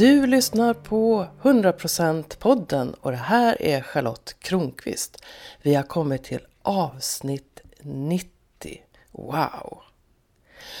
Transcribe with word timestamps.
Du 0.00 0.26
lyssnar 0.26 0.74
på 0.74 1.26
100% 1.42 2.38
podden 2.38 2.94
och 2.94 3.10
det 3.10 3.16
här 3.16 3.62
är 3.62 3.82
Charlotte 3.82 4.36
Kronqvist. 4.38 5.24
Vi 5.62 5.74
har 5.74 5.82
kommit 5.82 6.24
till 6.24 6.46
avsnitt 6.62 7.60
90. 7.82 8.30
Wow! 9.12 9.82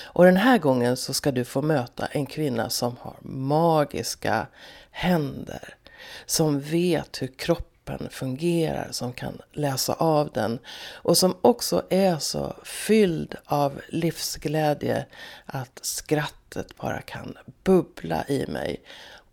Och 0.02 0.24
den 0.24 0.36
här 0.36 0.58
gången 0.58 0.96
så 0.96 1.14
ska 1.14 1.32
du 1.32 1.44
få 1.44 1.62
möta 1.62 2.06
en 2.06 2.26
kvinna 2.26 2.70
som 2.70 2.96
har 3.00 3.16
magiska 3.20 4.46
händer. 4.90 5.74
Som 6.26 6.60
vet 6.60 7.22
hur 7.22 7.28
kroppen 7.38 7.69
fungerar, 8.10 8.88
som 8.90 9.12
kan 9.12 9.38
läsa 9.52 9.92
av 9.92 10.30
den. 10.34 10.58
Och 10.92 11.18
som 11.18 11.36
också 11.40 11.82
är 11.90 12.18
så 12.18 12.56
fylld 12.64 13.34
av 13.44 13.80
livsglädje 13.88 15.06
att 15.46 15.78
skrattet 15.82 16.76
bara 16.76 17.00
kan 17.00 17.38
bubbla 17.64 18.24
i 18.28 18.46
mig. 18.46 18.82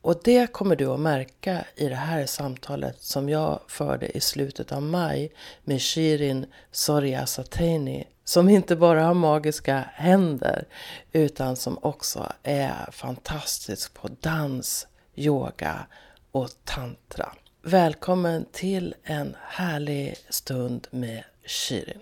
Och 0.02 0.22
det 0.23 0.54
kommer 0.54 0.76
du 0.76 0.86
att 0.86 1.00
märka 1.00 1.66
i 1.76 1.90
det 1.90 1.95
här 1.95 2.26
samtalet 2.26 3.02
som 3.02 3.30
jag 3.30 3.59
förde 3.67 4.17
i 4.17 4.20
slutet 4.20 4.72
av 4.72 4.81
maj 4.81 5.31
med 5.64 5.81
Shirin 5.81 6.45
Soryasateni 6.72 8.08
som 8.28 8.50
inte 8.50 8.76
bara 8.76 9.03
har 9.03 9.14
magiska 9.14 9.84
händer 9.94 10.67
utan 11.12 11.55
som 11.55 11.80
också 11.81 12.31
är 12.44 12.92
fantastisk 12.92 13.94
på 13.94 14.09
dans, 14.22 14.88
yoga 15.16 15.88
och 16.31 16.50
tantra. 16.64 17.34
Välkommen 17.70 18.45
till 18.52 18.95
en 19.03 19.35
härlig 19.48 20.17
stund 20.30 20.88
med 20.91 21.23
Shirin. 21.45 21.99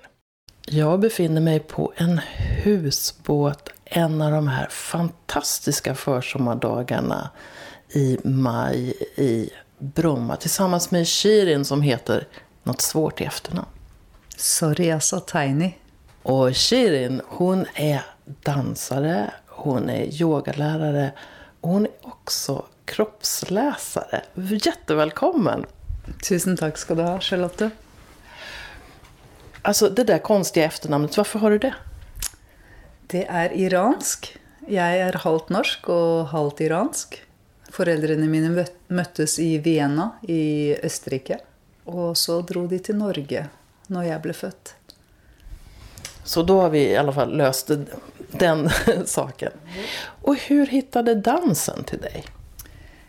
Jag 0.68 1.00
befinner 1.00 1.42
mig 1.42 1.60
på 1.60 1.94
en 1.96 2.22
husbåt 2.64 3.70
en 3.86 4.22
av 4.22 4.32
de 4.32 4.48
här 4.48 4.68
fantastiska 4.70 5.96
försommardagarna 5.96 7.30
i 7.90 8.18
maj 8.24 8.90
i 9.16 9.50
Bromma 9.78 10.36
tillsammans 10.36 10.92
med 10.92 11.08
Shirin 11.08 11.66
som 11.66 11.82
heter 11.82 12.28
något 12.64 12.82
svårt 12.82 13.22
i 13.22 13.24
efternamn. 13.24 13.68
Soryasa 14.38 15.20
Tiny. 15.20 15.74
Och 16.24 16.56
Shirin, 16.56 17.22
hon 17.28 17.66
är 17.76 18.06
dansare, 18.26 19.32
hon 19.48 19.90
är 19.90 20.22
yogalärare 20.22 21.12
och 21.62 21.70
hon 21.70 21.86
är 21.86 21.92
också 22.02 22.66
kroppsläsare. 22.86 24.22
Jättevälkommen! 24.36 25.66
Tusen 26.30 26.58
tack 26.58 26.78
ska 26.78 26.96
du 26.96 27.02
ha, 27.02 27.20
Charlotte. 27.20 27.70
Alltså 29.62 29.90
det 29.90 30.04
där 30.04 30.20
konstiga 30.20 30.66
efternamnet, 30.66 31.18
varför 31.18 31.40
har 31.40 31.52
du 31.52 31.58
det? 31.58 31.74
Det 33.08 33.26
är 33.26 33.54
iransk. 33.54 34.38
Jag 34.68 34.98
är 34.98 35.14
halvt 35.14 35.50
norsk 35.50 35.90
och 35.90 36.28
halvt 36.28 36.62
iransk. 36.62 37.22
Foreldrene 37.72 38.28
mine 38.30 38.66
møttes 38.88 39.40
i 39.40 39.58
Vienna 39.58 40.12
i 40.22 40.76
Østerrike. 40.84 41.40
Og 41.86 42.18
så 42.18 42.40
dro 42.42 42.68
de 42.68 42.80
til 42.80 42.98
Norge 42.98 43.48
når 43.92 44.08
jeg 44.08 44.22
ble 44.24 44.34
født. 44.34 44.76
Så 46.24 46.44
då 46.44 46.62
har 46.62 46.70
vi 46.70 46.88
i 46.90 46.98
alla 46.98 47.12
fall 47.12 47.38
löst 47.38 47.72
den 48.32 48.70
saken. 49.06 49.52
Och 50.22 50.36
hur 50.36 50.66
hittade 50.66 51.16
dansen 51.16 51.84
till 51.84 52.00
dig? 52.00 52.26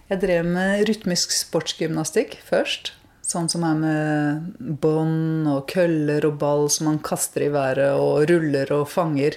Jeg 0.06 0.20
drev 0.22 0.46
med 0.46 0.84
rytmisk 0.86 1.32
sportsgymnastikk 1.34 2.36
først. 2.46 2.92
Sånn 3.26 3.48
som 3.50 3.64
er 3.66 3.78
med 3.80 4.76
bånd 4.78 5.48
og 5.50 5.64
køller 5.72 6.22
og 6.28 6.36
ball 6.38 6.68
som 6.70 6.86
man 6.92 7.00
kaster 7.02 7.48
i 7.48 7.50
været 7.50 7.98
og 7.98 8.28
ruller 8.30 8.70
og 8.76 8.84
fanger. 8.86 9.34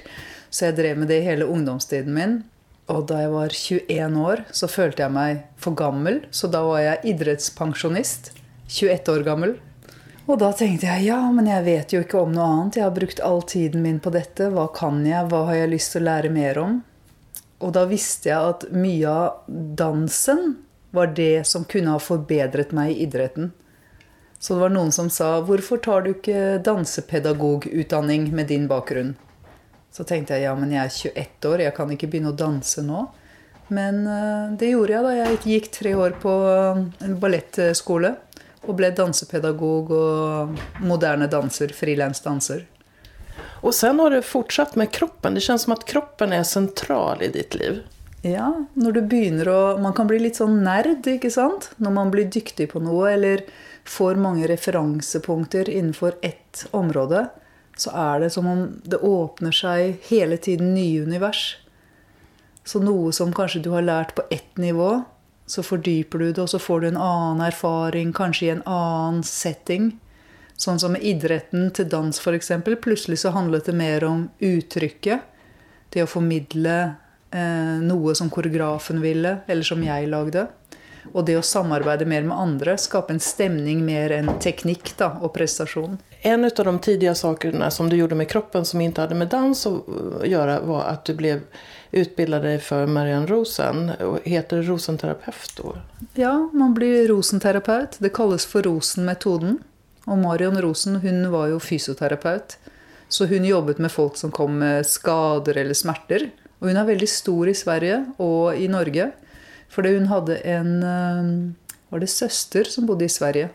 Så 0.54 0.68
jeg 0.68 0.78
drev 0.78 1.00
med 1.02 1.10
det 1.10 1.24
hele 1.26 1.48
ungdomstiden 1.50 2.14
min. 2.14 2.36
Og 2.90 3.08
da 3.10 3.24
jeg 3.24 3.32
var 3.34 3.56
21 3.56 4.20
år, 4.22 4.44
så 4.54 4.70
følte 4.70 5.08
jeg 5.08 5.14
meg 5.16 5.42
for 5.58 5.74
gammel. 5.78 6.22
Så 6.30 6.52
da 6.54 6.62
var 6.66 6.84
jeg 6.86 7.16
idrettspensjonist. 7.16 8.30
21 8.70 9.10
år 9.16 9.26
gammel. 9.26 9.56
Og 10.30 10.38
da 10.38 10.52
tenkte 10.54 10.86
jeg 10.86 11.08
ja, 11.08 11.18
men 11.34 11.50
jeg 11.50 11.66
vet 11.66 11.94
jo 11.96 12.04
ikke 12.06 12.22
om 12.22 12.36
noe 12.36 12.46
annet. 12.46 12.78
Jeg 12.78 12.86
har 12.86 12.94
brukt 12.94 13.26
all 13.26 13.42
tiden 13.42 13.82
min 13.82 13.98
på 13.98 14.14
dette. 14.14 14.52
Hva 14.54 14.68
kan 14.70 15.02
jeg? 15.02 15.26
Hva 15.34 15.48
har 15.50 15.64
jeg 15.64 15.74
lyst 15.74 15.96
til 15.96 16.06
å 16.06 16.10
lære 16.12 16.30
mer 16.34 16.62
om? 16.62 16.78
Og 17.60 17.74
da 17.76 17.86
visste 17.90 18.32
jeg 18.32 18.54
at 18.54 18.68
mye 18.72 19.12
av 19.12 19.48
dansen 19.50 20.58
var 20.96 21.12
det 21.16 21.46
som 21.48 21.68
kunne 21.70 21.94
ha 21.94 22.02
forbedret 22.02 22.72
meg 22.76 22.94
i 22.94 23.04
idretten. 23.06 23.52
Så 24.40 24.56
det 24.56 24.64
var 24.64 24.72
noen 24.72 24.92
som 24.92 25.10
sa 25.10 25.42
'Hvorfor 25.42 25.82
tar 25.84 26.02
du 26.02 26.14
ikke 26.14 26.64
dansepedagogutdanning 26.64 28.32
med 28.32 28.48
din 28.48 28.68
bakgrunn?' 28.68 29.16
Så 29.92 30.06
tenkte 30.06 30.34
jeg 30.34 30.44
ja, 30.44 30.56
men 30.56 30.72
jeg 30.72 30.86
er 30.86 30.90
21 30.90 31.50
år, 31.50 31.60
jeg 31.60 31.76
kan 31.76 31.92
ikke 31.92 32.08
begynne 32.08 32.32
å 32.32 32.38
danse 32.38 32.82
nå. 32.82 33.10
Men 33.70 34.06
det 34.58 34.72
gjorde 34.72 34.94
jeg 34.94 35.04
da 35.04 35.14
jeg 35.16 35.38
gikk 35.44 35.72
tre 35.72 35.94
år 35.96 36.12
på 36.22 36.34
en 37.02 37.20
ballettskole 37.20 38.16
og 38.68 38.76
ble 38.78 38.92
dansepedagog 38.92 39.92
og 39.92 40.60
moderne 40.80 41.28
danser, 41.32 41.74
frilansdanser. 41.74 42.66
Och 43.62 43.76
sen 43.76 44.00
har 44.00 44.10
du 44.10 44.22
fortsatt 44.22 44.76
med 44.76 44.92
kroppen. 44.92 45.34
Det 45.34 45.42
känns 45.42 45.62
som 45.62 45.74
att 45.74 45.86
kroppen 45.86 46.34
är 46.34 46.44
central 46.44 47.22
i 47.22 47.28
ditt 47.28 47.56
liv. 47.56 47.82
Ja, 48.22 48.66
når 48.74 48.92
du 48.92 49.02
begynner 49.02 49.48
å 49.48 49.78
Man 49.80 49.94
kan 49.96 50.08
bli 50.08 50.20
litt 50.20 50.36
sånn 50.36 50.58
nerd, 50.64 51.08
ikke 51.08 51.32
sant? 51.32 51.72
Når 51.78 51.92
man 51.96 52.12
blir 52.12 52.28
dyktig 52.28 52.72
på 52.74 52.82
noe, 52.84 53.14
eller 53.14 53.46
får 53.88 54.20
mange 54.20 54.48
referansepunkter 54.48 55.70
innenfor 55.70 56.18
ett 56.22 56.66
område, 56.72 57.30
så 57.80 57.94
er 57.96 58.20
det 58.20 58.30
som 58.36 58.48
om 58.48 58.66
det 58.84 59.00
åpner 59.00 59.56
seg 59.56 60.04
hele 60.10 60.38
tiden 60.38 60.74
nye 60.76 61.06
univers. 61.08 61.58
Så 62.68 62.84
noe 62.84 63.14
som 63.16 63.32
kanskje 63.34 63.64
du 63.64 63.72
har 63.72 63.88
lært 63.88 64.14
på 64.16 64.28
ett 64.30 64.60
nivå, 64.60 65.04
så 65.50 65.64
fordyper 65.64 66.20
du 66.20 66.28
det, 66.28 66.42
og 66.44 66.52
så 66.52 66.60
får 66.60 66.82
du 66.82 66.88
en 66.90 67.02
annen 67.02 67.42
erfaring, 67.48 68.12
kanskje 68.14 68.46
i 68.46 68.52
en 68.58 68.66
annen 68.68 69.24
setting. 69.24 69.94
Sånn 70.60 70.80
som 70.82 70.96
idretten 70.96 71.70
til 71.72 71.88
dans, 71.88 72.20
f.eks. 72.20 72.52
Plutselig 72.84 73.22
så 73.22 73.32
handlet 73.32 73.70
det 73.70 73.78
mer 73.80 74.04
om 74.04 74.26
uttrykket. 74.44 75.22
Det 75.90 76.04
å 76.04 76.10
formidle 76.10 76.76
eh, 77.32 77.78
noe 77.80 78.16
som 78.16 78.30
koreografen 78.30 79.00
ville, 79.00 79.38
eller 79.48 79.64
som 79.64 79.84
jeg 79.84 80.10
lagde. 80.12 80.50
Og 81.14 81.24
det 81.26 81.38
å 81.40 81.46
samarbeide 81.46 82.06
mer 82.06 82.28
med 82.28 82.36
andre, 82.38 82.76
skape 82.78 83.16
en 83.16 83.24
stemning 83.24 83.86
mer 83.88 84.12
enn 84.14 84.34
teknikk 84.44 84.92
da, 85.00 85.14
og 85.24 85.32
prestasjon. 85.38 85.96
En 86.28 86.44
av 86.44 86.52
de 86.52 86.74
tidlige 86.84 87.16
sakene 87.16 87.72
som 87.72 87.88
du 87.90 87.96
gjorde 87.96 88.20
med 88.20 88.28
kroppen 88.30 88.68
som 88.68 88.84
ikke 88.84 89.06
hadde 89.06 89.18
med 89.18 89.32
dans 89.32 89.64
å 89.66 89.74
gjøre, 90.28 90.60
var 90.68 90.90
at 90.92 91.08
du 91.08 91.16
ble 91.16 91.38
utbildet 91.96 92.60
for 92.62 92.68
för 92.68 92.88
Marianne 92.88 93.28
Rosen. 93.32 93.92
Heter 94.24 94.58
det 94.58 94.68
rosenterapeut 94.68 95.56
da? 95.58 95.74
Ja, 96.14 96.50
man 96.54 96.74
blir 96.74 97.08
rosenterapeut. 97.08 97.96
Det 98.00 98.10
kalles 98.14 98.46
for 98.46 98.62
Rosen-metoden. 98.62 99.58
Og 100.10 100.18
Marion 100.18 100.58
Rosen 100.62 101.00
hun 101.04 101.24
var 101.32 101.52
jo 101.52 101.62
fysioterapeut. 101.62 102.58
Så 103.10 103.26
hun 103.30 103.46
jobbet 103.46 103.80
med 103.82 103.94
folk 103.94 104.18
som 104.18 104.34
kom 104.34 104.60
med 104.62 104.86
skader 104.86 105.58
eller 105.58 105.78
smerter. 105.78 106.30
Og 106.60 106.70
hun 106.70 106.78
er 106.78 106.90
veldig 106.90 107.10
stor 107.10 107.50
i 107.50 107.58
Sverige 107.58 108.04
og 108.22 108.58
i 108.58 108.68
Norge. 108.70 109.12
Fordi 109.70 109.96
hun 109.96 110.10
hadde 110.10 110.42
en 110.50 110.74
var 111.90 112.04
det 112.04 112.10
søster 112.10 112.70
som 112.70 112.86
bodde 112.86 113.06
i 113.06 113.12
Sverige. 113.12 113.50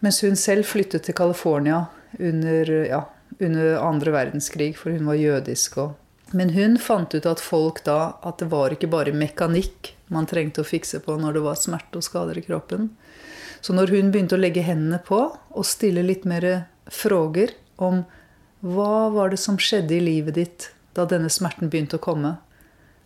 Mens 0.00 0.20
hun 0.24 0.36
selv 0.36 0.66
flyttet 0.66 1.04
til 1.06 1.14
California 1.14 1.84
under, 2.18 2.70
ja, 2.88 3.02
under 3.40 3.76
andre 3.78 4.12
verdenskrig, 4.12 4.72
for 4.76 4.90
hun 4.90 5.06
var 5.06 5.20
jødisk. 5.20 5.76
Og. 5.78 5.92
Men 6.32 6.54
hun 6.56 6.78
fant 6.80 7.14
ut 7.14 7.26
at 7.28 7.40
folk 7.40 7.82
da 7.84 8.14
At 8.24 8.38
det 8.40 8.48
var 8.50 8.72
ikke 8.72 8.88
bare 8.88 9.12
mekanikk 9.12 9.92
man 10.12 10.26
trengte 10.28 10.60
å 10.60 10.68
fikse 10.68 11.00
på 11.04 11.16
når 11.16 11.36
det 11.36 11.42
var 11.44 11.56
smerte 11.60 12.00
og 12.00 12.04
skader 12.04 12.38
i 12.38 12.44
kroppen. 12.44 12.90
Så 13.62 13.74
når 13.76 13.94
hun 13.94 14.10
begynte 14.10 14.34
å 14.34 14.42
legge 14.42 14.64
hendene 14.66 14.98
på 15.06 15.20
og 15.30 15.66
stille 15.68 16.02
litt 16.02 16.26
mer 16.26 16.66
frågor 16.90 17.54
om 17.82 18.02
hva 18.62 19.08
var 19.14 19.30
det 19.30 19.38
som 19.42 19.58
skjedde 19.58 19.96
i 19.96 20.02
livet 20.02 20.38
ditt 20.38 20.70
da 20.96 21.06
denne 21.08 21.30
smerten 21.32 21.70
begynte 21.70 21.98
å 21.98 22.02
komme, 22.02 22.36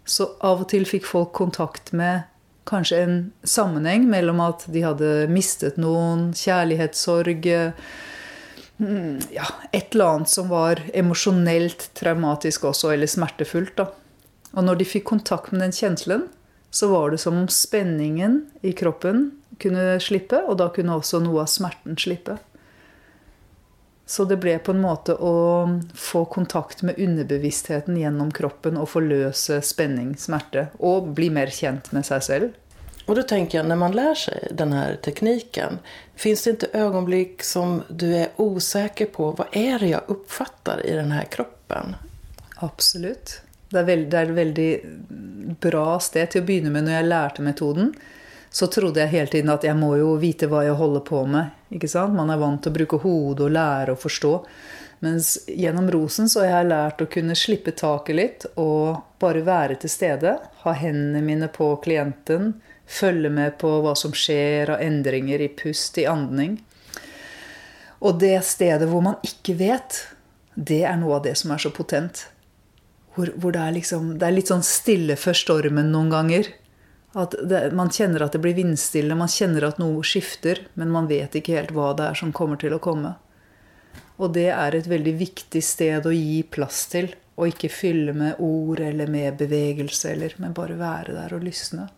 så 0.07 0.31
av 0.45 0.65
og 0.65 0.71
til 0.73 0.87
fikk 0.89 1.07
folk 1.09 1.33
kontakt 1.37 1.93
med 1.97 2.25
kanskje 2.67 2.99
en 3.03 3.17
sammenheng 3.47 4.09
mellom 4.11 4.41
at 4.43 4.65
de 4.73 4.83
hadde 4.85 5.11
mistet 5.31 5.79
noen, 5.81 6.33
kjærlighetssorg 6.35 7.47
ja, 9.33 9.47
Et 9.73 9.95
eller 9.95 10.05
annet 10.05 10.29
som 10.29 10.51
var 10.51 10.83
emosjonelt 10.93 11.89
traumatisk 11.97 12.67
også, 12.69 12.91
eller 12.93 13.09
smertefullt. 13.09 13.77
da. 13.77 13.87
Og 14.53 14.65
når 14.67 14.81
de 14.81 14.89
fikk 14.89 15.07
kontakt 15.09 15.53
med 15.53 15.63
den 15.65 15.73
kjenselen, 15.73 16.27
så 16.71 16.91
var 16.91 17.11
det 17.11 17.23
som 17.23 17.39
om 17.39 17.49
spenningen 17.49 18.43
i 18.61 18.75
kroppen 18.77 19.31
kunne 19.63 19.97
slippe, 20.01 20.43
og 20.47 20.59
da 20.61 20.69
kunne 20.75 20.99
også 20.99 21.21
noe 21.25 21.45
av 21.45 21.51
smerten 21.51 21.99
slippe. 22.01 22.39
Så 24.07 24.25
det 24.25 24.37
ble 24.39 24.55
på 24.63 24.71
en 24.71 24.85
måte 24.85 25.17
å 25.19 25.33
få 25.99 26.25
kontakt 26.31 26.85
med 26.87 26.99
underbevisstheten 27.03 27.97
gjennom 27.99 28.31
kroppen 28.31 28.79
og 28.79 28.93
forløse 28.93 29.59
spenning, 29.67 30.15
smerte, 30.15 30.69
og 30.79 31.11
bli 31.19 31.33
mer 31.35 31.51
kjent 31.51 31.91
med 31.97 32.07
seg 32.07 32.23
selv. 32.23 32.55
Och 33.07 33.15
då 33.15 33.23
tänker 33.23 33.59
jag, 33.59 33.67
när 33.67 33.77
man 33.77 33.93
lär 33.93 34.15
sig 34.15 34.49
den 34.51 34.73
här 34.73 34.97
tekniken, 34.97 35.79
finns 36.15 36.43
det 36.43 36.51
inte 36.51 36.69
ögonblick 36.73 37.43
som 37.43 37.83
du 37.89 38.17
är 38.17 38.29
osäker 38.37 39.07
på, 39.07 39.31
vad 39.31 39.47
är 39.53 39.79
det 39.79 39.87
jag 39.87 40.01
uppfattar 40.07 40.87
i 40.87 40.93
den 40.93 41.13
här 41.13 41.25
kroppen? 41.25 41.97
Absolutt. 42.57 43.41
Det 43.69 43.79
er, 43.79 43.85
veld, 43.85 44.11
det 44.11 44.19
er 44.19 44.29
et 44.29 44.37
veldig 44.37 44.71
bra 45.61 45.97
sted 46.01 46.31
til 46.31 46.45
å 46.45 46.47
begynne 46.47 46.71
med 46.71 46.87
når 46.87 46.95
jeg 46.95 47.09
lærte 47.11 47.43
metoden. 47.43 47.89
Så 48.51 48.67
trodde 48.73 49.03
jeg 49.03 49.13
hele 49.13 49.31
tiden 49.33 49.53
at 49.53 49.65
jeg 49.67 49.77
må 49.77 49.95
jo 50.01 50.15
vite 50.21 50.49
hva 50.49 50.63
jeg 50.65 50.79
holder 50.79 51.05
på 51.05 51.25
med. 51.29 51.53
ikke 51.71 51.91
sant? 51.91 52.15
Man 52.17 52.31
er 52.33 52.41
vant 52.41 52.63
til 52.63 52.73
å 52.73 52.79
bruke 52.79 53.01
hodet 53.03 53.49
og 53.49 53.55
lære 53.57 53.95
å 53.97 54.01
forstå. 54.01 54.33
Mens 55.05 55.35
gjennom 55.47 55.91
rosen 55.93 56.29
så 56.29 56.45
har 56.45 56.53
jeg 56.53 56.71
lært 56.71 57.03
å 57.05 57.09
kunne 57.13 57.37
slippe 57.37 57.75
taket 57.77 58.17
litt 58.17 58.47
og 58.57 59.03
bare 59.21 59.45
være 59.45 59.77
til 59.83 59.93
stede. 59.93 60.39
Ha 60.63 60.73
hendene 60.73 61.21
mine 61.25 61.51
på 61.53 61.75
klienten. 61.85 62.55
Følge 62.87 63.31
med 63.35 63.59
på 63.61 63.71
hva 63.85 63.97
som 63.99 64.15
skjer 64.17 64.73
av 64.77 64.83
endringer 64.85 65.43
i 65.43 65.51
pust, 65.53 65.99
i 65.99 66.07
andning. 66.09 66.57
Og 68.01 68.21
det 68.21 68.39
stedet 68.47 68.89
hvor 68.89 69.03
man 69.05 69.19
ikke 69.27 69.57
vet, 69.59 70.01
det 70.55 70.85
er 70.89 70.97
noe 71.01 71.19
av 71.19 71.27
det 71.27 71.35
som 71.37 71.53
er 71.53 71.61
så 71.61 71.73
potent. 71.75 72.29
Hvor, 73.17 73.33
hvor 73.37 73.53
det, 73.53 73.63
er 73.65 73.75
liksom, 73.77 74.15
det 74.21 74.29
er 74.29 74.37
litt 74.37 74.53
sånn 74.53 74.65
stille 74.65 75.17
før 75.21 75.37
stormen 75.37 75.91
noen 75.93 76.13
ganger. 76.13 76.51
At 77.17 77.35
det, 77.49 77.71
man 77.73 77.89
kjenner 77.89 78.27
at 78.27 78.35
det 78.37 78.43
blir 78.45 78.57
vindstille, 78.59 79.17
man 79.17 79.31
kjenner 79.33 79.65
at 79.71 79.79
noe 79.81 80.03
skifter, 80.05 80.61
men 80.77 80.91
man 80.93 81.07
vet 81.09 81.39
ikke 81.39 81.55
helt 81.57 81.73
hva 81.73 81.95
det 81.97 82.11
er 82.11 82.19
som 82.19 82.35
kommer 82.37 82.61
til 82.61 82.77
å 82.77 82.81
komme. 82.83 83.15
Og 84.21 84.35
det 84.37 84.51
er 84.53 84.77
et 84.77 84.89
veldig 84.89 85.15
viktig 85.17 85.63
sted 85.65 86.05
å 86.09 86.13
gi 86.13 86.43
plass 86.45 86.85
til. 86.93 87.09
Og 87.37 87.53
ikke 87.53 87.69
fylle 87.73 88.15
med 88.17 88.39
ord 88.41 88.81
eller 88.81 89.11
med 89.13 89.37
bevegelse, 89.37 90.13
eller, 90.13 90.37
men 90.41 90.55
bare 90.57 90.77
være 90.81 91.17
der 91.17 91.35
og 91.37 91.45
lysne. 91.45 91.89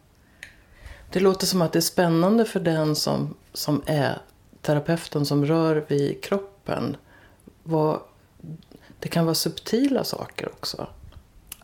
Det 1.11 1.23
låter 1.23 1.47
som 1.47 1.63
at 1.63 1.75
det 1.75 1.83
er 1.83 1.89
spennende 1.89 2.47
for 2.47 2.63
den 2.63 2.95
som, 2.99 3.31
som 3.55 3.79
er 3.87 4.19
terapeuten, 4.67 5.27
som 5.27 5.45
rører 5.47 5.85
ved 5.89 6.19
kroppen. 6.27 6.97
Hva, 7.71 7.85
det 8.99 9.13
kan 9.15 9.27
være 9.27 9.43
subtile 9.43 10.03
saker 10.07 10.51
også. 10.51 10.89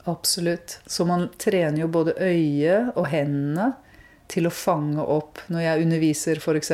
Absolutt. 0.05 0.79
Så 0.87 1.05
man 1.05 1.29
trener 1.39 1.81
jo 1.81 1.89
både 1.89 2.15
øyet 2.21 2.93
og 2.99 3.09
hendene 3.09 3.73
til 4.29 4.49
å 4.49 4.53
fange 4.53 5.01
opp 5.01 5.41
når 5.53 5.65
jeg 5.65 5.85
underviser, 5.87 6.41
f.eks. 6.41 6.73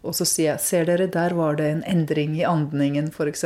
Og 0.00 0.16
så 0.16 0.26
sier 0.26 0.52
jeg 0.54 0.64
Ser 0.64 0.86
dere, 0.88 1.10
der 1.10 1.34
var 1.38 1.58
det 1.60 1.68
en 1.70 1.82
endring 1.86 2.36
i 2.38 2.46
andningen, 2.48 3.10
f.eks. 3.14 3.44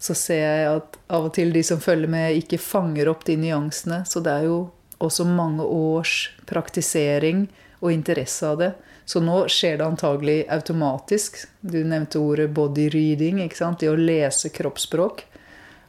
Så 0.00 0.16
ser 0.16 0.44
jeg 0.44 0.68
at 0.78 1.00
av 1.12 1.28
og 1.28 1.34
til 1.36 1.52
de 1.52 1.62
som 1.66 1.80
følger 1.82 2.08
med, 2.08 2.38
ikke 2.40 2.60
fanger 2.62 3.10
opp 3.12 3.26
de 3.28 3.36
nyansene. 3.40 4.04
Så 4.08 4.22
det 4.24 4.32
er 4.32 4.48
jo 4.48 4.60
også 5.00 5.26
mange 5.28 5.64
års 5.64 6.30
praktisering 6.48 7.48
og 7.80 7.92
interesse 7.92 8.48
av 8.48 8.62
det. 8.62 8.70
Så 9.04 9.20
nå 9.24 9.42
skjer 9.50 9.80
det 9.80 9.88
antagelig 9.88 10.38
automatisk. 10.52 11.40
Du 11.60 11.80
nevnte 11.84 12.20
ordet 12.22 12.48
body 12.54 12.88
reading. 12.94 13.42
ikke 13.44 13.58
sant? 13.58 13.80
Det 13.80 13.90
å 13.90 13.98
lese 13.98 14.52
kroppsspråk. 14.54 15.24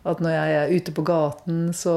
At 0.08 0.22
når 0.24 0.34
jeg 0.34 0.54
er 0.58 0.72
ute 0.78 0.94
på 0.98 1.04
gaten, 1.06 1.60
så 1.78 1.96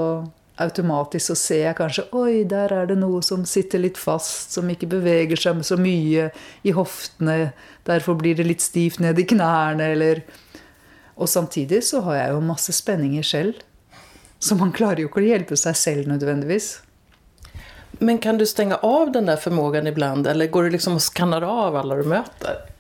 automatisk 0.61 1.33
så 1.33 1.37
ser 1.39 1.63
jeg 1.65 1.79
kanskje 1.79 2.05
Oi, 2.15 2.45
der 2.47 2.73
er 2.73 2.87
det 2.87 2.97
noe 3.01 3.23
som 3.27 3.43
sitter 3.49 3.83
litt 3.83 3.99
fast, 3.99 4.53
som 4.55 4.69
ikke 4.71 4.91
beveger 4.93 5.41
seg 5.41 5.63
så 5.67 5.79
mye 5.81 6.29
i 6.63 6.75
hoftene. 6.77 7.53
Derfor 7.89 8.19
blir 8.21 8.39
det 8.39 8.47
litt 8.47 8.63
stivt 8.65 9.01
ned 9.03 9.19
i 9.19 9.29
knærne, 9.29 9.93
eller 9.97 10.25
Og 11.17 11.29
samtidig 11.29 11.85
så 11.87 12.01
har 12.03 12.17
jeg 12.17 12.31
jo 12.35 12.41
masse 12.43 12.73
spenninger 12.75 13.23
selv. 13.23 13.61
Så 14.43 14.57
man 14.59 14.73
klarer 14.75 15.01
jo 15.01 15.09
ikke 15.09 15.23
å 15.23 15.29
hjelpe 15.29 15.57
seg 15.57 15.77
selv 15.79 16.09
nødvendigvis. 16.11 16.81
Men 18.01 18.19
kan 18.19 18.37
du 18.39 18.45
stenge 18.47 18.81
av 18.83 19.13
den 19.15 19.31
der 19.31 19.39
formågen 19.39 19.87
iblant, 19.87 20.27
eller 20.27 20.51
går 20.51 20.67
du 20.67 20.75
liksom 20.75 20.99
og 20.99 21.05
skanner 21.05 21.47
av 21.47 21.79
alle 21.79 22.01
du 22.03 22.09
møter? 22.11 22.74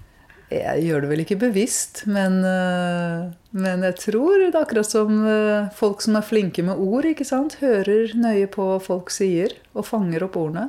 Jeg 0.54 0.84
gjør 0.86 1.04
det 1.04 1.10
vel 1.10 1.22
ikke 1.24 1.40
bevisst, 1.40 2.04
men, 2.10 2.40
eh, 2.46 3.30
men, 3.50 3.84
jeg 3.88 3.96
tror 4.00 4.38
det 4.38 4.52
er 4.52 4.60
akkurat 4.62 4.88
som 4.88 5.24
eh, 5.28 5.70
folk 5.74 6.04
som 6.04 6.18
er 6.18 6.26
flinke 6.26 6.64
med 6.66 6.80
ord, 6.80 7.08
ikke 7.08 7.26
sant? 7.28 7.58
hører 7.62 8.14
nøye 8.18 8.46
på 8.50 8.66
hva 8.68 8.78
folk 8.82 9.12
sier, 9.14 9.56
og 9.74 9.88
fanger 9.88 10.26
opp 10.26 10.38
ordene. 10.40 10.68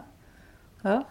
Ja. 0.85 1.03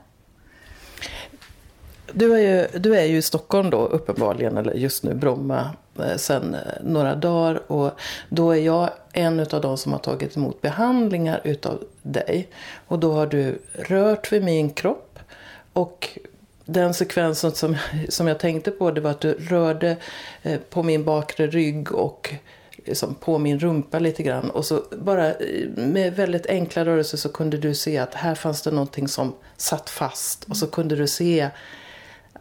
Du 2.15 2.29
er, 2.29 2.41
jo, 2.43 2.83
du 2.85 2.91
er 2.95 3.09
jo 3.11 3.19
i 3.19 3.25
Stockholm 3.27 3.73
da, 3.75 3.81
åpenbart, 3.97 4.43
eller 4.47 4.77
just 4.79 5.07
nå 5.07 5.17
Bromma, 5.19 5.63
eh, 5.99 6.15
sen 6.21 6.53
noen 6.85 7.23
dager. 7.23 7.63
Og 7.75 8.07
da 8.31 8.51
er 8.55 8.63
jeg 8.63 9.25
en 9.25 9.41
av 9.43 9.57
de 9.65 9.73
som 9.81 9.97
har 9.97 10.05
tatt 10.05 10.37
imot 10.37 10.61
behandlinger 10.63 11.43
av 11.71 11.83
deg. 12.03 12.47
Og 12.91 13.03
da 13.03 13.11
har 13.19 13.35
du 13.35 13.43
rørt 13.91 14.31
ved 14.31 14.47
min 14.47 14.71
kropp. 14.75 15.11
og 15.75 16.07
den 16.65 16.95
sekvensen 16.95 17.53
som, 17.53 17.77
som 18.09 18.27
jag 18.27 18.39
tänkte 18.39 18.71
på 18.71 18.91
det 18.91 19.01
var 19.01 19.11
att 19.11 19.21
du 19.21 19.33
rörde 19.33 19.97
eh, 20.43 20.61
på 20.71 20.83
min 20.83 21.05
bakre 21.05 21.47
rygg 21.47 21.93
och 21.93 22.35
liksom 22.85 23.15
på 23.15 23.39
min 23.39 23.59
rumpa 23.59 23.99
lite 23.99 24.23
grann. 24.23 24.51
Och 24.51 24.65
så 24.65 24.83
bara 24.91 25.35
eh, 25.35 25.69
med 25.77 26.17
väldigt 26.17 26.47
enkla 26.47 26.85
rörelser 26.85 27.19
så 27.19 27.29
kunde 27.29 27.57
du 27.57 27.75
se 27.75 27.99
att 27.99 28.15
här 28.15 28.35
fanns 28.35 28.63
det 28.63 28.71
någonting 28.71 29.09
som 29.09 29.35
satt 29.57 29.91
fast. 29.91 30.45
Och 30.45 30.57
så 30.57 30.67
kunde 30.67 30.97
du 30.97 31.07
se 31.07 31.51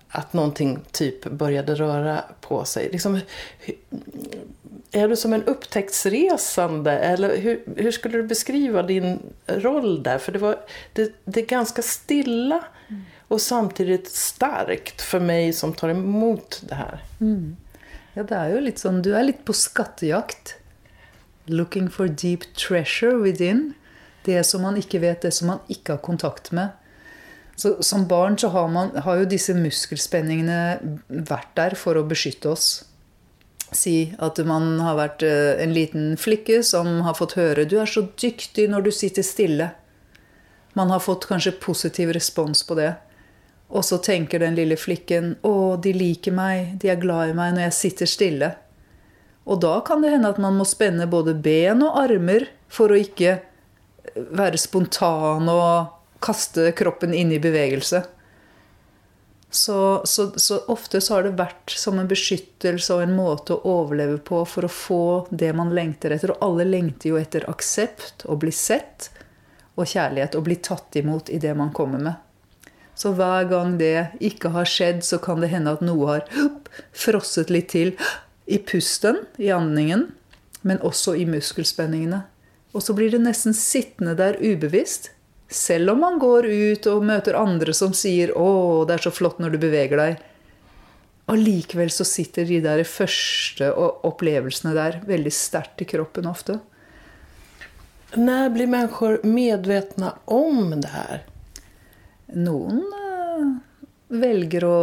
att 0.07 0.33
någonting 0.33 0.79
typ 0.91 1.25
började 1.25 1.75
röra 1.75 2.23
på 2.41 2.65
sig. 2.65 2.89
Liksom, 2.91 3.19
är 4.91 5.07
du 5.07 5.15
som 5.15 5.33
en 5.33 5.43
upptäcktsresande? 5.43 6.91
Eller 6.91 7.37
hur, 7.37 7.91
skulle 7.91 8.17
du 8.17 8.23
beskriva 8.23 8.83
din 8.83 9.19
roll 9.45 10.03
där? 10.03 10.17
För 10.17 10.31
det, 10.31 10.39
var, 10.39 10.59
det, 10.93 11.11
det 11.25 11.39
är 11.39 11.45
ganska 11.45 11.81
stilla. 11.81 12.63
Mm 12.89 13.03
og 13.33 13.41
samtidig 13.41 14.03
sterkt 14.13 15.01
for 15.01 15.23
meg 15.23 15.53
som 15.57 15.73
tar 15.73 15.93
imot 15.95 16.59
det 16.69 16.77
her. 16.77 17.01
Mm. 17.19 17.55
Ja, 18.13 18.21
det 18.21 18.37
er 18.37 18.53
jo 18.53 18.61
litt 18.61 18.81
sånn 18.81 19.01
Du 19.01 19.13
er 19.17 19.25
litt 19.25 19.41
på 19.47 19.55
skattejakt. 19.57 20.57
Looking 21.49 21.89
for 21.91 22.07
deep 22.07 22.45
treasure 22.55 23.17
within. 23.19 23.73
Det 24.23 24.43
som 24.47 24.63
man 24.63 24.77
ikke 24.79 25.01
vet, 25.03 25.25
det 25.25 25.33
som 25.35 25.49
man 25.51 25.63
ikke 25.67 25.97
har 25.97 26.05
kontakt 26.05 26.53
med. 26.55 26.77
Så 27.55 27.75
Som 27.83 28.07
barn 28.07 28.37
så 28.37 28.49
har, 28.53 28.67
man, 28.67 28.95
har 28.95 29.21
jo 29.21 29.29
disse 29.29 29.53
muskelspenningene 29.57 31.03
vært 31.09 31.53
der 31.57 31.75
for 31.77 31.97
å 31.97 32.07
beskytte 32.07 32.53
oss. 32.53 32.67
Si 33.73 34.13
at 34.21 34.37
man 34.45 34.77
har 34.85 34.97
vært 34.97 35.25
eh, 35.25 35.57
en 35.61 35.73
liten 35.73 36.13
flikke 36.17 36.61
som 36.65 37.01
har 37.05 37.17
fått 37.17 37.33
høre 37.37 37.65
'Du 37.65 37.79
er 37.81 37.89
så 37.89 38.05
dyktig 38.05 38.69
når 38.69 38.85
du 38.85 38.91
sitter 38.91 39.25
stille'. 39.25 39.71
Man 40.73 40.89
har 40.89 40.99
fått 40.99 41.27
kanskje 41.29 41.57
positiv 41.61 42.13
respons 42.13 42.63
på 42.63 42.77
det. 42.77 42.93
Og 43.73 43.85
så 43.85 43.97
tenker 43.97 44.43
den 44.43 44.55
lille 44.55 44.77
flikken 44.77 45.35
'Å, 45.41 45.81
de 45.81 45.93
liker 45.97 46.35
meg, 46.35 46.77
de 46.81 46.91
er 46.93 47.01
glad 47.01 47.31
i 47.31 47.37
meg 47.37 47.55
når 47.55 47.67
jeg 47.67 47.79
sitter 47.79 48.09
stille'. 48.09 48.51
Og 49.49 49.59
da 49.59 49.79
kan 49.81 50.01
det 50.01 50.13
hende 50.13 50.29
at 50.29 50.39
man 50.39 50.55
må 50.55 50.65
spenne 50.67 51.09
både 51.09 51.33
ben 51.33 51.81
og 51.83 51.97
armer 51.99 52.47
for 52.71 52.93
å 52.93 52.99
ikke 52.99 53.41
være 54.13 54.59
spontan 54.61 55.49
og 55.51 56.21
kaste 56.23 56.71
kroppen 56.77 57.13
inn 57.13 57.33
i 57.33 57.41
bevegelse. 57.43 58.03
Så, 59.53 60.01
så, 60.05 60.31
så, 60.39 60.59
ofte 60.67 61.01
så 61.01 61.13
har 61.13 61.27
det 61.27 61.35
vært 61.37 61.75
som 61.77 61.99
en 62.01 62.07
beskyttelse 62.09 62.95
og 62.95 63.03
en 63.03 63.13
måte 63.13 63.53
å 63.53 63.75
overleve 63.83 64.17
på 64.25 64.39
for 64.49 64.65
å 64.65 64.71
få 64.71 65.03
det 65.29 65.51
man 65.53 65.75
lengter 65.75 66.15
etter. 66.15 66.33
Og 66.33 66.45
alle 66.47 66.65
lengter 66.65 67.11
jo 67.11 67.19
etter 67.19 67.45
aksept, 67.51 68.25
å 68.25 68.37
bli 68.39 68.53
sett, 68.55 69.11
og 69.75 69.85
kjærlighet. 69.89 70.39
Å 70.39 70.45
bli 70.45 70.57
tatt 70.57 70.97
imot 70.97 71.29
i 71.29 71.37
det 71.43 71.53
man 71.59 71.69
kommer 71.75 72.01
med. 72.01 72.32
Så 72.95 73.13
hver 73.17 73.47
gang 73.49 73.77
det 73.79 74.13
ikke 74.21 74.51
har 74.53 74.69
skjedd, 74.69 75.01
så 75.05 75.17
kan 75.21 75.41
det 75.41 75.49
hende 75.53 75.73
at 75.73 75.81
noe 75.85 76.09
har 76.11 76.27
frosset 76.93 77.49
litt 77.53 77.71
til 77.73 77.95
i 78.45 78.59
pusten, 78.59 79.23
i 79.41 79.49
andningen, 79.53 80.11
men 80.61 80.81
også 80.85 81.15
i 81.17 81.25
muskelspenningene. 81.29 82.23
Og 82.73 82.83
så 82.85 82.95
blir 82.97 83.11
det 83.13 83.21
nesten 83.23 83.55
sittende 83.57 84.15
der 84.17 84.39
ubevisst. 84.41 85.11
Selv 85.53 85.93
om 85.93 86.01
man 86.01 86.19
går 86.21 86.47
ut 86.49 86.87
og 86.89 87.05
møter 87.05 87.37
andre 87.37 87.73
som 87.73 87.93
sier 87.93 88.33
'Å, 88.33 88.85
det 88.87 88.95
er 88.95 89.03
så 89.05 89.11
flott 89.11 89.39
når 89.39 89.51
du 89.53 89.57
beveger 89.57 89.97
deg'. 89.97 90.21
Allikevel 91.29 91.91
så 91.93 92.03
sitter 92.03 92.45
de 92.45 92.59
der 92.59 92.83
første 92.83 93.69
opplevelsene 93.73 94.73
der 94.73 95.01
veldig 95.07 95.31
sterkt 95.31 95.81
i 95.81 95.85
kroppen 95.85 96.25
ofte. 96.25 96.59
Når 98.17 98.49
blir 98.53 98.67
mennesker 98.67 99.23
medvetne 99.23 100.13
om 100.27 100.81
det 100.81 100.89
her? 100.89 101.23
Noen 102.33 102.81
eh, 102.81 103.47
velger 104.13 104.65
å 104.67 104.79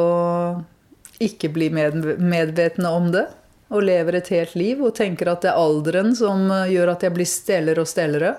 ikke 1.21 1.50
bli 1.52 1.71
med, 1.75 1.99
medvetne 2.19 2.88
om 2.88 3.11
det. 3.14 3.26
Og 3.71 3.85
lever 3.87 4.19
et 4.19 4.30
helt 4.35 4.54
liv 4.59 4.80
og 4.83 4.97
tenker 4.99 5.30
at 5.30 5.45
det 5.45 5.52
er 5.52 5.61
alderen 5.61 6.14
som 6.19 6.49
eh, 6.50 6.71
gjør 6.75 6.95
at 6.95 7.04
jeg 7.07 7.14
blir 7.16 7.28
stellere 7.28 7.85
og 7.85 7.90
stellere. 7.90 8.37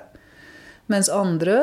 Mens 0.92 1.08
andre 1.14 1.60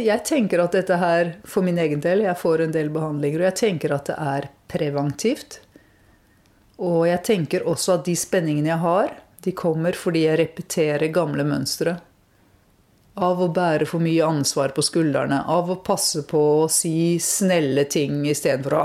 Jeg 0.00 0.24
tenker 0.24 0.62
at 0.62 0.72
dette 0.72 0.96
her, 0.96 1.34
for 1.44 1.62
min 1.62 1.76
egen 1.78 2.00
del, 2.00 2.22
jeg 2.24 2.38
får 2.40 2.62
en 2.64 2.70
del 2.72 2.88
behandlinger, 2.88 3.42
og 3.42 3.48
jeg 3.50 3.58
tenker 3.60 3.92
at 3.92 4.06
det 4.08 4.14
er 4.16 4.46
preventivt. 4.72 5.58
Og 6.80 7.04
jeg 7.10 7.20
tenker 7.28 7.66
også 7.68 7.98
at 7.98 8.06
de 8.06 8.14
spenningene 8.16 8.72
jeg 8.72 8.80
har, 8.80 9.12
de 9.44 9.52
kommer 9.52 9.92
fordi 9.92 10.24
jeg 10.24 10.40
repeterer 10.40 11.12
gamle 11.12 11.44
mønstre. 11.44 11.98
Av 13.12 13.40
å 13.44 13.48
bære 13.52 13.84
for 13.84 14.00
mye 14.00 14.24
ansvar 14.24 14.72
på 14.72 14.84
skuldrene. 14.84 15.42
Av 15.44 15.68
å 15.70 15.76
passe 15.84 16.22
på 16.28 16.40
å 16.62 16.68
si 16.72 17.18
snelle 17.20 17.84
ting 17.84 18.22
istedenfor 18.24 18.78
å 18.78 18.84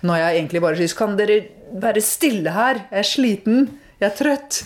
Når 0.00 0.20
jeg 0.22 0.36
egentlig 0.38 0.62
bare 0.64 0.76
sier 0.76 0.96
Kan 0.96 1.16
dere 1.18 1.40
være 1.72 2.00
stille 2.00 2.54
her? 2.56 2.86
Jeg 2.90 2.98
er 2.98 3.10
sliten. 3.10 3.66
Jeg 4.00 4.10
er 4.10 4.16
trøtt. 4.16 4.62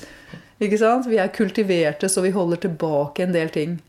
Ikke 0.62 0.78
sant? 0.78 1.08
Vi 1.10 1.18
er 1.18 1.32
kultiverte, 1.34 2.08
så 2.08 2.22
vi 2.22 2.30
holder 2.30 2.62
tilbake 2.62 3.24
en 3.24 3.34
del 3.34 3.50
ting. 3.50 3.80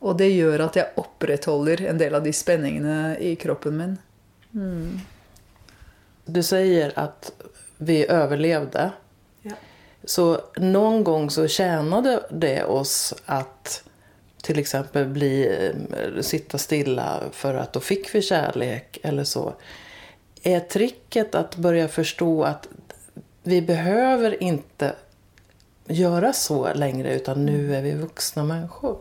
Og 0.00 0.16
det 0.18 0.30
gjør 0.32 0.64
at 0.66 0.78
jeg 0.78 0.96
opprettholder 0.98 1.84
en 1.90 2.00
del 2.00 2.16
av 2.16 2.24
de 2.24 2.32
spenningene 2.34 3.18
i 3.20 3.34
kroppen 3.36 3.76
min. 3.76 3.92
Mm. 4.56 5.02
Du 6.26 6.40
sier 6.42 6.94
at 6.96 7.30
vi 7.82 8.02
överlevde. 8.06 8.88
Så 10.04 10.40
någon 10.56 11.04
gång 11.04 11.30
så 11.30 11.48
tjänade 11.48 12.22
det 12.30 12.64
oss 12.64 13.14
att 13.26 13.82
till 14.42 14.58
exempel 14.58 15.06
bli, 15.06 15.46
eh, 15.46 16.22
sitta 16.22 16.58
stilla 16.58 17.20
för 17.32 17.54
att 17.54 17.72
då 17.72 17.80
fick 17.80 18.14
vi 18.14 18.22
kärlek 18.22 18.98
eller 19.02 19.24
så. 19.24 19.54
Är 20.42 20.60
tricket 20.60 21.34
att 21.34 21.56
börja 21.56 21.88
förstå 21.88 22.42
att 22.42 22.68
vi 23.42 23.62
behöver 23.62 24.42
inte 24.42 24.94
göra 25.86 26.32
så 26.32 26.74
längre 26.74 27.14
utan 27.14 27.46
nu 27.46 27.76
är 27.76 27.82
vi 27.82 27.94
vuxna 27.94 28.44
människor? 28.44 28.98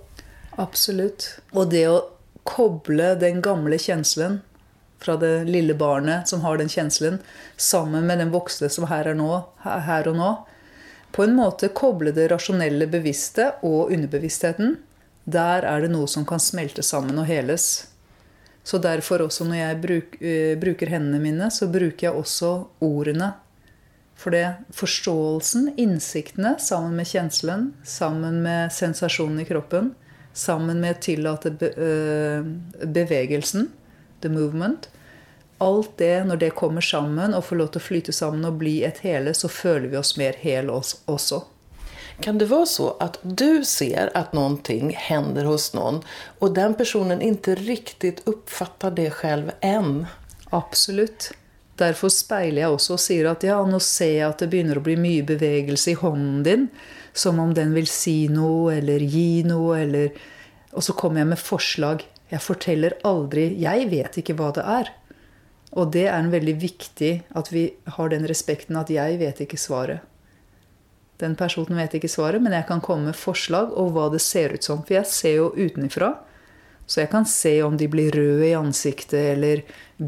Absolutt. 0.56 1.40
Og 1.52 1.70
det 1.72 1.88
å 1.88 2.02
koble 2.44 3.16
den 3.16 3.42
gamle 3.42 3.78
kjenslen 3.80 4.42
fra 5.02 5.16
det 5.18 5.44
lille 5.48 5.74
barnet 5.74 6.28
som 6.28 6.42
har 6.42 6.58
den 6.58 6.70
kjenslen, 6.70 7.20
sammen 7.58 8.08
med 8.08 8.20
den 8.20 8.32
voksne 8.32 8.70
som 8.70 8.86
her 8.90 9.08
er 9.08 9.18
nå, 9.18 9.42
her 9.64 10.08
og 10.12 10.18
nå. 10.18 10.32
På 11.12 11.24
en 11.24 11.36
måte 11.36 11.72
koble 11.76 12.14
det 12.16 12.30
rasjonelle 12.32 12.88
bevisste 12.88 13.52
og 13.68 13.92
underbevisstheten. 13.92 14.78
Der 15.24 15.66
er 15.68 15.84
det 15.84 15.92
noe 15.92 16.08
som 16.10 16.26
kan 16.28 16.40
smelte 16.40 16.84
sammen 16.86 17.20
og 17.20 17.28
heles. 17.28 17.88
Så 18.64 18.78
derfor 18.82 19.26
også 19.26 19.46
når 19.50 19.58
jeg 19.60 19.80
bruk, 19.84 20.20
uh, 20.22 20.54
bruker 20.62 20.92
hendene 20.94 21.20
mine, 21.20 21.50
så 21.52 21.68
bruker 21.72 22.08
jeg 22.08 22.16
også 22.18 22.52
ordene. 22.86 23.34
For 24.16 24.34
det 24.34 24.46
forståelsen, 24.78 25.74
innsiktene, 25.82 26.56
sammen 26.62 26.96
med 26.96 27.10
kjenselen, 27.10 27.72
sammen 27.84 28.40
med 28.46 28.72
sensasjonen 28.72 29.42
i 29.42 29.48
kroppen, 29.50 29.96
sammen 30.38 30.80
med 30.80 30.96
å 30.96 31.04
tillate 31.04 31.52
be, 31.58 31.72
uh, 31.76 32.86
bevegelsen, 32.86 33.72
the 34.22 34.30
movement 34.30 34.92
Alt 35.62 35.98
det, 36.02 36.24
når 36.26 36.40
det 36.42 36.54
kommer 36.58 36.82
sammen 36.82 37.36
og 37.38 37.46
får 37.46 37.60
lov 37.60 37.68
til 37.74 37.82
å 37.82 37.88
flyte 37.88 38.14
sammen 38.16 38.48
og 38.50 38.58
bli 38.64 38.80
et 38.88 39.04
hele, 39.06 39.34
så 39.38 39.50
føler 39.52 39.92
vi 39.92 40.00
oss 40.00 40.16
mer 40.18 40.40
hel 40.42 40.72
også. 40.74 41.44
Kan 42.22 42.38
det 42.42 42.50
være 42.52 42.70
så 42.70 42.88
at 43.02 43.20
du 43.24 43.64
ser 43.66 44.12
at 44.18 44.34
noe 44.38 44.58
hender 45.08 45.48
hos 45.50 45.72
noen, 45.74 46.02
og 46.42 46.56
den 46.58 46.74
personen 46.78 47.22
ikke 47.22 47.56
riktig 47.62 48.18
oppfatter 48.30 48.94
det 48.98 49.12
selv 49.22 49.54
enn? 49.66 50.08
Absolutt. 50.52 51.32
Derfor 51.82 52.12
speiler 52.14 52.66
jeg 52.66 52.76
også 52.76 52.98
og 52.98 53.02
sier 53.02 53.30
at 53.32 53.46
ja, 53.46 53.58
nå 53.66 53.80
ser 53.82 54.12
jeg 54.20 54.28
at 54.28 54.42
det 54.44 54.52
begynner 54.52 54.78
å 54.78 54.86
bli 54.86 54.98
mye 55.02 55.26
bevegelse 55.26 55.94
i 55.94 55.98
hånden 55.98 56.44
din. 56.46 56.68
Som 57.14 57.42
om 57.44 57.56
den 57.58 57.74
vil 57.76 57.90
si 57.90 58.28
noe 58.32 58.78
eller 58.78 59.02
gi 59.02 59.44
noe, 59.48 59.82
eller 59.82 60.14
Og 60.72 60.84
så 60.84 60.94
kommer 60.96 61.20
jeg 61.20 61.28
med 61.28 61.40
forslag. 61.42 62.04
Jeg 62.32 62.40
forteller 62.40 62.94
aldri 63.04 63.50
Jeg 63.60 63.90
vet 63.92 64.18
ikke 64.22 64.38
hva 64.40 64.54
det 64.56 64.64
er. 64.64 64.92
Og 65.72 65.92
det 65.94 66.08
er 66.10 66.18
en 66.20 66.32
veldig 66.32 66.56
viktig 66.60 67.12
at 67.38 67.52
vi 67.54 67.70
har 67.96 68.12
den 68.12 68.28
respekten 68.28 68.80
at 68.80 68.92
jeg 68.92 69.20
vet 69.22 69.44
ikke 69.46 69.60
svaret. 69.60 70.02
Den 71.22 71.38
personen 71.38 71.78
vet 71.78 71.94
ikke 71.96 72.10
svaret, 72.10 72.42
men 72.42 72.56
jeg 72.56 72.66
kan 72.68 72.82
komme 72.82 73.12
med 73.12 73.18
forslag 73.18 73.72
og 73.78 73.94
hva 73.96 74.10
det 74.12 74.24
ser 74.26 74.56
ut 74.56 74.66
som. 74.66 74.82
For 74.84 74.98
jeg 74.98 75.08
ser 75.08 75.38
jo 75.38 75.52
utenfra. 75.54 76.16
Så 76.90 77.04
jeg 77.04 77.12
kan 77.12 77.28
se 77.30 77.54
om 77.64 77.78
de 77.78 77.88
blir 77.88 78.12
røde 78.12 78.50
i 78.50 78.56
ansiktet 78.58 79.36
eller 79.36 79.62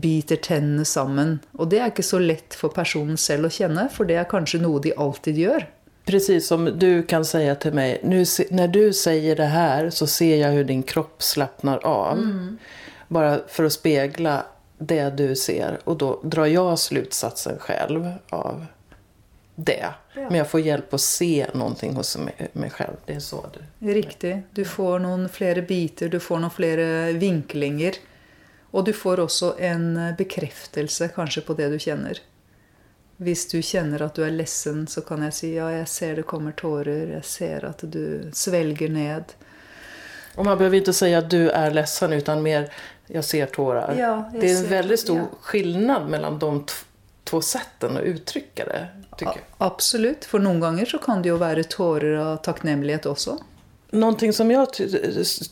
biter 0.03 0.41
tennene 0.41 0.83
sammen. 0.89 1.37
Og 1.53 1.69
det 1.71 1.79
er 1.79 1.93
ikke 1.93 2.03
så 2.03 2.19
lett 2.19 2.57
for 2.59 2.73
personen 2.73 3.19
selv 3.21 3.47
å 3.47 3.53
kjenne, 3.53 3.87
for 3.93 4.09
det 4.09 4.17
er 4.19 4.27
kanskje 4.27 4.63
noe 4.65 4.81
de 4.83 4.91
alltid 4.97 5.39
gjør. 5.45 5.67
Precis 6.05 6.47
som 6.47 6.65
du 6.65 7.03
kan 7.03 7.25
säga 7.25 7.55
till 7.55 7.73
mig, 7.73 8.01
nu, 8.03 8.25
när 8.49 8.67
du 8.67 8.93
säger 8.93 9.35
det 9.35 9.45
här 9.45 9.89
så 9.89 10.07
ser 10.07 10.35
jag 10.35 10.51
hur 10.51 10.63
din 10.63 10.83
kropp 10.83 11.23
slappnar 11.23 11.85
av. 11.85 12.17
Mm. 12.17 12.57
Bara 13.07 13.39
för 13.47 13.63
att 13.63 13.73
spegla 13.73 14.45
det 14.85 15.09
du 15.09 15.35
ser. 15.35 15.79
Och 15.83 15.97
då 15.97 16.19
drar 16.23 16.45
jag 16.45 16.79
slutsatsen 16.79 17.59
själv 17.59 18.11
av 18.29 18.65
det. 19.55 19.93
Ja. 20.13 20.21
Men 20.21 20.35
jag 20.35 20.49
får 20.49 20.59
hjälp 20.59 20.93
att 20.93 21.01
se 21.01 21.47
någonting 21.53 21.93
hos 21.95 22.17
mig, 22.17 22.35
selv. 22.53 22.69
själv. 22.69 22.95
Det 23.05 23.13
är 23.13 23.19
så 23.19 23.45
det 23.79 23.93
Riktig. 23.93 24.41
Du 24.51 24.65
får 24.65 24.99
noen 24.99 25.29
flere 25.29 25.61
biter, 25.61 26.09
du 26.09 26.19
får 26.19 26.39
noen 26.39 26.51
flere 26.51 27.13
vinklinger. 27.13 27.99
Og 28.73 28.85
du 28.85 28.93
får 28.93 29.19
også 29.19 29.55
en 29.59 30.15
bekreftelse 30.17 31.07
kanskje 31.13 31.43
på 31.45 31.53
det 31.53 31.67
du 31.69 31.79
kjenner. 31.79 32.17
Hvis 33.21 33.45
du 33.51 33.59
kjenner 33.61 34.01
at 34.01 34.15
du 34.17 34.23
er 34.25 34.33
lessen, 34.33 34.87
så 34.89 35.03
kan 35.05 35.21
jeg 35.27 35.35
si 35.37 35.51
ja, 35.53 35.67
jeg 35.71 35.87
ser 35.87 36.15
det 36.17 36.25
kommer 36.25 36.55
tårer. 36.57 37.13
Jeg 37.13 37.25
ser 37.29 37.67
at 37.69 37.85
du 37.85 38.31
svelger 38.33 38.89
ned. 38.89 39.35
Och 40.35 40.45
man 40.45 40.57
behöver 40.57 40.77
inte 40.77 40.93
säga 40.93 41.17
att 41.17 41.29
du 41.29 41.49
är 41.49 41.71
ledsen 41.71 42.13
utan 42.13 42.41
mer 42.43 42.69
jag 43.07 43.25
ser 43.25 43.45
tårar. 43.45 43.95
Ja, 43.99 44.31
det 44.33 44.51
är 44.51 44.55
en 44.55 44.61
ser, 44.61 44.69
väldigt 44.69 44.99
stor 44.99 45.17
ja. 45.17 45.25
skillnad 45.41 46.09
mellan 46.09 46.39
de 46.39 46.65
två 47.23 47.41
sätten 47.41 47.97
att 47.97 48.03
uttrycka 48.03 48.65
det. 48.65 48.87
Tycker 49.17 49.33
jag. 49.35 49.67
Absolutt. 49.67 50.25
For 50.25 50.39
noen 50.39 50.59
ganger 50.59 50.85
så 50.85 50.97
kan 50.97 51.21
det 51.21 51.29
jo 51.29 51.37
være 51.37 51.63
tårer 51.63 52.17
av 52.17 52.37
takknemlighet 52.37 53.05
også. 53.05 53.37
Någonting 53.93 54.33
som 54.33 54.51
jag 54.51 54.73
ty 54.73 54.89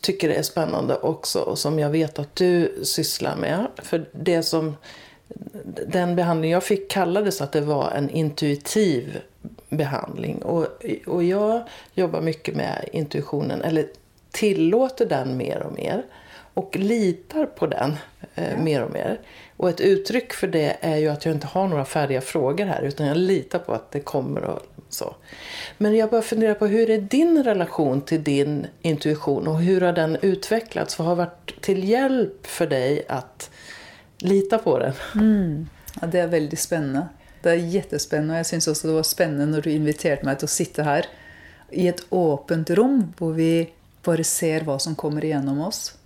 tycker 0.01 0.29
är 0.29 0.41
spännande 0.41 0.95
också 0.95 1.39
och 1.39 1.59
som 1.59 1.79
jag 1.79 1.89
vet 1.89 2.19
att 2.19 2.35
du 2.35 2.79
sysslar 2.83 3.35
med. 3.35 3.67
För 3.75 4.09
det 4.11 4.43
som 4.43 4.75
den 5.87 6.15
behandling 6.15 6.51
jag 6.51 6.63
fick 6.63 6.91
kallades 6.91 7.41
att 7.41 7.51
det 7.51 7.61
var 7.61 7.91
en 7.91 8.09
intuitiv 8.09 9.21
behandling. 9.69 10.41
Och, 10.41 10.67
och 11.07 11.23
jag 11.23 11.63
jobbar 11.93 12.21
mycket 12.21 12.55
med 12.55 12.89
intuitionen, 12.93 13.61
eller 13.61 13.87
tillåter 14.31 15.05
den 15.05 15.37
mer 15.37 15.63
och 15.63 15.73
mer. 15.73 16.03
Och 16.53 16.75
litar 16.75 17.45
på 17.45 17.67
den 17.67 17.97
eh, 18.35 18.57
mer 18.57 18.83
och 18.83 18.91
mer. 18.91 19.19
Och 19.57 19.69
ett 19.69 19.81
uttryck 19.81 20.33
för 20.33 20.47
det 20.47 20.77
är 20.81 20.97
ju 20.97 21.07
att 21.07 21.25
jag 21.25 21.35
inte 21.35 21.47
har 21.47 21.67
några 21.67 21.85
färdiga 21.85 22.21
frågor 22.21 22.65
här 22.65 22.81
utan 22.81 23.07
jag 23.07 23.17
litar 23.17 23.59
på 23.59 23.73
att 23.73 23.91
det 23.91 23.99
kommer 23.99 24.43
och 24.43 24.61
så. 24.89 25.15
Men 25.77 25.95
jag 25.95 26.09
börjar 26.09 26.23
fundera 26.23 26.55
på 26.55 26.67
hur 26.67 26.89
är 26.89 26.97
din 26.97 27.43
relation 27.43 28.01
till 28.01 28.23
din 28.23 28.67
intuition 28.81 29.47
och 29.47 29.61
hur 29.61 29.81
har 29.81 29.93
den 29.93 30.17
utvecklats? 30.21 30.99
Vad 30.99 31.07
har 31.07 31.15
varit 31.15 31.61
till 31.61 31.89
hjälp 31.89 32.47
för 32.47 32.67
dig 32.67 33.05
att 33.07 33.49
lita 34.17 34.57
på 34.57 34.79
den? 34.79 34.93
Ja, 36.01 36.07
det 36.07 36.19
er 36.19 36.27
veldig 36.27 36.59
spennende. 36.59 37.07
Det 37.41 37.51
er 37.51 37.65
jättespännande 37.73 38.37
og 38.37 38.39
jeg 38.43 38.49
syns 38.51 38.67
også 38.71 38.87
det 38.87 38.95
var 38.95 39.07
spennende 39.07 39.47
når 39.49 39.65
du 39.65 39.71
inviterade 39.73 40.27
meg 40.27 40.37
til 40.39 40.47
å 40.47 40.53
sitte 40.53 40.85
her 40.85 41.07
i 41.71 41.87
et 41.89 42.03
åpent 42.13 42.69
rom, 42.77 43.01
hvor 43.17 43.33
vi 43.35 43.65
bare 44.05 44.23
ser 44.27 44.65
hva 44.67 44.77
som 44.79 44.95
kommer 44.95 45.25
igenom 45.25 45.61
oss. 45.65 45.97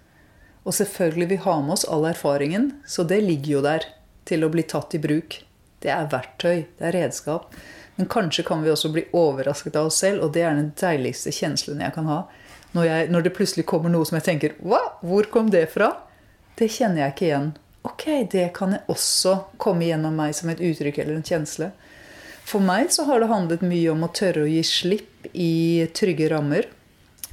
Og 0.65 0.74
selvfølgelig, 0.74 1.27
vi 1.29 1.41
har 1.45 1.62
med 1.62 1.77
oss 1.77 1.86
all 1.86 2.07
erfaringen, 2.10 2.72
så 2.89 3.05
det 3.05 3.22
ligger 3.24 3.51
jo 3.57 3.63
der 3.65 3.86
til 4.25 4.45
å 4.45 4.50
bli 4.50 4.65
tatt 4.65 4.95
i 4.98 5.01
bruk. 5.01 5.39
Det 5.86 5.91
er 5.93 6.10
verktøy, 6.10 6.65
det 6.79 6.88
er 6.89 6.95
redskap. 6.98 7.53
Men 7.95 8.10
kanskje 8.12 8.43
kan 8.48 8.63
vi 8.63 8.72
også 8.74 8.89
bli 8.91 9.05
overrasket 9.15 9.77
av 9.79 9.91
oss 9.91 10.01
selv, 10.01 10.25
og 10.25 10.34
det 10.36 10.43
er 10.43 10.57
den 10.57 10.74
deiligste 10.79 11.31
kjenslen 11.36 11.84
jeg 11.86 11.93
kan 11.95 12.10
ha. 12.10 12.24
Når, 12.75 12.88
jeg, 12.89 13.12
når 13.13 13.27
det 13.27 13.36
plutselig 13.38 13.67
kommer 13.69 13.93
noe 13.93 14.03
som 14.07 14.17
jeg 14.17 14.25
tenker 14.25 14.55
Hva? 14.60 14.81
Hvor 15.05 15.29
kom 15.31 15.48
det 15.53 15.69
fra? 15.72 15.93
Det 16.60 16.67
kjenner 16.74 17.05
jeg 17.05 17.13
ikke 17.13 17.27
igjen. 17.29 17.51
Ok, 17.86 18.05
det 18.34 18.50
kan 18.57 18.74
jeg 18.75 18.84
også 18.91 19.36
komme 19.62 19.86
gjennom 19.86 20.17
meg 20.17 20.34
som 20.36 20.50
et 20.51 20.63
uttrykk 20.63 20.98
eller 21.03 21.19
en 21.19 21.27
kjensle. 21.27 21.69
For 22.45 22.62
meg 22.62 22.91
så 22.93 23.05
har 23.07 23.22
det 23.22 23.29
handlet 23.29 23.63
mye 23.65 23.93
om 23.93 24.03
å 24.05 24.12
tørre 24.13 24.43
å 24.43 24.50
gi 24.50 24.63
slipp 24.65 25.29
i 25.31 25.86
trygge 25.95 26.27
rammer. 26.34 26.67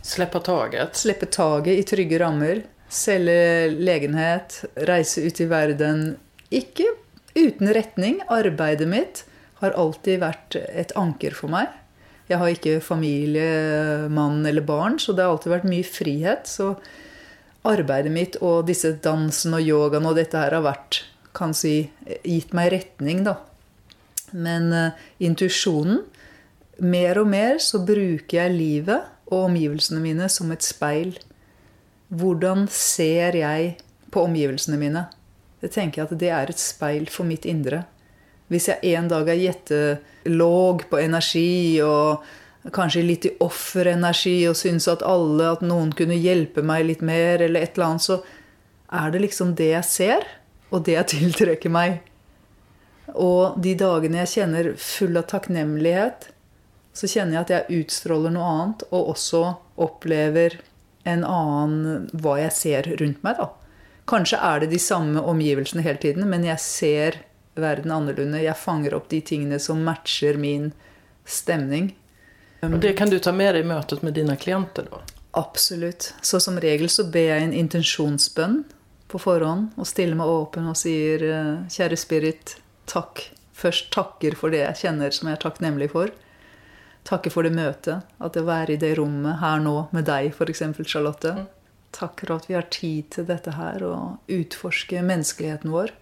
Slippe 0.03 0.41
taget. 0.45 0.95
Slippe 0.99 1.29
taget 1.33 1.81
i 1.81 1.87
trygge 1.89 2.21
rammer. 2.23 2.63
Selge 2.93 3.73
legenhet. 3.73 4.63
Reise 4.89 5.25
ut 5.25 5.41
i 5.41 5.49
verden. 5.49 6.03
Ikke 6.53 6.91
uten 7.33 7.73
retning. 7.73 8.21
Arbeidet 8.29 8.89
mitt 8.91 9.25
har 9.63 9.77
alltid 9.79 10.21
vært 10.21 10.59
et 10.61 10.93
anker 10.99 11.37
for 11.37 11.53
meg. 11.53 11.71
Jeg 12.29 12.39
har 12.41 12.53
ikke 12.53 12.83
familie, 12.85 14.09
mann 14.13 14.45
eller 14.47 14.65
barn, 14.65 14.99
så 15.01 15.13
det 15.13 15.25
har 15.25 15.35
alltid 15.35 15.53
vært 15.55 15.71
mye 15.71 15.87
frihet. 15.87 16.49
Så 16.49 16.75
arbeidet 17.69 18.13
mitt 18.13 18.39
og 18.43 18.67
disse 18.69 18.93
dansen 19.05 19.57
og 19.57 19.65
yogaen 19.65 20.07
og 20.09 20.19
dette 20.19 20.39
her 20.39 20.57
har 20.57 20.65
vært 20.67 21.03
kan 21.33 21.55
si, 21.57 21.87
gitt 22.29 22.53
meg 22.57 22.75
retning, 22.75 23.23
da. 23.25 23.39
Men 24.33 24.73
uh, 24.73 25.07
intuisjonen 25.21 26.05
Mer 26.83 27.19
og 27.21 27.29
mer 27.31 27.59
så 27.63 27.79
bruker 27.85 28.33
jeg 28.33 28.55
livet 28.57 29.05
og 29.29 29.45
omgivelsene 29.51 30.01
mine 30.03 30.27
som 30.33 30.49
et 30.51 30.65
speil. 30.65 31.13
Hvordan 32.13 32.67
ser 32.69 33.39
jeg 33.41 33.77
på 34.13 34.27
omgivelsene 34.27 34.77
mine? 34.77 35.07
Det 35.63 35.71
tenker 35.73 36.03
jeg 36.03 36.11
at 36.11 36.21
det 36.21 36.31
er 36.35 36.51
et 36.53 36.61
speil 36.61 37.07
for 37.09 37.25
mitt 37.25 37.47
indre. 37.49 37.87
Hvis 38.53 38.69
jeg 38.69 38.93
en 38.99 39.09
dag 39.09 39.31
er 39.33 39.41
gjettelåg 39.41 40.85
på 40.91 41.01
energi 41.01 41.81
og 41.81 42.25
kanskje 42.75 43.05
litt 43.07 43.27
i 43.27 43.33
offerenergi 43.43 44.37
og 44.51 44.59
syns 44.59 44.91
at 44.93 45.05
alle, 45.07 45.55
at 45.55 45.65
noen 45.65 45.95
kunne 45.97 46.19
hjelpe 46.19 46.63
meg 46.67 46.85
litt 46.91 47.01
mer, 47.07 47.41
eller 47.41 47.65
et 47.65 47.79
eller 47.79 47.95
annet, 47.95 48.05
så 48.05 48.21
er 48.93 49.15
det 49.15 49.23
liksom 49.25 49.55
det 49.59 49.71
jeg 49.73 49.89
ser, 49.89 50.27
og 50.71 50.85
det 50.87 50.99
jeg 50.99 51.11
tiltrekker 51.15 51.73
meg. 51.73 52.03
Og 53.13 53.57
de 53.63 53.73
dagene 53.79 54.21
jeg 54.23 54.35
kjenner 54.37 54.73
full 54.79 55.17
av 55.19 55.27
takknemlighet, 55.33 56.29
så 56.93 57.09
kjenner 57.09 57.39
jeg 57.39 57.47
at 57.47 57.55
jeg 57.55 57.83
utstråler 57.83 58.35
noe 58.35 58.53
annet, 58.53 58.85
og 58.93 59.15
også 59.15 59.43
opplever 59.81 60.61
en 61.05 61.25
annen 61.25 62.09
hva 62.13 62.39
jeg 62.41 62.55
ser 62.57 62.89
rundt 63.01 63.23
meg. 63.27 63.39
da. 63.39 63.51
Kanskje 64.11 64.39
er 64.43 64.63
det 64.63 64.73
de 64.73 64.81
samme 64.83 65.21
omgivelsene 65.21 65.85
hele 65.85 66.01
tiden, 66.03 66.29
men 66.31 66.45
jeg 66.47 66.61
ser 66.63 67.19
verden 67.55 67.93
annerledes. 67.95 68.43
Jeg 68.43 68.59
fanger 68.59 68.95
opp 68.97 69.09
de 69.13 69.21
tingene 69.21 69.59
som 69.63 69.83
matcher 69.87 70.39
min 70.41 70.73
stemning. 71.25 71.93
Og 72.63 72.79
det 72.83 72.95
kan 72.99 73.11
du 73.11 73.19
ta 73.19 73.33
med 73.35 73.57
deg 73.57 73.65
i 73.65 73.69
møtet 73.69 74.05
med 74.07 74.15
dine 74.15 74.37
klienter? 74.39 74.87
da? 74.91 75.03
Absolutt. 75.39 76.13
Så 76.23 76.41
som 76.41 76.61
regel 76.61 76.91
så 76.93 77.07
ber 77.11 77.33
jeg 77.33 77.47
en 77.47 77.57
intensjonsbønn 77.57 78.63
på 79.11 79.21
forhånd 79.21 79.73
og 79.81 79.89
stiller 79.89 80.17
meg 80.19 80.31
åpen 80.31 80.69
og 80.71 80.77
sier 80.79 81.25
eh, 81.27 81.55
kjære 81.73 81.99
spirit, 82.01 82.57
takk. 82.91 83.25
Først 83.57 83.91
takker 83.95 84.37
for 84.39 84.53
det 84.53 84.63
jeg 84.63 84.81
kjenner 84.85 85.15
som 85.15 85.29
jeg 85.29 85.39
er 85.39 85.43
takknemlig 85.43 85.91
for. 85.93 86.13
Takker 87.09 87.35
for 87.35 87.47
det 87.47 87.55
møtet. 87.57 88.07
At 88.23 88.37
det 88.37 88.45
å 88.45 88.49
være 88.49 88.77
i 88.77 88.81
det 88.81 88.95
rommet 88.99 89.41
her 89.43 89.63
nå 89.63 89.89
med 89.95 90.07
deg, 90.07 90.31
f.eks., 90.33 90.63
Charlotte. 90.87 91.35
Mm. 91.39 91.49
Takk 91.93 92.23
for 92.25 92.37
at 92.39 92.47
vi 92.49 92.57
har 92.57 92.69
tid 92.73 93.11
til 93.13 93.27
dette 93.29 93.53
her 93.57 93.83
og 93.85 94.33
utforske 94.33 95.03
menneskeligheten 95.05 95.73
vår. 95.75 95.93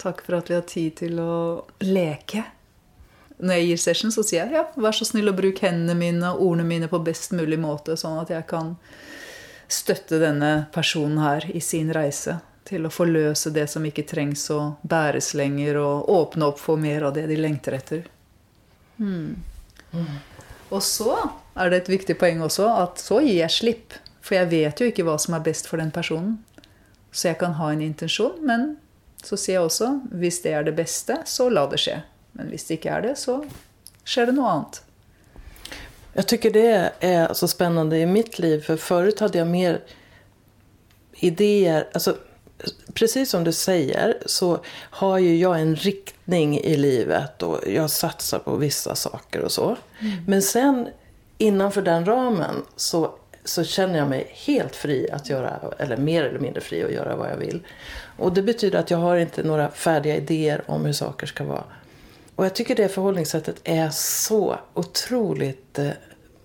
Takk 0.00 0.24
for 0.26 0.40
at 0.40 0.50
vi 0.50 0.56
har 0.56 0.66
tid 0.66 0.96
til 1.02 1.20
å 1.22 1.36
leke. 1.84 2.46
Når 3.40 3.56
jeg 3.56 3.68
gir 3.68 3.80
session, 3.80 4.12
så 4.12 4.24
sier 4.26 4.42
jeg 4.42 4.56
ja, 4.58 4.64
vær 4.76 4.96
så 4.96 5.06
snill 5.08 5.30
å 5.30 5.36
bruke 5.36 5.64
hendene 5.64 5.96
mine 5.96 6.32
og 6.34 6.42
ordene 6.48 6.66
mine 6.68 6.90
på 6.92 7.00
best 7.04 7.32
mulig 7.36 7.60
måte, 7.60 7.96
sånn 7.96 8.18
at 8.20 8.32
jeg 8.32 8.44
kan 8.50 8.74
støtte 9.70 10.18
denne 10.20 10.66
personen 10.74 11.20
her 11.22 11.46
i 11.54 11.62
sin 11.64 11.92
reise 11.94 12.40
til 12.68 12.86
å 12.86 12.92
forløse 12.92 13.52
det 13.54 13.66
som 13.70 13.86
ikke 13.86 14.04
trengs 14.08 14.42
å 14.52 14.74
bæres 14.82 15.32
lenger, 15.38 15.78
og 15.80 16.10
åpne 16.12 16.50
opp 16.50 16.60
for 16.60 16.80
mer 16.80 17.06
av 17.08 17.14
det 17.16 17.26
de 17.30 17.38
lengter 17.38 17.78
etter. 17.78 18.04
Hmm. 18.98 19.38
Mm. 19.92 20.18
Og 20.70 20.82
så 20.86 21.14
er 21.58 21.70
det 21.70 21.82
et 21.82 21.92
viktig 21.96 22.16
poeng 22.20 22.42
også 22.46 22.68
at 22.84 23.02
så 23.02 23.20
gir 23.24 23.40
jeg 23.40 23.56
slipp. 23.56 23.96
For 24.20 24.36
jeg 24.36 24.50
vet 24.52 24.80
jo 24.80 24.90
ikke 24.90 25.06
hva 25.06 25.16
som 25.20 25.34
er 25.34 25.44
best 25.44 25.68
for 25.70 25.80
den 25.80 25.90
personen. 25.94 26.38
Så 27.10 27.32
jeg 27.32 27.40
kan 27.40 27.56
ha 27.58 27.72
en 27.72 27.82
intensjon, 27.82 28.38
men 28.46 28.76
så 29.24 29.36
sier 29.36 29.58
jeg 29.58 29.66
også 29.66 29.88
hvis 30.20 30.40
det 30.44 30.52
er 30.54 30.68
det 30.68 30.76
beste, 30.78 31.18
så 31.26 31.48
la 31.50 31.66
det 31.70 31.80
skje. 31.82 31.98
Men 32.38 32.52
hvis 32.52 32.68
det 32.68 32.78
ikke 32.78 32.94
er 32.94 33.08
det, 33.08 33.16
så 33.18 33.40
skjer 34.06 34.30
det 34.30 34.36
noe 34.36 34.52
annet. 34.52 34.82
Jeg 36.14 36.26
tycker 36.30 36.54
det 36.54 36.70
er 37.06 37.34
så 37.38 37.48
spennende 37.50 37.98
i 37.98 38.06
mitt 38.06 38.38
liv, 38.42 38.62
for 38.66 38.80
før 38.80 39.10
hadde 39.20 39.38
jeg 39.38 39.50
mer 39.50 39.80
ideer. 41.22 41.86
Alltså, 41.94 42.16
precis 42.94 43.30
som 43.30 43.44
du 43.44 43.52
sier, 43.52 44.18
så 44.26 44.58
har 44.74 45.18
ju 45.18 45.36
jag 45.36 45.60
en 45.60 45.76
riktning 45.76 46.58
i 46.58 46.76
livet 46.76 47.42
och 47.42 47.68
jeg 47.68 47.90
satser 47.90 48.38
på 48.38 48.56
vissa 48.56 48.94
saker 48.94 49.40
och 49.40 49.52
så. 49.52 49.76
Mm. 50.00 50.24
Men 50.26 50.42
sen 50.42 50.88
innanför 51.38 51.82
den 51.82 52.04
ramen 52.04 52.62
så, 52.76 53.14
så 53.44 53.64
känner 53.64 53.98
jag 53.98 54.08
mig 54.08 54.30
helt 54.34 54.76
fri 54.76 55.10
att 55.10 55.30
göra, 55.30 55.60
eller 55.78 55.96
mer 55.96 56.24
eller 56.24 56.38
mindre 56.38 56.60
fri 56.60 56.84
att 56.84 56.92
göra 56.92 57.16
vad 57.16 57.30
jag 57.30 57.36
vill. 57.36 57.60
Och 58.16 58.32
det 58.32 58.42
betyder 58.42 58.78
att 58.78 58.90
jag 58.90 58.98
har 58.98 59.16
inte 59.16 59.42
några 59.42 59.70
färdiga 59.70 60.16
idéer 60.16 60.62
om 60.66 60.84
hur 60.84 60.92
saker 60.92 61.26
ska 61.26 61.44
vara. 61.44 61.64
Och 62.36 62.44
jag 62.44 62.54
tycker 62.54 62.74
det 62.74 62.88
förhållningssättet 62.88 63.60
är 63.64 63.90
så 63.90 64.58
otroligt 64.74 65.78
eh, 65.78 65.90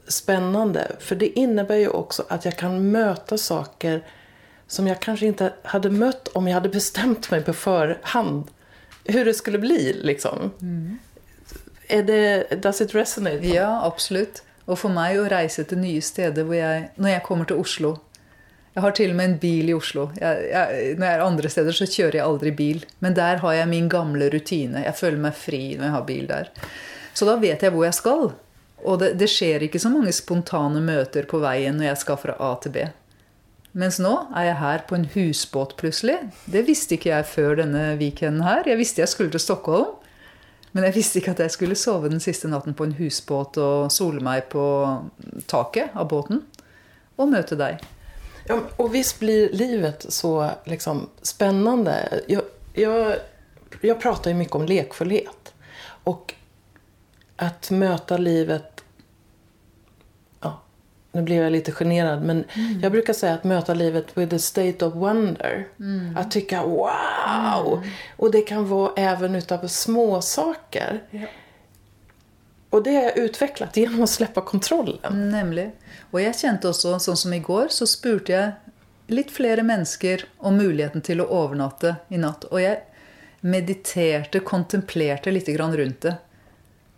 spännande. 0.07 0.91
För 0.99 1.15
det 1.15 1.39
innebär 1.39 1.75
ju 1.75 1.87
också 1.87 2.23
att 2.27 2.45
jag 2.45 2.57
kan 2.57 2.91
möta 2.91 3.37
saker 3.37 4.03
som 4.67 4.87
jag 4.87 4.99
kanske 4.99 5.25
inte 5.25 5.53
hade 5.63 5.89
møtt 5.89 6.27
om 6.33 6.47
jeg 6.47 6.57
hadde 6.57 6.69
bestemt 6.69 7.31
meg 7.31 7.45
på 7.45 7.53
förhand 7.53 8.51
hur 9.05 9.25
det 9.25 9.33
skulle 9.33 9.59
bli. 9.59 9.93
Liksom. 9.93 10.51
Mm. 10.61 10.97
Er 11.87 12.03
det, 12.03 12.47
does 12.61 12.81
it 12.81 12.95
resonate? 12.95 13.47
Ja, 13.47 13.85
absolutt. 13.85 14.41
Og 14.65 14.79
for 14.81 14.89
meg 14.89 15.19
å 15.21 15.27
reise 15.29 15.63
til 15.69 15.77
nye 15.77 16.01
steder 16.01 16.47
hvor 16.47 16.57
jeg 16.57 16.87
Når 16.97 17.11
jeg 17.11 17.23
kommer 17.27 17.45
til 17.45 17.59
Oslo 17.61 17.91
Jeg 18.73 18.81
har 18.81 18.95
til 18.97 19.11
og 19.13 19.19
med 19.19 19.29
en 19.29 19.35
bil 19.39 19.69
i 19.69 19.75
Oslo. 19.77 20.07
Jeg, 20.17 20.47
jeg, 20.49 20.95
når 20.97 21.07
jeg 21.07 21.15
er 21.15 21.21
andre 21.23 21.49
steder, 21.53 21.75
så 21.77 21.85
kjører 21.87 22.17
jeg 22.17 22.25
aldri 22.25 22.51
bil. 22.51 22.81
Men 22.99 23.13
der 23.15 23.37
har 23.39 23.53
jeg 23.53 23.69
min 23.71 23.85
gamle 23.87 24.27
rutine. 24.33 24.81
Jeg 24.83 24.97
føler 24.97 25.21
meg 25.27 25.37
fri 25.39 25.61
når 25.77 25.85
jeg 25.85 25.93
har 25.93 26.09
bil 26.09 26.25
der. 26.27 26.49
Så 27.15 27.29
da 27.29 27.37
vet 27.39 27.63
jeg 27.63 27.71
hvor 27.71 27.85
jeg 27.85 27.95
skal. 27.95 28.33
Og 28.83 28.99
det, 28.99 29.13
det 29.21 29.29
skjer 29.31 29.63
ikke 29.63 29.79
så 29.79 29.93
mange 29.93 30.11
spontane 30.11 30.81
møter 30.83 31.23
på 31.29 31.39
veien 31.39 31.79
når 31.79 31.87
jeg 31.93 32.01
skal 32.03 32.19
fra 32.19 32.35
A 32.35 32.51
til 32.65 32.75
B. 32.75 32.83
Mens 33.75 33.97
nå 33.99 34.13
er 34.31 34.49
jeg 34.49 34.59
her 34.61 34.83
på 34.87 34.95
en 34.95 35.09
husbåt 35.11 35.75
plutselig. 35.79 36.15
Det 36.47 36.63
visste 36.67 36.95
ikke 36.95 37.11
jeg 37.11 37.27
før 37.27 37.57
denne 37.59 37.83
weekenden 37.99 38.45
her. 38.45 38.63
Jeg 38.69 38.79
visste 38.79 39.03
jeg 39.03 39.11
skulle 39.11 39.33
til 39.33 39.43
Stockholm. 39.43 39.97
Men 40.75 40.87
jeg 40.87 40.95
visste 40.97 41.19
ikke 41.19 41.31
at 41.31 41.41
jeg 41.43 41.51
skulle 41.53 41.75
sove 41.79 42.09
den 42.11 42.19
siste 42.23 42.49
natten 42.51 42.75
på 42.75 42.83
en 42.87 42.95
husbåt 42.97 43.59
og 43.63 43.91
sole 43.95 44.19
meg 44.23 44.49
på 44.51 44.63
taket 45.47 45.95
av 45.95 46.09
båten 46.11 46.41
og 47.15 47.29
møte 47.31 47.55
deg. 47.59 47.79
Ja, 48.49 48.57
og 48.59 48.91
visst 48.93 49.21
blir 49.21 49.53
livet 49.55 50.03
så 50.11 50.33
liksom, 50.67 51.05
spennende. 51.23 51.95
Jeg, 52.27 52.43
jeg, 52.75 53.19
jeg 53.81 53.97
prater 54.03 54.33
jo 54.35 54.39
mye 54.41 54.51
om 54.59 54.67
lekfullhet. 54.67 55.53
Og 56.11 56.35
å 57.39 57.49
møte 57.79 58.19
livet 58.19 58.74
nu 61.15 61.21
blir 61.21 61.41
jag 61.41 61.51
lite 61.51 61.71
generad, 61.71 62.23
men 62.23 62.43
mm. 62.53 62.79
jag 62.81 62.91
brukar 62.91 63.13
säga 63.13 63.33
att 63.33 63.43
möta 63.43 63.73
livet 63.73 64.17
with 64.17 64.35
a 64.35 64.39
state 64.39 64.85
of 64.85 64.93
wonder. 64.93 65.67
Mm. 65.79 66.17
Att 66.17 66.31
tycka 66.31 66.63
wow! 66.63 67.77
Mm. 67.77 67.89
Och 68.17 68.31
det 68.31 68.41
kan 68.41 68.69
vara 68.69 68.91
även 68.95 69.35
utav 69.35 69.67
små 69.67 70.21
saker. 70.21 71.03
Ja. 71.11 71.27
Og 72.69 72.83
det 72.83 72.91
har 72.91 73.03
jeg 73.03 73.29
utviklet 73.29 73.77
gjennom 73.77 74.03
å 74.03 74.07
slippe 74.09 74.41
kontrollen. 74.43 75.29
Nemlig. 75.31 75.69
Og 76.11 76.19
jeg 76.19 76.35
kjente 76.35 76.67
også, 76.67 76.97
sånn 76.99 77.17
som 77.17 77.33
i 77.33 77.39
går, 77.39 77.69
så 77.71 77.87
spurte 77.87 78.33
jeg 78.33 79.13
litt 79.15 79.31
flere 79.31 79.63
mennesker 79.63 80.25
om 80.43 80.57
muligheten 80.59 81.05
til 81.05 81.23
å 81.23 81.29
overnatte 81.31 81.95
i 82.11 82.19
natt. 82.19 82.43
Og 82.51 82.59
jeg 82.59 82.81
mediterte, 83.45 84.41
kontemplerte 84.43 85.31
litt 85.31 85.47
rundt 85.55 86.01
det. 86.01 86.17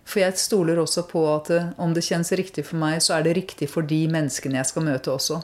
For 0.08 0.24
jeg 0.24 0.40
stoler 0.40 0.80
også 0.80 1.04
på 1.10 1.26
at 1.34 1.52
eh, 1.52 1.70
om 1.84 1.92
det 1.96 2.06
kjennes 2.08 2.32
riktig 2.40 2.64
for 2.70 2.80
meg, 2.80 3.02
så 3.04 3.18
er 3.18 3.28
det 3.28 3.36
riktig 3.42 3.68
for 3.72 3.88
de 3.88 4.06
menneskene 4.12 4.62
jeg 4.62 4.72
skal 4.72 4.88
møte 4.88 5.12
også. 5.12 5.42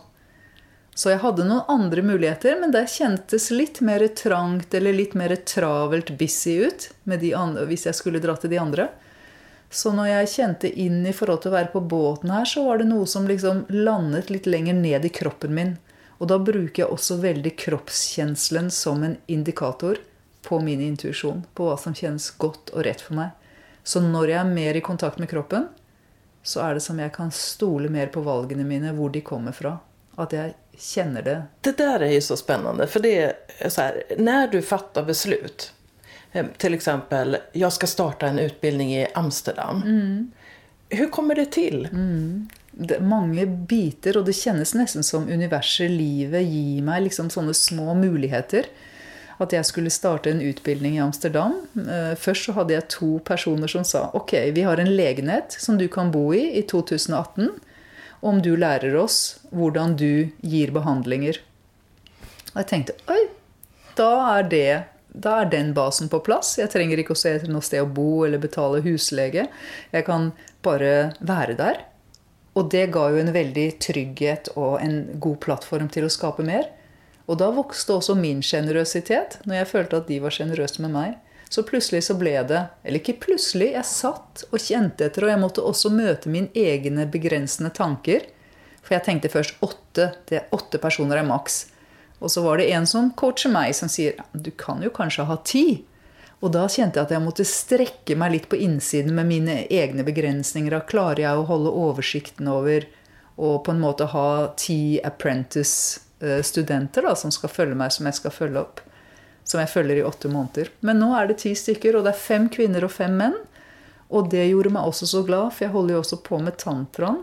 Så 0.96 1.10
jeg 1.10 1.24
hadde 1.24 1.46
noen 1.50 1.66
andre 1.74 2.04
muligheter, 2.06 2.56
men 2.62 2.72
det 2.72 2.86
kjentes 2.94 3.50
litt 3.52 3.82
mer 3.82 4.06
trangt 4.14 4.76
eller 4.78 4.94
litt 4.94 5.16
mer 5.18 5.34
travelt 5.42 6.14
busy 6.20 6.60
ut 6.68 6.92
andre, 7.10 7.66
hvis 7.66 7.88
jeg 7.90 7.98
skulle 7.98 8.22
dra 8.22 8.36
til 8.38 8.54
de 8.54 8.62
andre. 8.62 8.88
Så 9.74 9.90
når 9.90 10.12
jeg 10.12 10.32
kjente 10.36 10.70
inn 10.70 11.02
i 11.10 11.16
forhold 11.18 11.42
til 11.42 11.50
å 11.50 11.58
være 11.58 11.74
på 11.74 11.82
båten 11.82 12.30
her, 12.30 12.46
så 12.46 12.68
var 12.68 12.78
det 12.78 12.92
noe 12.92 13.10
som 13.10 13.26
liksom 13.26 13.66
landet 13.74 14.30
litt 14.30 14.46
lenger 14.46 14.78
ned 14.78 15.06
i 15.06 15.10
kroppen 15.10 15.56
min. 15.58 15.76
Og 16.22 16.30
da 16.30 16.38
bruker 16.38 16.84
jeg 16.84 16.94
også 16.94 17.18
veldig 17.24 17.56
kroppskjenselen 17.58 18.70
som 18.72 19.02
en 19.04 19.18
indikator 19.26 19.98
på 20.46 20.62
min 20.62 20.84
intuisjon. 20.86 21.42
På 21.58 21.72
hva 21.72 21.80
som 21.82 21.98
kjennes 21.98 22.30
godt 22.38 22.70
og 22.76 22.86
rett 22.86 23.02
for 23.02 23.18
meg. 23.18 23.34
Så 23.84 24.02
når 24.04 24.32
jeg 24.32 24.40
er 24.40 24.52
mer 24.52 24.80
i 24.80 24.84
kontakt 24.84 25.20
med 25.20 25.30
kroppen, 25.32 25.68
så 26.44 26.64
er 26.66 26.78
det 26.78 26.84
som 26.84 27.00
jeg 27.00 27.12
kan 27.16 27.32
stole 27.36 27.92
mer 27.92 28.12
på 28.12 28.24
valgene 28.24 28.66
mine, 28.68 28.92
hvor 28.96 29.12
de 29.12 29.24
kommer 29.24 29.56
fra. 29.56 29.78
At 30.20 30.36
jeg 30.36 30.54
kjenner 30.78 31.26
det. 31.26 31.38
Det 31.62 31.76
der 31.80 32.04
er 32.04 32.14
jo 32.14 32.22
så 32.24 32.38
spennende. 32.40 32.88
For 32.92 33.04
det 33.04 33.14
er 33.20 33.72
så 33.72 33.88
her, 33.88 34.02
når 34.20 34.52
du 34.54 34.60
fatter 34.66 35.08
beslut, 35.08 35.70
f.eks. 36.34 36.90
jeg 37.54 37.72
skal 37.78 37.92
starte 37.92 38.30
en 38.30 38.42
utbildning 38.42 38.92
i 38.96 39.06
Amsterdam. 39.16 39.84
Mm. 39.86 40.32
Hvordan 40.94 41.14
kommer 41.14 41.40
det 41.40 41.52
til? 41.56 41.88
Mm. 41.92 42.50
Det 42.74 42.98
er 42.98 43.06
mange 43.06 43.46
biter, 43.46 44.18
og 44.18 44.26
det 44.28 44.36
kjennes 44.38 44.74
nesten 44.78 45.06
som 45.06 45.30
universet, 45.30 45.92
livet, 45.92 46.42
gir 46.44 46.82
meg 46.86 47.06
liksom 47.08 47.30
sånne 47.34 47.54
små 47.58 47.94
muligheter 47.98 48.70
at 49.44 49.54
jeg 49.56 49.68
skulle 49.68 49.92
starte 49.94 50.32
en 50.32 50.42
utbildning 50.44 50.98
i 50.98 51.04
Amsterdam. 51.04 51.60
Eh, 51.78 52.14
først 52.20 52.48
så 52.48 52.56
hadde 52.58 52.76
jeg 52.76 52.90
to 52.94 53.12
personer 53.26 53.72
som 53.72 53.86
sa 53.88 54.08
ok, 54.18 54.34
vi 54.56 54.66
har 54.68 54.82
en 54.82 54.92
legenhet 54.96 55.56
som 55.60 55.78
du 55.80 55.88
kan 55.92 56.12
bo 56.14 56.32
i 56.36 56.46
i 56.60 56.64
2018 56.70 57.52
om 58.24 58.40
du 58.42 58.54
lærer 58.56 58.96
oss 58.96 59.40
hvordan 59.52 59.98
du 60.00 60.32
gir 60.42 60.72
behandlinger. 60.76 61.40
Og 62.54 62.62
jeg 62.62 62.70
tenkte 62.70 62.98
oi, 63.12 63.22
da 63.98 64.12
er, 64.38 64.48
det, 64.50 64.74
da 65.12 65.40
er 65.42 65.50
den 65.52 65.74
basen 65.78 66.10
på 66.10 66.22
plass. 66.26 66.56
Jeg 66.62 66.72
trenger 66.74 67.02
ikke 67.02 67.18
å 67.18 67.20
se 67.20 67.36
etter 67.36 67.52
noe 67.52 67.66
sted 67.66 67.84
å 67.84 67.90
bo 67.90 68.24
eller 68.26 68.42
betale 68.42 68.84
huslege. 68.86 69.48
Jeg 69.92 70.08
kan 70.08 70.32
bare 70.66 71.14
være 71.20 71.58
der. 71.60 71.84
Og 72.54 72.70
det 72.70 72.88
ga 72.94 73.08
jo 73.10 73.20
en 73.20 73.34
veldig 73.34 73.68
trygghet 73.82 74.52
og 74.54 74.78
en 74.82 74.98
god 75.22 75.40
plattform 75.44 75.90
til 75.94 76.06
å 76.06 76.14
skape 76.14 76.46
mer. 76.46 76.70
Og 77.28 77.40
da 77.40 77.50
vokste 77.56 77.96
også 77.96 78.16
min 78.20 78.42
sjenerøsitet, 78.44 79.40
når 79.48 79.62
jeg 79.62 79.70
følte 79.70 80.02
at 80.02 80.10
de 80.10 80.20
var 80.24 80.34
sjenerøse 80.36 80.84
med 80.84 80.92
meg. 80.96 81.14
Så 81.54 81.62
plutselig 81.64 82.02
så 82.08 82.16
ble 82.18 82.34
det 82.50 82.64
Eller 82.82 82.98
ikke 83.00 83.20
plutselig, 83.28 83.74
jeg 83.76 83.86
satt 83.86 84.44
og 84.50 84.60
kjente 84.60 85.06
etter. 85.06 85.28
Og 85.28 85.32
jeg 85.32 85.42
måtte 85.42 85.64
også 85.64 85.92
møte 85.94 86.32
mine 86.34 86.50
egne 86.58 87.06
begrensende 87.06 87.70
tanker. 87.70 88.26
For 88.82 88.98
jeg 88.98 89.06
tenkte 89.06 89.32
først 89.32 89.62
åtte. 89.64 90.10
Det 90.28 90.40
er 90.40 90.56
åtte 90.56 90.82
personer 90.82 91.22
er 91.22 91.28
maks. 91.30 91.68
Og 92.20 92.32
så 92.32 92.42
var 92.44 92.58
det 92.58 92.72
en 92.74 92.88
som 92.88 93.12
coacher 93.20 93.52
meg, 93.54 93.76
som 93.76 93.92
sier 93.92 94.18
du 94.34 94.50
kan 94.52 94.82
jo 94.84 94.92
kanskje 94.96 95.28
ha 95.30 95.38
ti. 95.46 95.84
Og 96.44 96.52
da 96.52 96.66
kjente 96.68 97.00
jeg 97.00 97.08
at 97.08 97.14
jeg 97.16 97.24
måtte 97.24 97.46
strekke 97.48 98.18
meg 98.20 98.34
litt 98.34 98.50
på 98.52 98.60
innsiden 98.60 99.14
med 99.16 99.30
mine 99.30 99.62
egne 99.72 100.04
begrensninger. 100.04 100.74
Da 100.74 100.84
klarer 100.84 101.24
jeg 101.24 101.40
å 101.40 101.48
holde 101.48 101.72
oversikten 101.86 102.50
over 102.52 102.88
og 103.34 103.64
på 103.66 103.74
en 103.74 103.82
måte 103.82 104.10
ha 104.12 104.28
ti 104.60 105.00
apprentice-studenter 106.24 107.02
da, 107.02 107.16
som 107.16 107.32
skal 107.32 107.50
følge 107.50 107.76
meg, 107.76 107.92
som 107.92 108.06
jeg 108.06 108.16
skal 108.16 108.32
følge 108.32 108.62
opp. 108.62 108.82
Som 109.44 109.60
jeg 109.60 109.70
følger 109.70 109.98
i 110.00 110.04
åtte 110.04 110.30
måneder. 110.32 110.70
Men 110.80 111.00
nå 111.00 111.12
er 111.18 111.28
det 111.28 111.42
ti 111.42 111.54
stykker, 111.56 111.98
og 111.98 112.06
det 112.06 112.14
er 112.14 112.20
fem 112.20 112.50
kvinner 112.50 112.86
og 112.86 112.92
fem 112.92 113.16
menn. 113.18 113.36
Og 114.10 114.30
det 114.32 114.46
gjorde 114.48 114.72
meg 114.72 114.88
også 114.88 115.08
så 115.10 115.24
glad, 115.24 115.52
for 115.54 115.66
jeg 115.66 115.74
holder 115.74 115.96
jo 115.96 116.02
også 116.04 116.22
på 116.24 116.40
med 116.40 116.58
tantraen, 116.58 117.22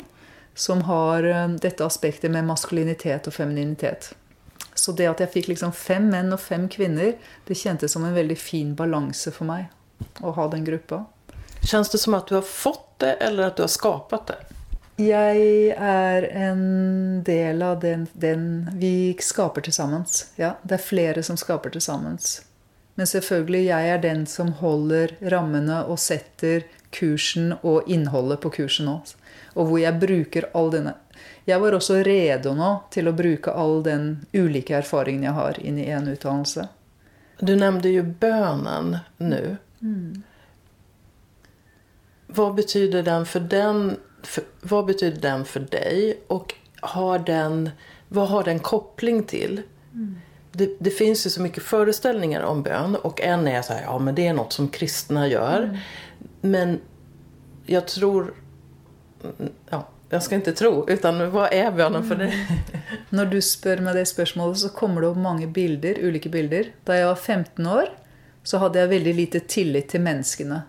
som 0.54 0.82
har 0.84 1.24
eh, 1.24 1.48
dette 1.62 1.84
aspektet 1.86 2.30
med 2.30 2.44
maskulinitet 2.44 3.30
og 3.30 3.32
femininitet. 3.32 4.10
Så 4.74 4.92
det 4.92 5.08
at 5.08 5.20
jeg 5.20 5.32
fikk 5.32 5.48
liksom 5.52 5.72
fem 5.72 6.10
menn 6.10 6.32
og 6.34 6.40
fem 6.42 6.66
kvinner, 6.68 7.14
det 7.46 7.56
kjentes 7.56 7.94
som 7.94 8.04
en 8.04 8.16
veldig 8.16 8.36
fin 8.36 8.74
balanse 8.76 9.32
for 9.32 9.48
meg 9.48 9.70
å 10.20 10.34
ha 10.36 10.48
den 10.50 10.64
gruppa. 10.66 11.04
Kjennes 11.62 11.92
det 11.92 12.00
som 12.00 12.16
at 12.16 12.28
du 12.28 12.36
har 12.36 12.46
fått 12.46 12.86
det, 13.00 13.16
eller 13.20 13.48
at 13.48 13.56
du 13.56 13.64
har 13.64 13.72
skapt 13.72 14.28
det? 14.28 14.40
Jeg 15.00 15.72
er 15.80 16.26
en 16.36 17.22
del 17.24 17.62
av 17.64 17.78
den, 17.80 18.06
den 18.12 18.42
vi 18.76 19.16
skaper 19.22 19.64
til 19.64 19.72
sammen. 19.72 20.04
Ja, 20.36 20.56
det 20.62 20.76
er 20.76 20.84
flere 20.84 21.22
som 21.24 21.38
skaper 21.40 21.72
til 21.72 21.80
sammen. 21.80 22.18
Men 23.00 23.08
selvfølgelig, 23.08 23.62
jeg 23.70 23.88
er 23.88 24.02
den 24.02 24.26
som 24.28 24.52
holder 24.60 25.14
rammene 25.32 25.78
og 25.88 25.96
setter 26.02 26.66
kursen 26.92 27.54
og 27.62 27.88
innholdet 27.88 28.42
på 28.42 28.52
kursen 28.58 28.90
òg. 28.92 29.14
Og 29.56 29.70
hvor 29.70 29.80
jeg 29.80 30.00
bruker 30.02 30.50
all 30.54 30.68
denne 30.74 30.98
Jeg 31.48 31.60
var 31.60 31.74
også 31.74 32.02
rede 32.04 32.52
nå 32.54 32.68
til 32.92 33.08
å 33.08 33.14
bruke 33.16 33.52
all 33.56 33.80
den 33.82 34.26
ulike 34.36 34.76
erfaringen 34.76 35.24
jeg 35.24 35.36
har, 35.38 35.56
inn 35.64 35.78
i 35.80 35.88
en 35.90 36.10
utdannelse. 36.12 36.66
Du 37.40 37.54
nevnte 37.56 37.88
jo 37.88 38.04
bønnen 38.04 38.98
nå. 39.18 39.40
Mm. 39.80 40.22
Hva 42.36 42.50
betyr 42.54 43.00
den 43.02 43.26
for 43.26 43.40
den 43.40 43.96
för, 44.22 44.44
vad 44.60 44.86
betyder 44.86 45.20
den 45.20 45.44
för 45.44 45.60
dig 45.60 46.20
och 46.26 46.54
har 46.80 47.18
den, 47.18 47.70
vad 48.08 48.28
har 48.28 48.44
den 48.44 48.58
koppling 48.58 49.22
till? 49.22 49.62
Mm. 49.92 50.16
Det, 50.52 50.76
det, 50.78 50.90
finns 50.90 51.26
ju 51.26 51.30
så 51.30 51.42
mycket 51.42 51.62
föreställningar 51.62 52.42
om 52.42 52.62
bön 52.62 52.96
och 52.96 53.20
en 53.20 53.48
är 53.48 53.62
så 53.62 53.72
här, 53.72 53.82
ja 53.82 53.98
men 53.98 54.14
det 54.14 54.26
är 54.26 54.32
något 54.32 54.52
som 54.52 54.68
kristna 54.68 55.28
gör. 55.28 55.62
Mm. 55.62 55.76
Men 56.40 56.80
jag 57.66 57.86
tror, 57.86 58.34
ja, 59.70 59.88
jeg 60.10 60.22
skal 60.22 60.40
ikke 60.40 60.54
tro, 60.58 60.72
utan 60.90 61.20
hva 61.30 61.46
er 61.54 61.70
bønnen 61.74 62.02
for 62.06 62.18
deg? 62.18 62.34
Når 63.14 63.28
du 63.30 63.38
spør 63.44 63.82
meg 63.86 63.94
det 63.94 64.08
spørsmålet, 64.10 64.58
så 64.64 64.72
kommer 64.74 65.04
det 65.04 65.12
opp 65.12 65.20
mange 65.22 65.46
bilder, 65.46 66.00
ulike 66.02 66.32
bilder. 66.32 66.72
Da 66.86 66.98
jeg 66.98 67.06
var 67.06 67.20
15 67.20 67.68
år, 67.70 67.92
så 68.42 68.58
hadde 68.58 68.80
jeg 68.80 68.90
veldig 68.90 69.14
lite 69.14 69.42
tillit 69.46 69.90
til 69.92 70.02
menneskene. 70.02 70.64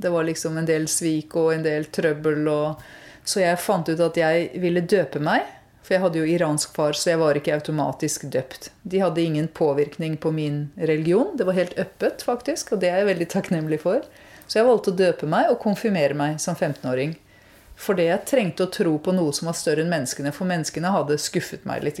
Det 0.00 0.10
var 0.10 0.24
liksom 0.24 0.56
en 0.56 0.68
del 0.68 0.88
svik 0.88 1.36
og 1.36 1.52
en 1.54 1.64
del 1.66 1.88
trøbbel. 1.92 2.46
Og... 2.48 2.84
Så 3.24 3.42
jeg 3.42 3.60
fant 3.60 3.88
ut 3.88 4.00
at 4.00 4.16
jeg 4.16 4.50
ville 4.62 4.82
døpe 4.88 5.20
meg. 5.22 5.44
For 5.80 5.96
jeg 5.96 6.04
hadde 6.04 6.20
jo 6.20 6.28
iransk 6.28 6.74
far, 6.76 6.94
så 6.94 7.12
jeg 7.12 7.18
var 7.18 7.38
ikke 7.38 7.54
automatisk 7.56 8.26
døpt. 8.30 8.68
De 8.82 9.00
hadde 9.02 9.22
ingen 9.24 9.48
påvirkning 9.48 10.18
på 10.20 10.30
min 10.30 10.68
religion. 10.78 11.32
Det 11.36 11.46
var 11.48 11.56
helt 11.56 11.78
øppet, 11.80 12.22
faktisk, 12.22 12.74
og 12.74 12.82
det 12.82 12.92
er 12.92 13.00
jeg 13.00 13.08
veldig 13.08 13.28
takknemlig 13.32 13.80
for. 13.82 14.04
Så 14.46 14.60
jeg 14.60 14.68
valgte 14.68 14.92
å 14.92 14.98
døpe 15.00 15.28
meg 15.30 15.50
og 15.50 15.60
konfirmere 15.64 16.16
meg 16.16 16.38
som 16.42 16.54
15-åring. 16.54 17.16
Fordi 17.80 18.06
jeg 18.10 18.26
trengte 18.28 18.66
å 18.66 18.72
tro 18.72 18.92
på 19.00 19.14
noe 19.16 19.32
som 19.34 19.48
var 19.48 19.56
større 19.58 19.82
enn 19.82 19.92
menneskene, 19.92 20.34
for 20.36 20.48
menneskene 20.48 20.92
hadde 20.94 21.18
skuffet 21.20 21.64
meg 21.68 21.82
litt. 21.86 22.00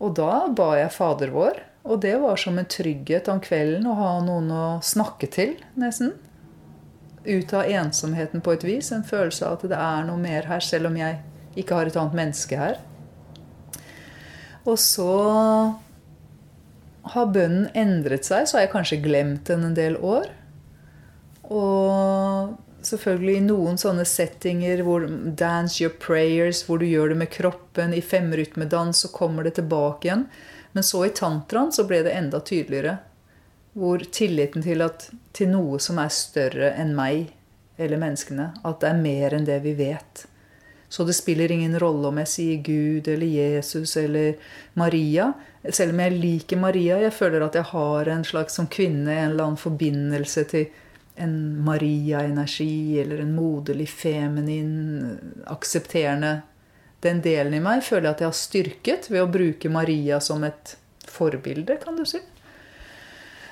Og 0.00 0.16
da 0.18 0.32
ba 0.50 0.72
jeg 0.80 0.94
Fader 0.96 1.30
vår, 1.34 1.62
og 1.86 2.02
det 2.02 2.16
var 2.20 2.40
som 2.40 2.58
en 2.60 2.68
trygghet 2.68 3.30
om 3.30 3.40
kvelden 3.40 3.86
å 3.88 3.96
ha 3.96 4.10
noen 4.24 4.50
å 4.52 4.64
snakke 4.84 5.30
til, 5.32 5.54
nesten 5.80 6.12
ut 7.24 7.52
av 7.52 7.68
ensomheten 7.68 8.40
på 8.40 8.54
et 8.56 8.64
vis. 8.64 8.92
En 8.92 9.04
følelse 9.04 9.46
av 9.46 9.58
at 9.58 9.68
det 9.72 9.78
er 9.78 10.06
noe 10.08 10.20
mer 10.20 10.48
her, 10.50 10.64
selv 10.64 10.90
om 10.90 10.96
jeg 10.98 11.20
ikke 11.58 11.76
har 11.76 11.90
et 11.90 11.98
annet 11.98 12.16
menneske 12.16 12.58
her. 12.58 12.80
Og 14.68 14.76
så 14.80 15.12
har 17.10 17.30
bønnen 17.32 17.70
endret 17.74 18.28
seg, 18.28 18.46
så 18.46 18.58
har 18.58 18.66
jeg 18.66 18.74
kanskje 18.74 19.02
glemt 19.04 19.48
den 19.48 19.64
en 19.66 19.76
del 19.76 19.96
år. 20.04 20.28
Og 21.50 22.56
selvfølgelig 22.86 23.36
i 23.36 23.44
noen 23.48 23.80
sånne 23.80 24.06
settinger 24.08 24.84
hvor 24.86 25.04
dance 25.36 25.82
your 25.82 25.92
prayers, 26.00 26.62
hvor 26.68 26.80
du 26.80 26.86
gjør 26.88 27.12
det 27.12 27.20
med 27.24 27.32
kroppen, 27.32 27.94
i 27.96 28.04
femrytmedans, 28.04 29.02
så 29.04 29.12
kommer 29.12 29.46
det 29.46 29.56
tilbake 29.58 30.08
igjen. 30.08 30.26
Men 30.72 30.86
så 30.86 31.04
i 31.06 31.14
tantraen 31.14 31.72
så 31.74 31.84
ble 31.88 32.04
det 32.06 32.14
enda 32.14 32.40
tydeligere. 32.40 33.00
Hvor 33.78 34.02
tilliten 34.12 34.64
til, 34.64 34.82
at, 34.82 35.08
til 35.36 35.52
noe 35.52 35.78
som 35.82 36.00
er 36.02 36.10
større 36.14 36.72
enn 36.80 36.96
meg 36.96 37.30
eller 37.80 38.00
menneskene. 38.00 38.50
At 38.66 38.82
det 38.82 38.90
er 38.90 39.00
mer 39.00 39.36
enn 39.36 39.46
det 39.48 39.60
vi 39.64 39.76
vet. 39.78 40.26
Så 40.90 41.04
det 41.06 41.14
spiller 41.14 41.52
ingen 41.52 41.76
rolle 41.78 42.08
om 42.10 42.18
jeg 42.18 42.30
sier 42.32 42.62
Gud 42.66 43.08
eller 43.08 43.30
Jesus 43.30 43.94
eller 43.96 44.34
Maria. 44.74 45.28
Selv 45.70 45.94
om 45.94 46.02
jeg 46.02 46.16
liker 46.18 46.58
Maria. 46.58 46.98
Jeg 46.98 47.14
føler 47.14 47.44
at 47.46 47.54
jeg 47.54 47.68
har 47.70 48.10
en 48.10 48.26
slags 48.26 48.58
som 48.58 48.66
kvinne 48.66 49.14
en 49.14 49.30
eller 49.30 49.46
annen 49.46 49.60
forbindelse 49.60 50.44
til 50.50 50.66
en 51.20 51.36
Maria-energi 51.62 52.98
eller 53.00 53.22
en 53.22 53.34
moderlig, 53.36 53.88
feminin, 53.88 55.18
aksepterende 55.46 56.40
Den 57.00 57.22
delen 57.24 57.54
i 57.56 57.62
meg 57.64 57.80
føler 57.84 58.10
jeg 58.10 58.14
at 58.16 58.20
jeg 58.20 58.28
har 58.28 58.36
styrket 58.36 59.06
ved 59.08 59.22
å 59.22 59.30
bruke 59.32 59.70
Maria 59.72 60.18
som 60.20 60.42
et 60.44 60.74
forbilde, 61.08 61.78
kan 61.80 61.96
du 61.96 62.02
si. 62.04 62.20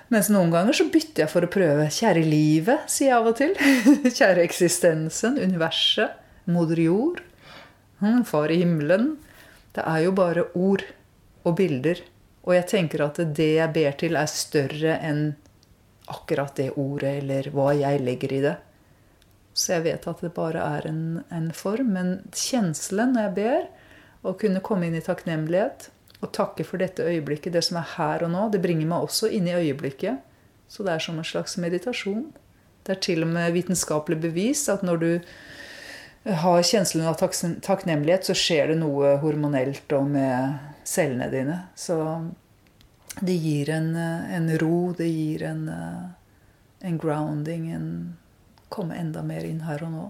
Mens 0.08 0.30
noen 0.32 0.52
ganger 0.52 0.76
så 0.76 0.86
bytter 0.88 1.26
jeg 1.26 1.30
for 1.30 1.44
å 1.44 1.50
prøve. 1.52 1.88
Kjære 1.92 2.22
livet, 2.24 2.86
sier 2.88 3.10
jeg 3.10 3.16
av 3.18 3.26
og 3.28 3.34
til. 3.36 3.52
Kjære 4.18 4.44
eksistensen, 4.46 5.36
universet, 5.36 6.14
moder 6.48 6.80
jord, 6.80 7.20
hm, 8.00 8.22
far 8.28 8.52
i 8.52 8.62
himmelen. 8.62 9.10
Det 9.76 9.84
er 9.84 10.06
jo 10.06 10.14
bare 10.16 10.46
ord 10.56 10.86
og 11.44 11.58
bilder. 11.60 12.00
Og 12.48 12.54
jeg 12.56 12.68
tenker 12.70 13.04
at 13.04 13.20
det 13.36 13.50
jeg 13.58 13.74
ber 13.74 13.98
til, 14.00 14.16
er 14.16 14.32
større 14.32 14.96
enn 15.04 15.26
akkurat 16.08 16.56
det 16.56 16.70
ordet, 16.80 17.18
eller 17.20 17.50
hva 17.52 17.74
jeg 17.76 18.00
legger 18.00 18.32
i 18.32 18.40
det. 18.46 18.56
Så 19.52 19.74
jeg 19.74 19.84
vet 19.90 20.08
at 20.08 20.24
det 20.24 20.32
bare 20.32 20.64
er 20.78 20.88
en, 20.88 21.02
en 21.34 21.52
form. 21.52 21.92
Men 21.98 22.14
kjenselen 22.32 23.12
når 23.12 23.28
jeg 23.28 23.36
ber, 23.42 23.68
å 24.24 24.32
kunne 24.40 24.64
komme 24.64 24.88
inn 24.88 24.96
i 24.96 25.04
takknemlighet 25.04 25.90
og 26.18 26.32
takke 26.34 26.66
for 26.66 26.82
dette 26.82 27.04
øyeblikket, 27.06 27.54
det 27.54 27.62
som 27.66 27.78
er 27.78 27.92
her 27.94 28.24
og 28.26 28.32
nå. 28.32 28.48
Det 28.52 28.62
bringer 28.62 28.88
meg 28.90 29.06
også 29.06 29.30
inn 29.30 29.46
i 29.46 29.54
øyeblikket. 29.54 30.24
Så 30.68 30.84
det 30.84 30.96
er 30.96 31.04
som 31.04 31.18
en 31.18 31.26
slags 31.26 31.56
meditasjon. 31.60 32.26
Det 32.86 32.96
er 32.96 33.00
til 33.04 33.22
og 33.24 33.30
med 33.32 33.54
vitenskapelig 33.54 34.18
bevis 34.20 34.66
at 34.72 34.82
når 34.82 35.00
du 35.02 35.10
har 36.24 36.66
kjenselen 36.66 37.06
av 37.08 37.16
takknemlighet, 37.20 38.26
så 38.26 38.36
skjer 38.36 38.72
det 38.72 38.80
noe 38.80 39.14
hormonelt 39.22 39.92
og 39.96 40.10
med 40.10 40.58
cellene 40.88 41.30
dine. 41.32 41.58
Så 41.78 41.96
det 43.20 43.38
gir 43.38 43.70
en, 43.72 43.94
en 43.96 44.50
ro, 44.60 44.92
det 44.98 45.08
gir 45.08 45.46
en, 45.48 45.64
en 46.80 46.98
grounding, 47.00 47.70
en 47.72 47.88
komme 48.68 48.98
enda 48.98 49.22
mer 49.24 49.46
inn 49.48 49.62
her 49.64 49.82
og 49.86 49.94
nå. 49.94 50.06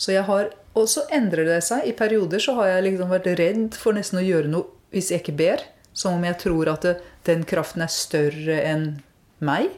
Så 0.00 0.16
jeg 0.16 0.24
har, 0.26 0.50
Og 0.74 0.88
så 0.88 1.04
endrer 1.12 1.44
det 1.44 1.60
seg. 1.66 1.84
I 1.86 1.92
perioder 1.98 2.38
så 2.42 2.54
har 2.58 2.68
jeg 2.70 2.84
liksom 2.86 3.10
vært 3.10 3.26
redd 3.38 3.74
for 3.78 3.96
nesten 3.96 4.20
å 4.20 4.24
gjøre 4.24 4.50
noe 4.50 4.79
hvis 4.94 5.10
jeg 5.12 5.22
ikke 5.22 5.38
ber. 5.38 5.64
Som 5.92 6.18
om 6.18 6.24
jeg 6.26 6.38
tror 6.42 6.70
at 6.72 6.86
det, 6.86 6.96
den 7.26 7.44
kraften 7.48 7.82
er 7.84 7.92
større 7.92 8.60
enn 8.66 8.86
meg. 9.42 9.72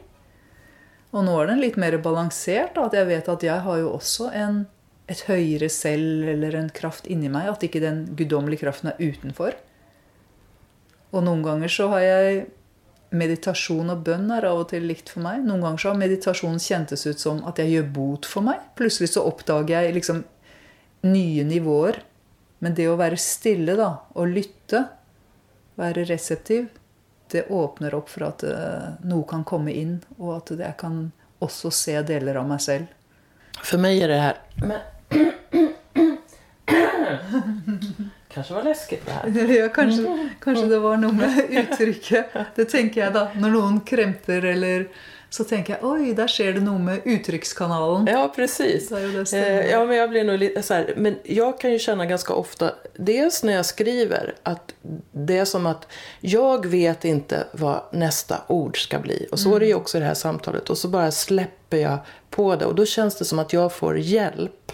Og 1.13 1.25
nå 1.25 1.33
er 1.39 1.51
den 1.51 1.61
litt 1.61 1.77
mer 1.77 1.97
balansert. 2.01 2.77
at 2.77 2.93
jeg 2.93 3.09
vet 3.09 3.29
at 3.29 3.43
jeg 3.45 3.65
har 3.65 3.77
jo 3.81 3.93
også 3.93 4.31
en, 4.33 4.65
et 5.07 5.25
høyere 5.27 5.69
selv 5.69 6.29
eller 6.29 6.57
en 6.57 6.69
kraft 6.73 7.07
inni 7.07 7.29
meg. 7.29 7.49
At 7.49 7.65
ikke 7.65 7.83
den 7.83 8.05
guddommelige 8.17 8.65
kraften 8.65 8.93
er 8.93 9.01
utenfor. 9.01 9.57
Og 11.13 11.25
noen 11.25 11.43
ganger 11.45 11.69
så 11.69 11.89
har 11.93 12.05
jeg 12.05 12.45
Meditasjon 13.13 13.91
og 13.93 13.99
bønn 14.07 14.31
er 14.33 14.47
av 14.49 14.63
og 14.63 14.71
til 14.71 14.87
likt 14.89 15.11
for 15.13 15.21
meg. 15.21 15.43
Noen 15.45 15.61
ganger 15.61 15.81
så 15.83 15.91
har 15.91 15.99
meditasjonen 16.01 16.57
kjentes 16.57 17.03
ut 17.05 17.19
som 17.21 17.43
at 17.45 17.59
jeg 17.61 17.69
gjør 17.69 17.91
bot 17.93 18.25
for 18.25 18.45
meg. 18.45 18.63
Plutselig 18.73 19.11
så 19.13 19.21
oppdager 19.29 19.85
jeg 19.85 19.93
liksom 19.99 20.23
nye 21.05 21.45
nivåer. 21.45 21.99
Men 22.65 22.73
det 22.73 22.87
å 22.89 22.97
være 22.97 23.19
stille 23.21 23.75
da, 23.77 23.91
og 24.17 24.33
lytte 24.33 24.81
være 25.79 26.05
reseptiv, 26.09 26.65
det 27.31 27.47
åpner 27.49 27.95
opp 27.97 28.09
for 28.13 28.21
at 28.27 28.43
eh, 28.45 28.89
noe 29.09 29.25
kan 29.29 29.43
komme 29.47 29.71
inn, 29.73 30.03
og 30.19 30.35
at 30.37 30.47
jeg 30.59 30.75
kan 30.79 31.11
også 31.43 31.71
se 31.73 32.01
deler 32.07 32.35
av 32.39 32.47
meg 32.49 32.61
selv. 32.63 32.85
For 33.63 33.77
meg 33.81 34.01
er 34.01 34.07
det 34.09 34.17
her 34.17 34.37
Men 34.65 34.81
Kanskje 38.33 38.55
var 38.55 38.63
lesket 38.65 39.05
det 39.05 39.11
her. 39.11 39.47
Ja, 39.59 39.69
kanskje, 39.69 40.29
kanskje, 40.41 40.65
det 40.71 40.79
var 40.81 40.97
noe 40.97 41.13
med 41.13 41.51
uttrykket. 41.53 42.25
Det 42.55 42.65
tenker 42.71 43.01
jeg 43.03 43.13
da. 43.13 43.27
Når 43.37 43.49
noen 43.53 43.81
kremter 43.85 44.41
eller 44.53 44.87
så 45.33 45.43
tenker 45.43 45.73
jeg 45.73 45.81
oj, 45.81 46.11
där 46.13 46.29
skjer 46.29 46.51
det 46.53 46.61
noe 46.61 46.77
med 46.77 47.07
uttrykkskanalen. 47.09 48.05
Ja, 48.07 48.27
precis. 48.35 48.91
Eh, 48.91 49.69
ja, 49.71 49.85
men 49.85 49.97
jag 49.97 50.09
blir 50.09 50.23
nog 50.23 50.37
lite 50.39 50.61
så 50.61 50.73
här, 50.73 50.93
men 50.97 51.15
jag 51.23 51.59
kan 51.59 51.71
ju 51.71 51.79
känna 51.79 52.05
ganska 52.05 52.33
ofta, 52.33 52.71
dels 52.95 53.43
när 53.43 53.53
jag 53.53 53.65
skriver, 53.65 54.35
att 54.43 54.73
det 55.11 55.37
är 55.37 55.45
som 55.45 55.65
att 55.65 55.87
jag 56.19 56.65
vet 56.65 57.05
inte 57.05 57.47
vad 57.51 57.81
nästa 57.91 58.41
ord 58.47 58.83
ska 58.83 58.99
bli. 58.99 59.27
Och 59.31 59.39
så 59.39 59.55
är 59.55 59.59
det 59.59 59.65
ju 59.65 59.73
också 59.73 59.97
i 59.97 59.99
det 59.99 60.05
här 60.05 60.13
samtalet. 60.13 60.69
Och 60.69 60.77
så 60.77 60.87
bara 60.87 61.11
släpper 61.11 61.77
jag 61.77 61.97
på 62.29 62.55
det. 62.55 62.65
Och 62.65 62.75
då 62.75 62.85
känns 62.85 63.15
det 63.15 63.25
som 63.25 63.39
att 63.39 63.53
jag 63.53 63.73
får 63.73 63.97
hjälp 63.99 64.71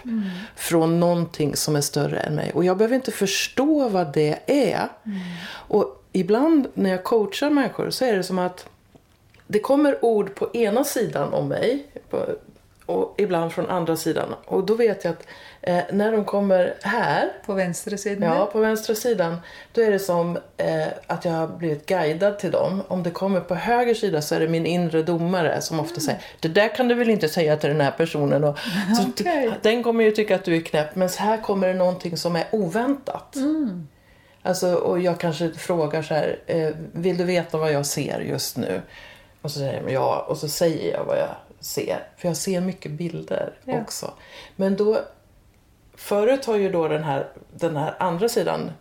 från 0.55 0.99
någonting 0.99 1.55
som 1.55 1.75
är 1.75 1.81
större 1.81 2.19
än 2.19 2.35
mig. 2.35 2.51
Och 2.53 2.65
jag 2.65 2.77
behöver 2.77 2.95
inte 2.95 3.11
förstå 3.11 3.89
vad 3.89 4.13
det 4.13 4.39
är. 4.45 4.87
Och 5.51 6.03
ibland 6.11 6.67
när 6.73 6.89
jag 6.89 7.03
coachar 7.03 7.49
människor 7.49 7.89
så 7.89 8.05
är 8.05 8.15
det 8.15 8.23
som 8.23 8.39
att 8.39 8.65
det 9.51 9.59
kommer 9.59 10.05
ord 10.05 10.35
på 10.35 10.49
ena 10.53 10.83
sidan 10.83 11.33
om 11.33 11.47
mig 11.47 11.85
och 12.85 13.15
ibland 13.17 13.51
från 13.51 13.69
andra 13.69 13.95
sidan. 13.95 14.35
Och 14.45 14.65
då 14.65 14.75
vet 14.75 15.03
jag 15.03 15.12
att 15.12 15.27
eh, 15.62 15.83
när 15.91 16.12
de 16.12 16.25
kommer 16.25 16.73
här, 16.81 17.31
På 17.45 17.53
vänstra 17.53 17.97
sidan? 17.97 18.38
ja, 18.38 18.45
på 18.45 18.59
vänstra 18.59 18.95
sidan, 18.95 19.38
då 19.73 19.81
är 19.81 19.91
det 19.91 19.99
som 19.99 20.38
eh, 20.57 20.88
att 21.07 21.25
jag 21.25 21.31
har 21.31 21.47
blivit 21.47 21.85
guidad 21.85 22.39
till 22.39 22.51
dem. 22.51 22.83
Om 22.88 23.03
det 23.03 23.12
kommer 23.12 23.39
på 23.39 23.55
höger 23.55 23.93
sida 23.93 24.21
så 24.21 24.35
är 24.35 24.39
det 24.39 24.47
min 24.47 24.65
inre 24.65 25.03
domare 25.03 25.62
som 25.62 25.79
ofta 25.79 25.99
säger 25.99 26.21
Det 26.39 26.47
där 26.47 26.75
kan 26.75 26.88
du 26.88 26.95
väl 26.95 27.09
inte 27.09 27.29
säga 27.29 27.57
till 27.57 27.69
den 27.69 27.81
här 27.81 27.91
personen. 27.91 28.43
Och, 28.43 28.57
så, 28.97 29.09
Okej. 29.09 29.51
Den 29.62 29.83
kommer 29.83 30.03
ju 30.03 30.12
tycka 30.12 30.35
att 30.35 30.45
du 30.45 30.55
är 30.55 30.62
knäpp, 30.62 30.95
men 30.95 31.09
här 31.17 31.38
kommer 31.38 31.67
det 31.67 31.73
någonting 31.73 32.17
som 32.17 32.35
är 32.35 32.45
oväntat. 32.51 33.35
Alltså, 34.41 34.73
och 34.73 34.99
jag 34.99 35.19
kanske 35.19 35.51
frågar 35.51 36.01
så 36.01 36.13
här, 36.13 36.39
eh, 36.45 36.69
vill 36.91 37.17
du 37.17 37.23
veta 37.23 37.57
vad 37.57 37.71
jag 37.71 37.85
ser 37.85 38.19
just 38.19 38.57
nu? 38.57 38.81
Och 39.41 39.52
så 39.52 39.60
säger 39.60 39.84
de 39.84 39.93
ja, 39.93 40.25
och 40.30 40.38
så 40.38 40.47
säger 40.49 40.93
jag 40.97 41.06
vad 41.06 41.17
jag 41.17 41.36
ser. 41.60 42.08
För 42.17 42.28
jag 42.28 42.38
ser 42.38 42.62
mycket 42.62 42.91
bilder 42.91 43.54
Ja. 43.65 43.82
också. 43.82 44.13
Men 44.56 44.75
då, 44.75 44.99
förut 45.95 46.45
har 46.45 46.56
ju 46.56 46.71
då 46.71 46.88
den 46.88 47.04
här, 47.04 47.28
den 47.54 47.78
här 47.78 47.95
andra 47.99 48.30
sidan, 48.30 48.71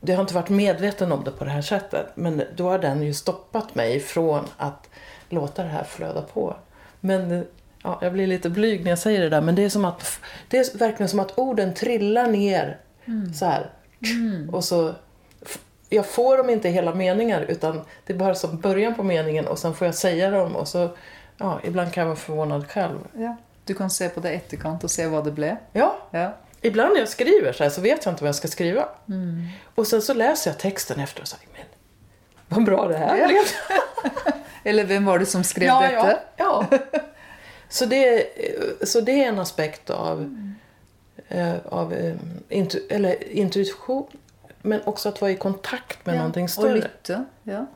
det 0.00 0.12
har 0.12 0.20
inte 0.20 0.34
varit 0.34 0.48
medveten 0.48 1.12
om 1.12 1.24
det 1.24 1.30
på 1.30 1.44
det 1.44 1.50
här 1.50 1.62
sättet. 1.62 2.06
Men 2.14 2.42
då 2.56 2.68
har 2.68 2.78
den 2.78 3.02
ju 3.02 3.14
stoppat 3.14 3.74
mig 3.74 4.00
från 4.00 4.44
att 4.56 4.88
låta 5.28 5.62
det 5.62 5.68
här 5.68 5.84
flöda 5.84 6.22
på. 6.22 6.56
Men 7.00 7.46
ja, 7.82 7.98
jag 8.02 8.12
blir 8.12 8.26
lite 8.26 8.50
blyg 8.50 8.84
när 8.84 8.90
jag 8.90 8.98
säger 8.98 9.20
det 9.20 9.28
där. 9.28 9.40
Men 9.40 9.54
det 9.54 9.64
är, 9.64 9.68
som 9.68 9.84
att, 9.84 10.20
det 10.48 10.58
är 10.58 10.78
verkligen 10.78 11.08
som 11.08 11.20
att 11.20 11.38
orden 11.38 11.74
trillar 11.74 12.26
ner 12.26 12.78
så 13.34 13.46
här. 13.46 13.70
Och 14.52 14.64
så, 14.64 14.94
jag 15.90 16.06
får 16.06 16.36
dem 16.36 16.50
inte 16.50 16.68
hela 16.68 16.94
meningar 16.94 17.40
utan 17.48 17.80
det 18.06 18.12
är 18.12 18.16
bara 18.16 18.34
som 18.34 18.60
början 18.60 18.94
på 18.94 19.02
meningen 19.02 19.46
och 19.46 19.58
sen 19.58 19.74
får 19.74 19.86
jag 19.86 19.94
säga 19.94 20.30
dem 20.30 20.56
och 20.56 20.68
så, 20.68 20.88
ja, 21.36 21.60
ibland 21.64 21.92
kan 21.92 22.00
jag 22.00 22.06
vara 22.08 22.16
förvånad 22.16 22.70
själv. 22.70 22.98
Ja. 23.18 23.36
Du 23.64 23.74
kan 23.74 23.90
se 23.90 24.08
på 24.08 24.20
det 24.20 24.30
efterkant 24.30 24.84
og 24.84 24.90
se 24.90 25.06
hva 25.06 25.20
det 25.22 25.30
ble. 25.32 25.56
Ja, 25.72 25.96
Ja. 26.10 26.36
ibland 26.62 26.92
när 26.92 27.00
jag 27.00 27.08
skriver 27.08 27.52
så 27.52 27.62
här 27.62 27.70
så 27.70 27.80
vet 27.80 28.04
jag 28.04 28.12
inte 28.12 28.22
vad 28.24 28.28
jag 28.28 28.34
ska 28.34 28.48
skriva. 28.48 28.88
Och 29.74 29.86
sen 29.86 30.02
så 30.02 30.14
läser 30.14 30.50
jag 30.50 30.58
texten 30.58 31.00
efter 31.00 31.22
och 31.22 31.28
säger, 31.28 31.46
men 31.52 31.64
vad 32.48 32.64
bra 32.64 32.88
det 32.88 32.96
här 32.96 33.26
blev. 33.28 33.42
Eller 34.64 34.84
hvem 34.84 35.04
var 35.04 35.18
det 35.18 35.26
som 35.26 35.44
skrev 35.44 35.66
Ja, 35.68 35.80
dette? 35.80 36.18
ja, 36.36 36.66
ja. 36.70 36.78
Så, 37.68 37.84
det, 37.86 38.26
så 38.82 39.00
det 39.00 39.24
är 39.24 39.28
en 39.28 39.38
aspekt 39.38 39.90
av, 39.90 40.36
eh, 41.28 41.54
av 41.68 41.92
eh, 41.92 42.14
intu, 42.48 42.78
eller 42.88 43.32
intuition, 43.32 44.06
men 44.62 44.80
också 44.84 45.08
att 45.08 45.20
vara 45.20 45.30
i 45.30 45.36
kontakt 45.36 46.06
med 46.06 46.16
någonting 46.16 46.44
Og 46.44 46.50
Och 46.64 46.74
lytte. 46.74 47.24
Ja. 47.42 47.66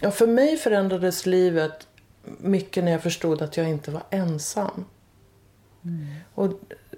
Ja, 0.00 0.10
för 0.10 0.26
mig 0.26 0.56
förändrades 0.56 1.26
livet 1.26 1.86
mycket 2.38 2.84
när 2.84 2.92
jag 2.92 3.02
förstod 3.02 3.42
att 3.42 3.56
jag 3.56 3.68
inte 3.68 3.90
var 3.90 4.02
ensam. 4.10 4.84
Och 6.34 6.52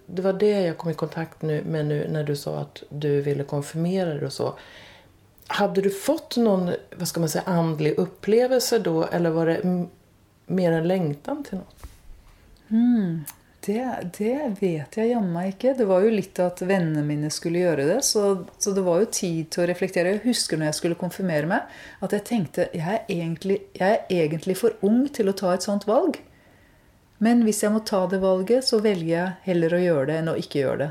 det 0.07 0.23
var 0.23 0.33
det 0.33 0.61
jag 0.61 0.79
kom 0.79 0.91
i 0.91 0.95
kontakt 0.95 1.43
med 1.43 1.87
nu 1.87 2.09
när 2.11 2.25
du 2.25 2.37
sa 2.37 2.59
att 2.59 2.83
du 2.89 3.21
ville 3.21 3.45
konfirmera 3.45 4.15
dig 4.15 4.27
och 4.27 4.33
så. 4.33 4.55
Hade 5.47 5.81
du 5.81 5.91
fått 5.91 6.37
någon, 6.37 6.71
vad 6.97 7.09
ska 7.09 7.21
man 7.21 7.29
säga, 7.29 7.45
andlig 7.47 7.99
upplevelse 7.99 8.79
då 8.79 9.05
eller 9.05 9.31
var 9.31 9.47
det 9.47 9.87
mer 10.47 10.73
en 10.73 10.89
längtan 10.89 11.45
till 11.45 11.59
något? 11.59 11.77
Det, 13.69 13.83
det 14.17 14.35
vet 14.63 14.97
jeg 14.97 15.11
jammen 15.11 15.35
meg 15.35 15.51
ikke. 15.53 15.75
Det 15.77 15.87
var 15.89 16.05
jo 16.05 16.13
litt 16.15 16.39
at 16.41 16.63
vennene 16.65 17.03
mine 17.05 17.29
skulle 17.33 17.61
gjøre 17.61 17.85
det. 17.91 17.99
Så, 18.07 18.23
så 18.57 18.73
det 18.73 18.85
var 18.87 19.03
jo 19.03 19.11
tid 19.13 19.51
til 19.53 19.65
å 19.65 19.69
reflektere. 19.69 20.15
Jeg 20.15 20.25
husker 20.25 20.57
når 20.57 20.71
jeg 20.71 20.79
skulle 20.79 21.01
konfirmere 21.01 21.51
meg, 21.51 21.75
at 22.01 22.15
jeg 22.17 22.25
tenkte 22.31 22.69
jeg 22.73 22.87
er, 22.87 23.05
egentlig, 23.13 23.59
jeg 23.77 23.99
er 23.99 24.15
egentlig 24.23 24.57
for 24.61 24.79
ung 24.89 25.03
til 25.13 25.29
å 25.29 25.37
ta 25.37 25.53
et 25.53 25.67
sånt 25.67 25.85
valg. 25.89 26.17
Men 27.25 27.43
hvis 27.45 27.61
jeg 27.65 27.75
må 27.75 27.83
ta 27.85 28.05
det 28.09 28.23
valget, 28.23 28.65
så 28.65 28.81
velger 28.81 29.11
jeg 29.11 29.37
heller 29.49 29.75
å 29.75 29.83
gjøre 29.83 30.07
det 30.09 30.19
enn 30.23 30.33
å 30.33 30.39
ikke 30.39 30.63
gjøre 30.63 30.81
det. 30.85 30.91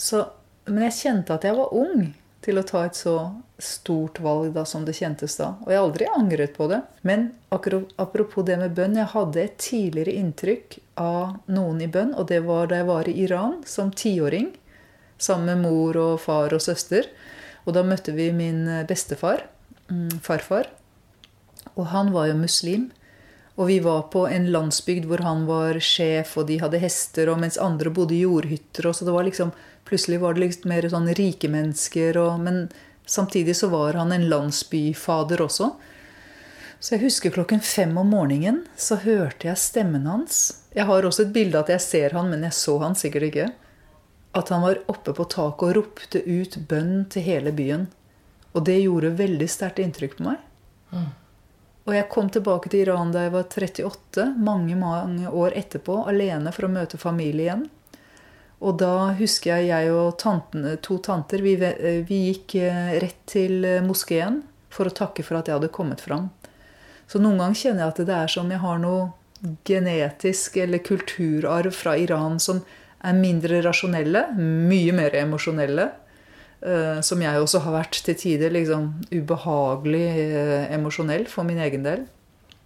Så, 0.00 0.24
men 0.70 0.86
jeg 0.88 0.98
kjente 1.02 1.36
at 1.36 1.44
jeg 1.44 1.58
var 1.58 1.74
ung 1.76 2.08
til 2.44 2.58
å 2.58 2.66
ta 2.66 2.86
et 2.88 2.98
så 2.98 3.18
stort 3.58 4.20
valg 4.22 4.52
da, 4.54 4.64
som 4.64 4.84
det 4.86 4.94
kjentes 4.94 5.34
da. 5.40 5.52
Og 5.64 5.72
jeg 5.72 5.80
har 5.80 5.88
aldri 5.88 6.06
angret 6.14 6.54
på 6.56 6.68
det. 6.70 6.80
Men 7.02 7.32
apropos 7.50 8.46
det 8.46 8.58
med 8.60 8.76
bønn, 8.76 8.96
jeg 9.00 9.10
hadde 9.14 9.42
et 9.42 9.58
tidligere 9.58 10.14
inntrykk 10.20 10.78
av 11.02 11.38
noen 11.50 11.82
i 11.82 11.90
bønn, 11.90 12.14
og 12.14 12.28
det 12.30 12.44
var 12.46 12.70
da 12.70 12.80
jeg 12.80 12.88
var 12.90 13.10
i 13.10 13.16
Iran 13.26 13.58
som 13.66 13.90
tiåring. 13.90 14.52
Sammen 15.18 15.50
med 15.50 15.66
mor 15.66 15.98
og 15.98 16.20
far 16.22 16.54
og 16.54 16.62
søster. 16.62 17.10
Og 17.66 17.74
da 17.74 17.82
møtte 17.82 18.14
vi 18.14 18.30
min 18.32 18.62
bestefar, 18.88 19.42
mm, 19.90 20.20
farfar. 20.22 20.70
Og 21.74 21.90
han 21.90 22.14
var 22.14 22.30
jo 22.30 22.38
muslim. 22.38 22.88
Og 23.58 23.66
vi 23.66 23.80
var 23.82 24.04
på 24.12 24.22
en 24.30 24.46
landsbygd 24.54 25.08
hvor 25.10 25.24
han 25.26 25.42
var 25.48 25.80
sjef, 25.82 26.36
og 26.38 26.46
de 26.46 26.60
hadde 26.62 26.78
hester, 26.78 27.26
og 27.26 27.40
mens 27.42 27.58
andre 27.58 27.90
bodde 27.90 28.14
i 28.14 28.22
jordhytter. 28.22 28.86
Og 28.86 28.94
så 28.94 29.08
det 29.08 29.14
var 29.16 29.26
liksom, 29.26 29.50
plutselig 29.88 30.20
var 30.22 30.36
det 30.36 30.44
litt 30.44 30.68
mer 30.70 30.86
sånn 30.86 31.10
rike 31.18 31.50
mennesker. 31.50 32.20
Og, 32.22 32.38
men 32.44 32.68
samtidig 33.10 33.56
så 33.56 33.70
var 33.72 33.98
han 33.98 34.12
en 34.12 34.28
landsbyfader 34.28 35.42
også. 35.44 35.72
Så 36.80 36.94
jeg 36.94 37.08
husker 37.08 37.34
klokken 37.34 37.60
fem 37.64 37.96
om 37.98 38.12
morgenen 38.14 38.60
så 38.78 39.00
hørte 39.02 39.48
jeg 39.48 39.58
stemmen 39.58 40.06
hans. 40.06 40.60
Jeg 40.76 40.86
har 40.86 41.06
også 41.06 41.26
et 41.26 41.32
bilde 41.34 41.58
av 41.58 41.66
at 41.66 41.74
jeg 41.74 41.84
ser 41.84 42.14
han, 42.14 42.28
men 42.30 42.44
jeg 42.46 42.54
så 42.54 42.76
han 42.84 42.94
sikkert 42.98 43.30
ikke. 43.30 43.48
At 44.38 44.52
han 44.54 44.62
var 44.62 44.82
oppe 44.92 45.14
på 45.16 45.26
taket 45.26 45.64
og 45.66 45.78
ropte 45.80 46.22
ut 46.22 46.60
bønn 46.70 47.08
til 47.10 47.26
hele 47.26 47.54
byen. 47.56 47.88
Og 48.54 48.62
det 48.68 48.78
gjorde 48.84 49.16
veldig 49.18 49.48
sterkt 49.50 49.82
inntrykk 49.82 50.20
på 50.20 50.28
meg. 50.28 50.44
Og 51.88 51.94
jeg 51.96 52.10
kom 52.12 52.28
tilbake 52.28 52.70
til 52.70 52.84
Iran 52.84 53.10
da 53.14 53.24
jeg 53.24 53.32
var 53.32 53.48
38, 53.48 54.28
mange 54.36 54.76
mange 54.76 55.30
år 55.32 55.56
etterpå, 55.56 56.02
alene 56.10 56.52
for 56.52 56.68
å 56.68 56.72
møte 56.72 57.00
familie 57.00 57.48
igjen. 57.48 57.66
Og 58.58 58.78
da 58.80 59.12
husker 59.18 59.54
jeg 59.54 59.68
jeg 59.70 59.92
og 59.94 60.16
tantene, 60.18 60.76
to 60.82 60.98
tanter 60.98 61.42
vi, 61.44 61.54
vi 62.08 62.18
gikk 62.32 62.56
eh, 62.58 62.96
rett 63.04 63.20
til 63.30 63.62
eh, 63.64 63.84
moskeen 63.84 64.42
for 64.74 64.90
å 64.90 64.94
takke 64.94 65.22
for 65.22 65.38
at 65.38 65.46
jeg 65.46 65.60
hadde 65.60 65.70
kommet 65.74 66.02
fram. 66.02 66.30
Så 67.08 67.22
noen 67.22 67.38
ganger 67.40 67.60
kjenner 67.62 67.84
jeg 67.84 67.94
at 67.94 68.02
det 68.08 68.16
er 68.16 68.32
som 68.32 68.50
jeg 68.50 68.60
har 68.60 68.82
noe 68.82 69.06
genetisk 69.68 70.58
eller 70.58 70.82
kulturarv 70.82 71.70
fra 71.72 71.94
Iran 71.96 72.40
som 72.42 72.64
er 73.06 73.14
mindre 73.14 73.60
rasjonelle, 73.62 74.24
mye 74.36 74.92
mer 74.92 75.14
emosjonelle. 75.14 75.90
eh, 76.60 77.00
Som 77.00 77.22
jeg 77.22 77.38
også 77.38 77.62
har 77.62 77.76
vært 77.78 78.02
til 78.04 78.18
tider 78.18 78.50
liksom 78.50 78.90
ubehagelig 79.12 80.06
eh, 80.18 80.74
emosjonell 80.74 81.28
for 81.30 81.46
min 81.46 81.58
egen 81.62 81.86
del. 81.86 82.08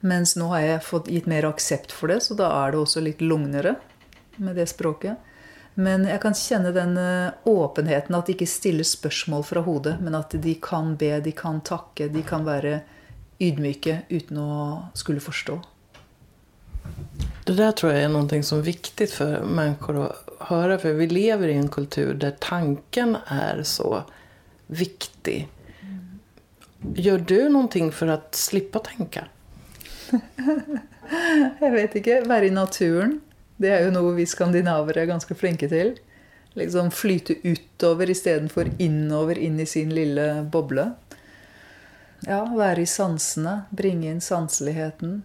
Mens 0.01 0.35
nå 0.37 0.49
har 0.51 0.61
jeg 0.65 0.87
fått 0.89 1.13
gitt 1.13 1.29
mer 1.31 1.45
aksept 1.47 1.93
for 1.93 2.09
det, 2.09 2.23
så 2.25 2.35
da 2.35 2.49
er 2.65 2.73
det 2.73 2.81
også 2.81 3.05
litt 3.05 3.21
lugnere 3.21 3.77
med 4.39 4.57
det 4.57 4.67
språket. 4.73 5.21
Men 5.75 6.05
jeg 6.05 6.21
kan 6.21 6.35
kjenne 6.37 6.73
den 6.77 6.97
eh, 7.01 7.33
åpenheten, 7.49 8.17
at 8.17 8.29
de 8.29 8.35
ikke 8.37 8.49
stiller 8.51 8.85
spørsmål 8.85 9.45
fra 9.49 9.63
hodet, 9.65 9.97
men 10.05 10.17
at 10.19 10.35
de 10.45 10.55
kan 10.61 10.97
be, 11.01 11.15
de 11.25 11.33
kan 11.37 11.63
takke, 11.65 12.11
de 12.13 12.25
kan 12.27 12.45
være 12.45 12.83
ydmyke 13.43 14.03
uten 14.13 14.41
å 14.43 14.57
skulle 14.99 15.23
forstå. 15.25 15.57
Det 17.47 17.57
der 17.59 17.73
tror 17.75 17.95
jeg 17.95 18.05
er 18.07 18.13
noe 18.13 18.43
som 18.47 18.61
er 18.61 18.69
viktig 18.69 19.09
for 19.11 19.43
mennesker 19.47 19.99
å 19.99 20.07
høre. 20.51 20.79
For 20.83 20.99
vi 20.99 21.09
lever 21.11 21.51
i 21.51 21.59
en 21.59 21.73
kultur 21.73 22.13
der 22.15 22.37
tanken 22.43 23.17
er 23.25 23.65
så 23.67 24.05
viktig. 24.71 25.41
Gjør 26.99 27.27
du 27.27 27.39
noe 27.55 27.91
for 27.95 28.13
å 28.13 28.21
slippe 28.37 28.79
å 28.79 28.87
tenke? 28.87 29.27
Jeg 31.63 31.73
vet 31.75 31.99
ikke. 31.99 32.23
Være 32.29 32.49
i 32.49 32.55
naturen. 32.55 33.19
Det 33.57 33.71
er 33.71 33.85
jo 33.87 33.93
noe 33.95 34.15
vi 34.17 34.27
skandinaver 34.29 34.99
er 34.99 35.11
ganske 35.11 35.37
flinke 35.39 35.69
til. 35.71 35.95
Liksom 36.59 36.91
flyte 36.93 37.39
utover 37.45 38.11
istedenfor 38.13 38.71
innover 38.83 39.39
inn 39.39 39.61
i 39.61 39.67
sin 39.67 39.93
lille 39.95 40.43
boble. 40.53 40.91
Ja, 42.27 42.45
være 42.55 42.85
i 42.85 42.89
sansene. 42.89 43.63
Bringe 43.71 44.11
inn 44.11 44.21
sanseligheten. 44.21 45.23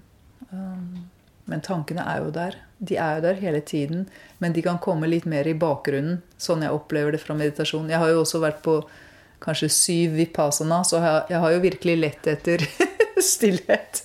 Um, 0.49 1.09
Men 1.47 1.61
tankene 1.63 2.03
er 2.03 2.23
jo 2.25 2.31
der. 2.35 2.57
De 2.79 2.97
er 2.99 3.17
jo 3.17 3.21
der 3.23 3.37
hele 3.39 3.61
tiden. 3.61 4.07
Men 4.39 4.53
de 4.53 4.63
kan 4.65 4.79
komme 4.83 5.07
litt 5.07 5.25
mer 5.25 5.47
i 5.47 5.55
bakgrunnen, 5.55 6.21
sånn 6.37 6.65
jeg 6.65 6.75
opplever 6.75 7.15
det 7.15 7.21
fra 7.23 7.37
meditasjon. 7.39 7.87
Jeg 7.87 8.01
har 8.01 8.11
jo 8.11 8.23
også 8.25 8.41
vært 8.43 8.59
på 8.65 8.81
kanskje 9.43 9.69
syv 9.71 10.17
vipassana, 10.17 10.81
så 10.83 10.99
jeg, 11.29 11.39
har 11.39 11.53
jo 11.53 11.63
virkelig 11.63 11.95
lett 12.01 12.27
etter 12.27 12.65
stillhet. 13.31 14.03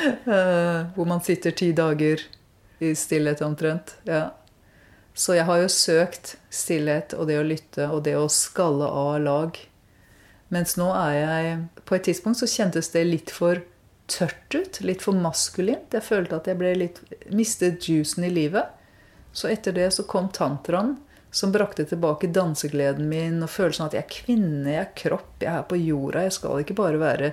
Eh, 0.00 0.80
hvor 0.96 1.06
man 1.06 1.22
sitter 1.22 1.54
ti 1.54 1.70
dager 1.76 2.24
i 2.80 2.94
stillhet 2.96 3.42
omtrent. 3.44 3.94
Ja. 4.08 4.30
Så 5.14 5.34
jeg 5.36 5.44
har 5.48 5.60
jo 5.60 5.72
søkt 5.72 6.36
stillhet 6.54 7.12
og 7.16 7.28
det 7.28 7.40
å 7.40 7.46
lytte 7.46 7.90
og 7.92 8.04
det 8.06 8.16
å 8.16 8.28
skalle 8.32 8.88
av 8.88 9.18
lag. 9.24 9.58
Mens 10.50 10.74
nå 10.80 10.88
er 10.96 11.12
jeg 11.14 11.58
På 11.86 11.94
et 11.94 12.06
tidspunkt 12.08 12.40
så 12.40 12.48
kjentes 12.50 12.90
det 12.94 13.04
litt 13.06 13.30
for 13.34 13.60
tørt 14.10 14.54
ut. 14.54 14.80
Litt 14.82 15.02
for 15.02 15.14
maskulint. 15.14 15.92
Jeg 15.94 16.06
følte 16.06 16.40
at 16.40 16.48
jeg 16.50 16.58
ble 16.58 16.74
litt 16.78 17.00
mistet 17.30 17.86
juicen 17.88 18.26
i 18.26 18.32
livet. 18.32 18.70
Så 19.32 19.50
etter 19.50 19.74
det 19.76 19.90
så 19.94 20.06
kom 20.10 20.28
tantraen, 20.34 20.96
som 21.30 21.52
brakte 21.54 21.84
tilbake 21.86 22.32
dansegleden 22.34 23.06
min 23.10 23.42
og 23.44 23.52
følelsen 23.52 23.84
av 23.84 23.90
at 23.90 23.98
jeg 23.98 24.02
er 24.02 24.14
kvinne, 24.14 24.72
jeg 24.72 24.82
er 24.82 24.94
kropp, 24.98 25.36
jeg 25.38 25.52
er 25.52 25.66
på 25.70 25.78
jorda. 25.78 26.24
Jeg 26.26 26.34
skal 26.34 26.64
ikke 26.64 26.78
bare 26.80 27.02
være 27.02 27.32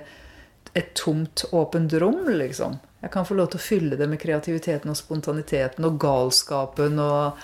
et 0.78 0.92
tomt, 0.98 1.42
åpent 1.50 1.96
rom, 1.98 2.28
liksom. 2.30 2.78
Jeg 3.00 3.12
kan 3.14 3.26
få 3.26 3.36
lov 3.38 3.52
til 3.52 3.60
å 3.60 3.62
fylle 3.62 3.98
det 3.98 4.08
med 4.10 4.18
kreativiteten 4.20 4.90
og 4.90 4.98
spontaniteten 4.98 5.86
og 5.86 5.98
galskapen 6.02 6.98
og 7.02 7.38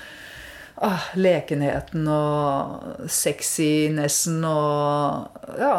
ah, 0.83 1.11
lekenheten 1.15 2.09
og 2.11 3.05
sexynessen 3.11 4.43
og 4.49 5.61
ja. 5.61 5.77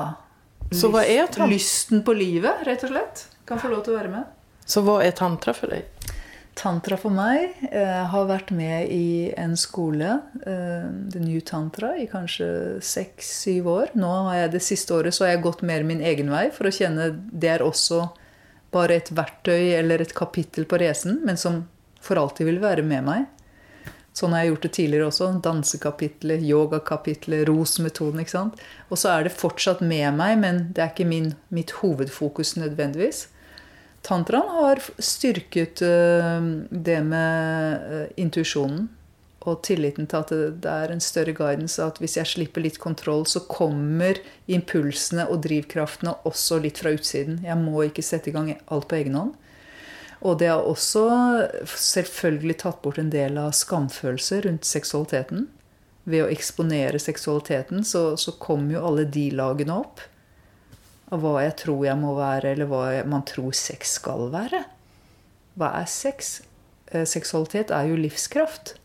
Så 0.71 0.89
hva 0.93 1.03
er 1.03 1.27
tantra? 1.27 1.49
Lysten 1.51 2.01
på 2.07 2.15
livet, 2.17 2.63
rett 2.65 2.88
og 2.88 2.95
slett. 2.95 3.27
Kan 3.45 3.59
få 3.61 3.69
lov 3.69 3.83
til 3.85 3.93
å 3.93 3.99
være 3.99 4.13
med. 4.15 4.31
Så 4.65 4.81
hva 4.81 4.97
er 5.05 5.13
tantra 5.13 5.53
for 5.53 5.69
deg? 5.75 5.85
Tantra 6.55 6.95
for 6.97 7.11
meg 7.11 7.51
eh, 7.67 8.03
har 8.09 8.27
vært 8.29 8.53
med 8.55 8.88
i 8.89 9.27
en 9.38 9.57
skole, 9.59 10.21
eh, 10.47 10.85
The 11.11 11.19
New 11.19 11.41
Tantra, 11.43 11.91
i 11.99 12.07
kanskje 12.07 12.79
seks-syv 12.79 13.67
år. 13.73 13.91
Nå 13.99 14.11
har 14.29 14.45
jeg 14.45 14.53
Det 14.55 14.61
siste 14.63 14.95
året 14.95 15.13
så 15.13 15.25
har 15.25 15.35
jeg 15.35 15.43
gått 15.43 15.65
mer 15.67 15.83
min 15.83 15.99
egen 15.99 16.31
vei 16.31 16.47
for 16.55 16.71
å 16.71 16.73
kjenne 16.73 17.11
det 17.27 17.57
er 17.57 17.65
også 17.65 18.05
bare 18.75 18.99
et 18.99 19.11
verktøy 19.15 19.71
eller 19.79 20.03
et 20.03 20.13
kapittel 20.15 20.67
på 20.69 20.79
racen, 20.81 21.21
men 21.25 21.39
som 21.39 21.63
for 22.03 22.19
alltid 22.21 22.51
vil 22.51 22.61
være 22.61 22.85
med 22.85 23.07
meg. 23.07 23.25
Sånn 24.15 24.31
har 24.31 24.45
jeg 24.45 24.53
gjort 24.53 24.65
det 24.65 24.73
tidligere 24.77 25.07
også. 25.09 25.29
Dansekapitlet, 25.43 26.43
yogakapitlet, 26.47 27.43
ROS-metoden. 27.49 28.21
ikke 28.23 28.31
sant? 28.31 28.61
Og 28.88 28.99
så 29.01 29.11
er 29.11 29.25
det 29.25 29.35
fortsatt 29.35 29.81
med 29.83 30.07
meg, 30.15 30.38
men 30.39 30.61
det 30.71 30.83
er 30.83 30.93
ikke 30.93 31.07
min, 31.09 31.33
mitt 31.51 31.73
hovedfokus 31.81 32.55
nødvendigvis. 32.61 33.25
Tantraen 34.05 34.53
har 34.61 34.83
styrket 35.01 35.81
uh, 35.83 36.39
det 36.69 37.01
med 37.03 37.89
uh, 37.89 38.05
intuisjonen 38.21 38.85
og 39.49 39.62
tilliten 39.65 40.08
til 40.10 40.21
at 40.21 40.31
det, 40.34 40.71
er 40.71 40.91
en 40.91 41.03
større 41.03 41.34
guidance. 41.38 41.81
At 41.81 41.99
hvis 42.01 42.17
jeg 42.17 42.29
slipper 42.31 42.63
litt 42.65 42.79
kontroll, 42.81 43.25
så 43.29 43.43
kommer 43.49 44.19
impulsene 44.51 45.27
og 45.29 45.43
drivkraftene 45.45 46.15
også 46.27 46.60
litt 46.63 46.81
fra 46.81 46.93
utsiden. 46.95 47.41
Jeg 47.45 47.58
må 47.62 47.86
ikke 47.86 48.05
sette 48.05 48.31
i 48.31 48.36
gang 48.36 48.53
alt 48.65 48.89
på 48.89 48.99
egen 48.99 49.17
hånd. 49.19 49.34
Og 50.25 50.39
det 50.41 50.49
har 50.49 50.65
også 50.65 51.05
selvfølgelig 51.77 52.58
tatt 52.63 52.81
bort 52.81 52.97
en 53.01 53.12
del 53.13 53.38
av 53.38 53.53
skamfølelser 53.58 54.47
rundt 54.47 54.65
seksualiteten. 54.65 55.47
Ved 56.05 56.25
å 56.25 56.31
eksponere 56.34 57.01
seksualiteten 57.01 57.86
så, 57.86 58.13
så 58.17 58.36
kommer 58.41 58.77
jo 58.77 58.86
alle 58.89 59.05
de 59.10 59.27
lagene 59.34 59.77
opp. 59.84 60.01
Av 61.13 61.21
hva 61.21 61.43
jeg 61.43 61.58
tror 61.62 61.86
jeg 61.86 62.01
må 62.01 62.15
være, 62.17 62.55
eller 62.55 62.69
hva 62.69 62.84
man 63.10 63.25
tror 63.29 63.53
sex 63.58 63.99
skal 63.99 64.29
være. 64.34 64.63
Hva 65.60 65.71
er 65.81 65.89
sex? 65.89 66.39
Eh, 66.91 67.05
seksualitet 67.10 67.73
er 67.73 67.89
jo 67.89 67.99
livskraft. 67.99 68.75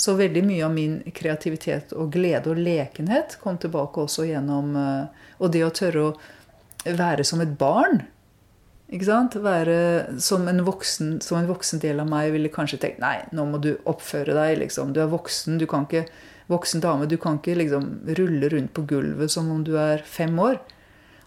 Så 0.00 0.14
veldig 0.16 0.42
mye 0.46 0.64
av 0.64 0.72
min 0.72 1.00
kreativitet 1.16 1.92
og 1.92 2.12
glede 2.14 2.52
og 2.52 2.60
lekenhet 2.60 3.36
kom 3.42 3.58
tilbake 3.60 4.00
også 4.06 4.24
gjennom 4.30 4.72
eh, 4.80 5.26
Og 5.42 5.52
det 5.52 5.64
å 5.66 5.74
tørre 5.76 6.06
å 6.06 6.14
være 6.96 7.26
som 7.28 7.42
et 7.44 7.52
barn 7.60 8.00
ikke 8.90 9.06
sant? 9.06 9.36
Være 9.38 10.18
som 10.22 10.48
en, 10.50 10.64
voksen, 10.66 11.20
som 11.22 11.38
en 11.38 11.48
voksen 11.50 11.82
del 11.82 12.02
av 12.02 12.08
meg 12.10 12.32
ville 12.34 12.50
kanskje 12.50 12.80
tenkt 12.82 13.02
Nei, 13.02 13.20
nå 13.36 13.46
må 13.46 13.60
du 13.62 13.76
oppføre 13.88 14.34
deg. 14.34 14.56
liksom. 14.64 14.94
Du 14.94 14.98
er 15.02 15.12
voksen. 15.12 15.60
Du 15.62 15.66
kan 15.70 15.86
ikke, 15.86 16.08
voksen 16.50 16.82
dame. 16.82 17.06
Du 17.06 17.14
kan 17.20 17.38
ikke 17.38 17.54
liksom 17.60 17.86
rulle 18.18 18.50
rundt 18.50 18.74
på 18.74 18.86
gulvet 18.90 19.30
som 19.30 19.50
om 19.54 19.62
du 19.66 19.76
er 19.78 20.02
fem 20.02 20.34
år. 20.42 20.58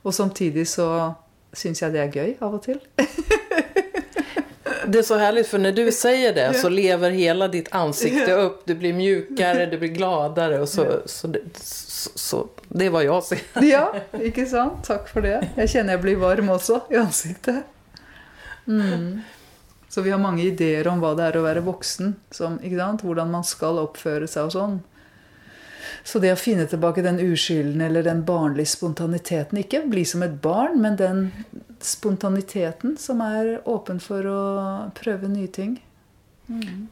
Og 0.04 0.12
samtidig 0.12 0.68
så 0.74 1.14
syns 1.56 1.86
jeg 1.86 1.96
det 1.96 2.04
er 2.04 2.12
gøy 2.18 2.36
av 2.44 2.60
og 2.60 2.66
til. 2.68 2.84
Det 4.88 5.00
er 5.00 5.06
så 5.08 5.18
herlig, 5.22 5.46
for 5.50 5.62
når 5.62 5.76
du 5.78 5.84
sier 5.96 6.34
det, 6.36 6.48
så 6.60 6.70
lever 6.72 7.16
hele 7.16 7.48
ditt 7.54 7.70
ansikte 7.76 8.36
opp. 8.46 8.64
Du 8.68 8.74
blir 8.80 8.96
mjukere, 8.98 9.68
du 9.72 9.78
blir 9.82 9.94
gladere. 9.96 10.62
Og 10.64 10.70
så, 10.70 11.02
så, 11.06 11.30
det, 11.34 11.44
så 11.60 12.44
det 12.70 12.90
var 12.94 13.06
jeg 13.06 13.24
ser. 13.30 13.46
ja, 13.68 13.86
ikke 14.20 14.48
sant? 14.50 14.82
Takk 14.88 15.08
for 15.12 15.26
det. 15.26 15.40
Jeg 15.60 15.76
kjenner 15.76 15.98
jeg 15.98 16.04
blir 16.06 16.20
varm 16.24 16.52
også 16.56 16.84
i 16.94 17.00
ansiktet. 17.02 17.64
Mm. 18.66 19.22
Så 19.90 20.02
vi 20.02 20.12
har 20.12 20.22
mange 20.22 20.44
ideer 20.48 20.88
om 20.90 21.02
hva 21.04 21.12
det 21.18 21.28
er 21.30 21.38
å 21.38 21.46
være 21.46 21.62
voksen. 21.66 22.16
Som, 22.34 22.58
Hvordan 22.64 23.30
man 23.30 23.46
skal 23.46 23.78
oppføre 23.84 24.28
seg 24.28 24.50
og 24.50 24.56
sånn. 24.56 24.80
Så 26.04 26.20
det 26.20 26.34
å 26.34 26.40
finne 26.40 26.66
tilbake 26.70 27.04
den 27.06 27.20
uskylden 27.20 27.82
eller 27.82 28.04
den 28.04 28.24
barnlige 28.26 28.72
spontaniteten 28.74 29.60
Ikke 29.62 29.84
bli 29.88 30.06
som 30.06 30.24
et 30.24 30.42
barn, 30.42 30.80
men 30.82 30.98
den 31.00 31.32
spontaniteten 31.84 32.98
som 32.98 33.22
er 33.22 33.58
åpen 33.70 34.00
for 34.00 34.28
å 34.28 34.44
prøve 34.96 35.28
nye 35.28 35.52
ting. 35.52 35.78
Mm. 36.48 36.88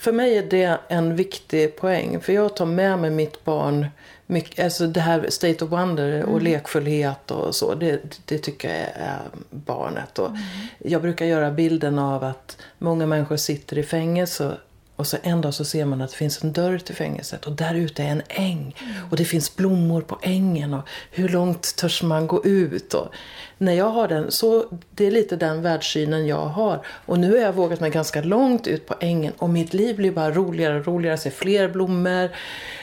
For 0.00 0.16
meg 0.16 0.32
er 0.32 0.46
det 0.48 0.68
en 0.88 1.12
viktig 1.16 1.66
poeng. 1.76 2.16
For 2.24 2.32
jeg 2.32 2.54
tar 2.56 2.68
med 2.70 3.02
meg 3.02 3.12
mitt 3.12 3.36
barn 3.44 3.84
mycket, 4.30 4.64
alltså 4.64 4.86
det 4.86 5.00
her 5.00 5.26
state 5.30 5.64
of 5.64 5.70
wonder 5.70 6.22
og 6.22 6.38
mm. 6.38 6.44
lekfullhet 6.44 7.30
og 7.34 7.54
så, 7.54 7.74
det, 7.74 7.98
det 8.30 8.38
tycker 8.46 8.72
jeg 8.72 8.92
er 8.96 9.28
barnet. 9.50 10.18
Og 10.22 10.36
mm. 10.36 10.48
Jeg 10.94 11.02
bruker 11.04 11.28
gjøre 11.28 11.52
bilden 11.56 11.98
av 12.00 12.24
at 12.30 12.56
mange 12.78 13.06
mennesker 13.10 13.36
sitter 13.36 13.82
i 13.82 13.84
fängelse 13.84 14.52
och 15.00 15.06
så 15.06 15.16
en 15.22 15.40
dag 15.40 15.54
så 15.54 15.64
ser 15.64 15.84
man 15.84 16.00
att 16.00 16.10
det 16.10 16.16
finns 16.16 16.44
en 16.44 16.52
dörr 16.52 16.78
till 16.78 16.94
fängelset 16.94 17.46
och 17.46 17.52
där 17.52 17.74
ute 17.74 18.02
är 18.02 18.08
en 18.08 18.22
äng. 18.28 18.74
og 19.10 19.16
det 19.16 19.24
finns 19.24 19.56
blommor 19.56 20.00
på 20.00 20.18
ängen 20.22 20.74
och 20.74 20.88
hur 21.10 21.28
långt 21.28 21.76
törs 21.76 22.02
man 22.02 22.26
gå 22.26 22.44
ut? 22.44 22.94
Och 22.94 23.14
när 23.58 23.72
jag 23.72 23.90
har 23.90 24.08
den, 24.08 24.30
så 24.30 24.64
det 24.90 25.06
är 25.06 25.10
lite 25.10 25.36
den 25.36 25.62
världssynen 25.62 26.26
jag 26.26 26.46
har. 26.46 26.86
Och 27.06 27.18
nu 27.18 27.30
har 27.30 27.38
jag 27.38 27.52
vågat 27.52 27.80
mig 27.80 27.90
ganska 27.90 28.22
långt 28.22 28.66
ut 28.66 28.86
på 28.86 28.94
ängen 29.00 29.32
och 29.38 29.50
mitt 29.50 29.74
liv 29.74 29.96
blir 29.96 30.12
bara 30.12 30.30
roligare 30.30 30.78
och 30.78 30.86
roligare. 30.86 31.12
Jag 31.12 31.20
ser 31.20 31.30
fler 31.30 31.68
blommor, 31.68 32.30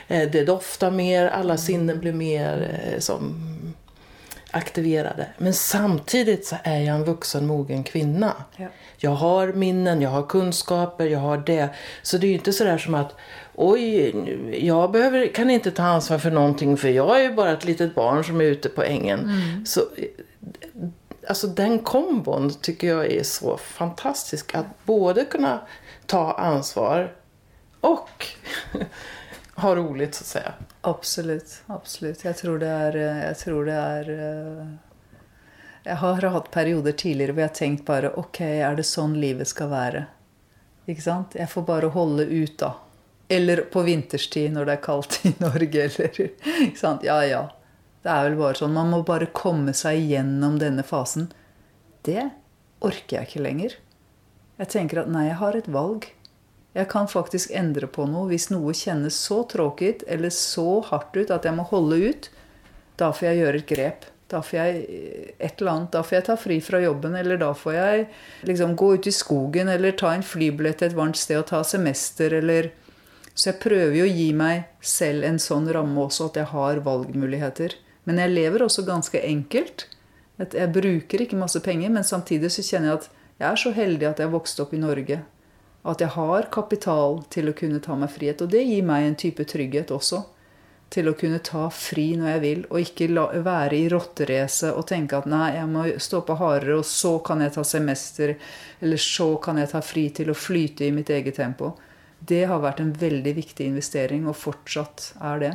eh, 0.07 0.31
det 0.31 0.45
doftar 0.45 0.91
mer, 0.91 1.27
alla 1.27 1.53
mm. 1.53 1.57
sinnen 1.57 1.99
blir 1.99 2.13
mer 2.13 2.79
eh, 2.83 2.99
som 2.99 3.35
aktiverade. 4.51 5.27
Men 5.37 5.53
samtidigt 5.53 6.45
så 6.45 6.55
är 6.63 6.79
jag 6.79 6.95
en 6.95 7.03
vuxen 7.03 7.47
mogen 7.47 7.83
kvinna. 7.83 8.33
Ja. 8.55 8.67
Jag 8.97 9.11
har 9.11 9.53
minnen, 9.53 10.01
jag 10.01 10.09
har 10.09 10.23
kunskaper, 10.23 11.05
jag 11.05 11.19
har 11.19 11.37
det. 11.37 11.69
Så 12.01 12.17
det 12.17 12.27
är 12.27 12.29
ju 12.29 12.33
inte 12.33 12.53
sådär 12.53 12.77
som 12.77 12.93
att 12.95 13.15
oj, 13.55 14.15
jag 14.67 14.91
behöver, 14.91 15.27
kan 15.27 15.49
inte 15.49 15.71
ta 15.71 15.83
ansvar 15.83 16.17
för 16.17 16.31
någonting 16.31 16.77
för 16.77 16.89
jag 16.89 17.19
är 17.19 17.23
ju 17.23 17.33
bara 17.33 17.51
ett 17.51 17.65
litet 17.65 17.95
barn 17.95 18.23
som 18.23 18.41
är 18.41 18.45
ute 18.45 18.69
på 18.69 18.83
ängen. 18.83 19.19
Mm. 19.19 19.65
Så, 19.65 19.81
alltså 21.27 21.47
den 21.47 21.79
kombon 21.79 22.53
tycker 22.61 22.87
jag 22.87 23.11
är 23.11 23.23
så 23.23 23.57
fantastisk. 23.57 24.55
Att 24.55 24.85
både 24.85 25.25
kunna 25.25 25.61
ta 26.05 26.33
ansvar 26.33 27.13
och 27.81 28.25
ha 29.57 29.75
roligt 29.75 30.15
så 30.15 30.21
att 30.21 30.27
säga. 30.27 30.53
Absolutt. 30.81 31.63
absolutt. 31.67 32.23
Jeg 32.25 32.37
tror 32.37 32.59
det 32.59 32.67
er, 32.67 32.97
jeg 32.97 33.37
tror 33.37 33.65
det 33.65 33.77
er 33.77 34.09
eh, 34.09 34.67
Jeg 35.87 35.95
har 35.95 36.27
hatt 36.35 36.51
perioder 36.51 36.91
tidligere 36.91 37.33
hvor 37.33 37.41
jeg 37.45 37.49
har 37.49 37.55
tenkt 37.55 37.85
bare 37.85 38.11
Ok, 38.19 38.41
er 38.41 38.75
det 38.75 38.85
sånn 38.85 39.15
livet 39.19 39.47
skal 39.49 39.71
være? 39.71 40.05
Ikke 40.87 41.03
sant? 41.03 41.35
Jeg 41.35 41.49
får 41.51 41.65
bare 41.67 41.89
holde 41.91 42.23
ut, 42.23 42.57
da. 42.59 42.73
Eller 43.27 43.65
på 43.71 43.83
vinterstid 43.83 44.53
når 44.55 44.69
det 44.69 44.75
er 44.77 44.83
kaldt 44.85 45.19
i 45.27 45.33
Norge, 45.41 45.87
eller 45.89 46.21
Ikke 46.21 46.79
sant? 46.79 47.03
Ja, 47.03 47.19
ja. 47.25 47.47
Det 48.05 48.13
er 48.13 48.29
vel 48.29 48.37
bare 48.39 48.55
sånn. 48.55 48.75
Man 48.77 48.93
må 48.93 49.01
bare 49.03 49.27
komme 49.35 49.73
seg 49.75 49.99
gjennom 50.07 50.61
denne 50.61 50.85
fasen. 50.87 51.31
Det 52.07 52.29
orker 52.79 53.17
jeg 53.17 53.27
ikke 53.27 53.43
lenger. 53.43 53.73
Jeg 54.61 54.71
tenker 54.71 55.01
at 55.01 55.09
nei, 55.11 55.25
jeg 55.27 55.41
har 55.41 55.57
et 55.57 55.67
valg. 55.69 56.07
Jeg 56.77 56.89
kan 56.91 57.07
faktisk 57.09 57.53
endre 57.57 57.89
på 57.89 58.05
noe 58.05 58.27
hvis 58.29 58.51
noe 58.53 58.75
kjennes 58.77 59.15
så 59.17 59.41
tråkigt 59.49 60.03
eller 60.05 60.29
så 60.33 60.83
hardt 60.91 61.17
ut 61.17 61.33
at 61.33 61.47
jeg 61.47 61.57
må 61.57 61.65
holde 61.71 61.97
ut. 62.11 62.29
Da 63.01 63.09
får 63.13 63.31
jeg 63.31 63.41
gjøre 63.41 63.61
et 63.61 63.71
grep. 63.71 64.05
Da 64.27 64.41
får 64.43 64.57
jeg 64.59 64.79
et 65.39 65.61
eller 65.61 65.71
annet, 65.71 65.91
da 65.95 66.01
får 66.03 66.17
jeg 66.17 66.25
ta 66.27 66.35
fri 66.35 66.57
fra 66.59 66.81
jobben, 66.83 67.13
eller 67.15 67.39
da 67.39 67.53
får 67.55 67.77
jeg 67.77 68.07
liksom 68.49 68.73
gå 68.75 68.89
ut 68.97 69.07
i 69.07 69.13
skogen 69.15 69.71
eller 69.71 69.95
ta 69.95 70.11
en 70.11 70.25
flybillett 70.25 70.81
til 70.81 70.89
et 70.89 70.97
varmt 70.97 71.19
sted 71.19 71.39
og 71.39 71.47
ta 71.53 71.63
semester, 71.63 72.35
eller 72.41 72.73
Så 73.37 73.51
jeg 73.51 73.59
prøver 73.61 73.93
jo 73.93 74.05
å 74.07 74.09
gi 74.09 74.31
meg 74.33 74.63
selv 74.81 75.23
en 75.23 75.37
sånn 75.37 75.67
ramme 75.69 76.07
også, 76.07 76.31
at 76.31 76.39
jeg 76.39 76.49
har 76.49 76.79
valgmuligheter. 76.81 77.75
Men 78.09 78.17
jeg 78.17 78.33
lever 78.33 78.63
også 78.65 78.81
ganske 78.81 79.21
enkelt. 79.21 79.85
Jeg 80.41 80.73
bruker 80.73 81.21
ikke 81.21 81.37
masse 81.37 81.61
penger, 81.61 81.91
men 81.93 82.03
samtidig 82.03 82.49
så 82.49 82.65
kjenner 82.65 82.89
jeg 82.89 82.97
at 82.97 83.09
jeg 83.37 83.47
er 83.51 83.61
så 83.61 83.73
heldig 83.77 84.07
at 84.09 84.23
jeg 84.23 84.33
vokste 84.33 84.65
opp 84.65 84.73
i 84.73 84.81
Norge. 84.81 85.19
At 85.87 86.01
jeg 86.03 86.11
har 86.17 86.49
kapital 86.51 87.21
til 87.31 87.49
å 87.49 87.55
kunne 87.55 87.79
ta 87.83 87.95
meg 87.95 88.11
frihet. 88.11 88.41
Og 88.43 88.51
det 88.51 88.65
gir 88.67 88.83
meg 88.87 89.05
en 89.05 89.15
type 89.19 89.45
trygghet 89.47 89.93
også. 89.95 90.25
til 90.89 91.09
å 91.09 91.15
kunne 91.19 91.41
ta 91.43 91.65
fri 91.73 92.13
når 92.15 92.29
jeg 92.29 92.41
vil, 92.43 92.61
og 92.69 92.79
ikke 92.79 93.09
la, 93.11 93.25
være 93.43 93.75
i 93.75 93.89
rotteracet 93.91 94.71
og 94.71 94.85
tenke 94.87 95.17
at 95.17 95.27
nei, 95.27 95.49
jeg 95.57 95.67
må 95.67 95.83
stå 95.99 96.21
på 96.23 96.37
hardere, 96.39 96.77
og 96.79 96.87
så 96.87 97.17
kan 97.19 97.43
jeg 97.43 97.51
ta 97.57 97.63
semester, 97.67 98.37
eller 98.79 99.01
så 99.03 99.33
kan 99.43 99.59
jeg 99.59 99.67
ta 99.73 99.81
fri 99.83 100.05
til 100.15 100.31
å 100.31 100.37
flyte 100.37 100.87
i 100.87 100.93
mitt 100.95 101.11
eget 101.11 101.35
tempo. 101.41 101.73
Det 102.19 102.45
har 102.47 102.63
vært 102.63 102.79
en 102.79 102.93
veldig 102.95 103.33
viktig 103.35 103.67
investering, 103.67 104.29
og 104.31 104.39
fortsatt 104.39 105.09
er 105.19 105.43
det. 105.43 105.51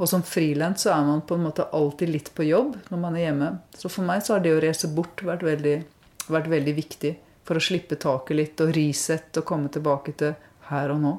Og 0.00 0.08
som 0.08 0.22
frilans 0.24 0.86
så 0.86 0.94
er 0.94 1.02
man 1.04 1.24
på 1.28 1.36
en 1.36 1.44
måte 1.44 1.66
alltid 1.76 2.08
litt 2.08 2.30
på 2.34 2.46
jobb 2.46 2.78
når 2.88 3.02
man 3.02 3.18
er 3.18 3.26
hjemme. 3.26 3.50
Så 3.76 3.90
for 3.92 4.06
meg 4.06 4.22
så 4.24 4.36
har 4.36 4.44
det 4.44 4.54
å 4.54 4.62
reise 4.62 4.88
bort 4.94 5.20
vært 5.26 5.42
veldig, 5.44 5.74
vært 6.30 6.48
veldig 6.48 6.74
viktig. 6.78 7.12
For 7.50 7.58
å 7.58 7.66
slippe 7.66 7.96
taket 7.98 8.36
litt 8.38 8.60
og 8.62 8.68
risette 8.76 9.40
og 9.42 9.46
komme 9.48 9.66
tilbake 9.74 10.12
til 10.14 10.36
her 10.68 10.92
og 10.94 11.00
nå. 11.02 11.10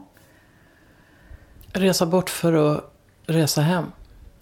Reise 1.76 2.06
bort 2.08 2.32
for 2.32 2.56
å 2.56 2.88
reise 3.28 3.60
hjem? 3.68 3.92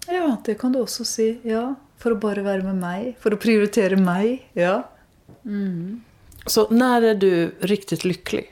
Ja, 0.06 0.38
det 0.46 0.54
kan 0.60 0.70
du 0.70 0.78
også 0.84 1.02
si. 1.02 1.42
Ja. 1.42 1.74
For 1.98 2.14
å 2.14 2.20
bare 2.22 2.46
være 2.46 2.62
med 2.68 2.78
meg. 2.78 3.18
For 3.18 3.34
å 3.34 3.40
prioritere 3.42 3.98
meg. 3.98 4.46
Ja. 4.54 4.86
Mm. 5.42 6.06
Så 6.46 6.70
når 6.70 7.08
er 7.08 7.18
du 7.18 7.50
riktig 7.66 8.06
lykkelig? 8.06 8.46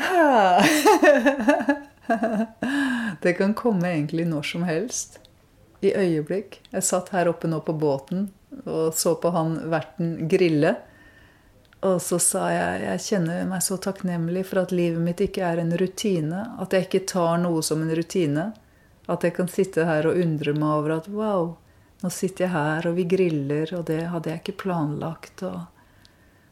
det 3.20 3.36
kan 3.36 3.52
komme 3.52 3.92
egentlig 3.92 4.24
når 4.32 4.48
som 4.54 4.64
helst. 4.64 5.20
I 5.84 5.92
øyeblikk. 5.92 6.64
Jeg 6.72 6.88
satt 6.88 7.12
her 7.12 7.28
oppe 7.28 7.52
nå 7.52 7.60
på 7.68 7.76
båten 7.76 8.32
og 8.64 8.96
så 8.96 9.12
på 9.20 9.28
han 9.36 9.68
verten 9.68 10.24
grille. 10.30 10.78
Og 11.84 12.00
så 12.00 12.18
sa 12.22 12.46
jeg 12.48 12.84
jeg 12.86 13.02
kjenner 13.06 13.48
meg 13.48 13.64
så 13.64 13.76
takknemlig 13.76 14.46
for 14.48 14.62
at 14.62 14.72
livet 14.72 15.02
mitt 15.04 15.20
ikke 15.20 15.44
er 15.44 15.60
en 15.60 15.74
rutine. 15.76 16.46
At 16.60 16.72
jeg 16.72 16.88
ikke 16.88 17.04
tar 17.10 17.36
noe 17.42 17.60
som 17.66 17.82
en 17.84 17.92
rutine. 17.96 18.52
At 19.10 19.26
jeg 19.26 19.36
kan 19.36 19.50
sitte 19.52 19.84
her 19.84 20.08
og 20.08 20.16
undre 20.16 20.54
meg 20.56 20.70
over 20.78 20.94
at 20.96 21.10
wow, 21.12 21.50
nå 22.00 22.10
sitter 22.12 22.46
jeg 22.46 22.54
her, 22.54 22.86
og 22.88 22.96
vi 22.96 23.04
griller, 23.08 23.68
og 23.76 23.84
det 23.90 24.00
hadde 24.12 24.32
jeg 24.32 24.40
ikke 24.40 24.62
planlagt. 24.64 25.44
Og 25.44 25.60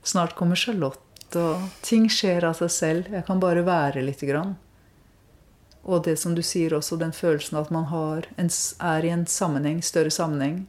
snart 0.05 0.37
kommer 0.37 0.61
Charlotte 0.61 1.09
og 1.39 1.64
ting 1.80 2.11
skjer 2.12 2.45
av 2.45 2.59
seg 2.61 2.72
selv. 2.72 3.09
Jeg 3.12 3.24
kan 3.24 3.41
bare 3.41 3.64
være 3.64 4.05
lite 4.05 4.28
grann. 4.28 4.57
Og 5.83 6.05
det 6.07 6.18
som 6.20 6.37
du 6.37 6.43
sier 6.47 6.74
også, 6.76 6.99
den 7.01 7.14
følelsen 7.16 7.59
at 7.59 7.72
man 7.74 7.89
en, 7.91 8.51
er 8.80 9.05
i 9.05 9.11
en 9.11 9.26
sammenheng, 9.26 9.80
større 9.83 10.12
sammenheng. 10.12 10.66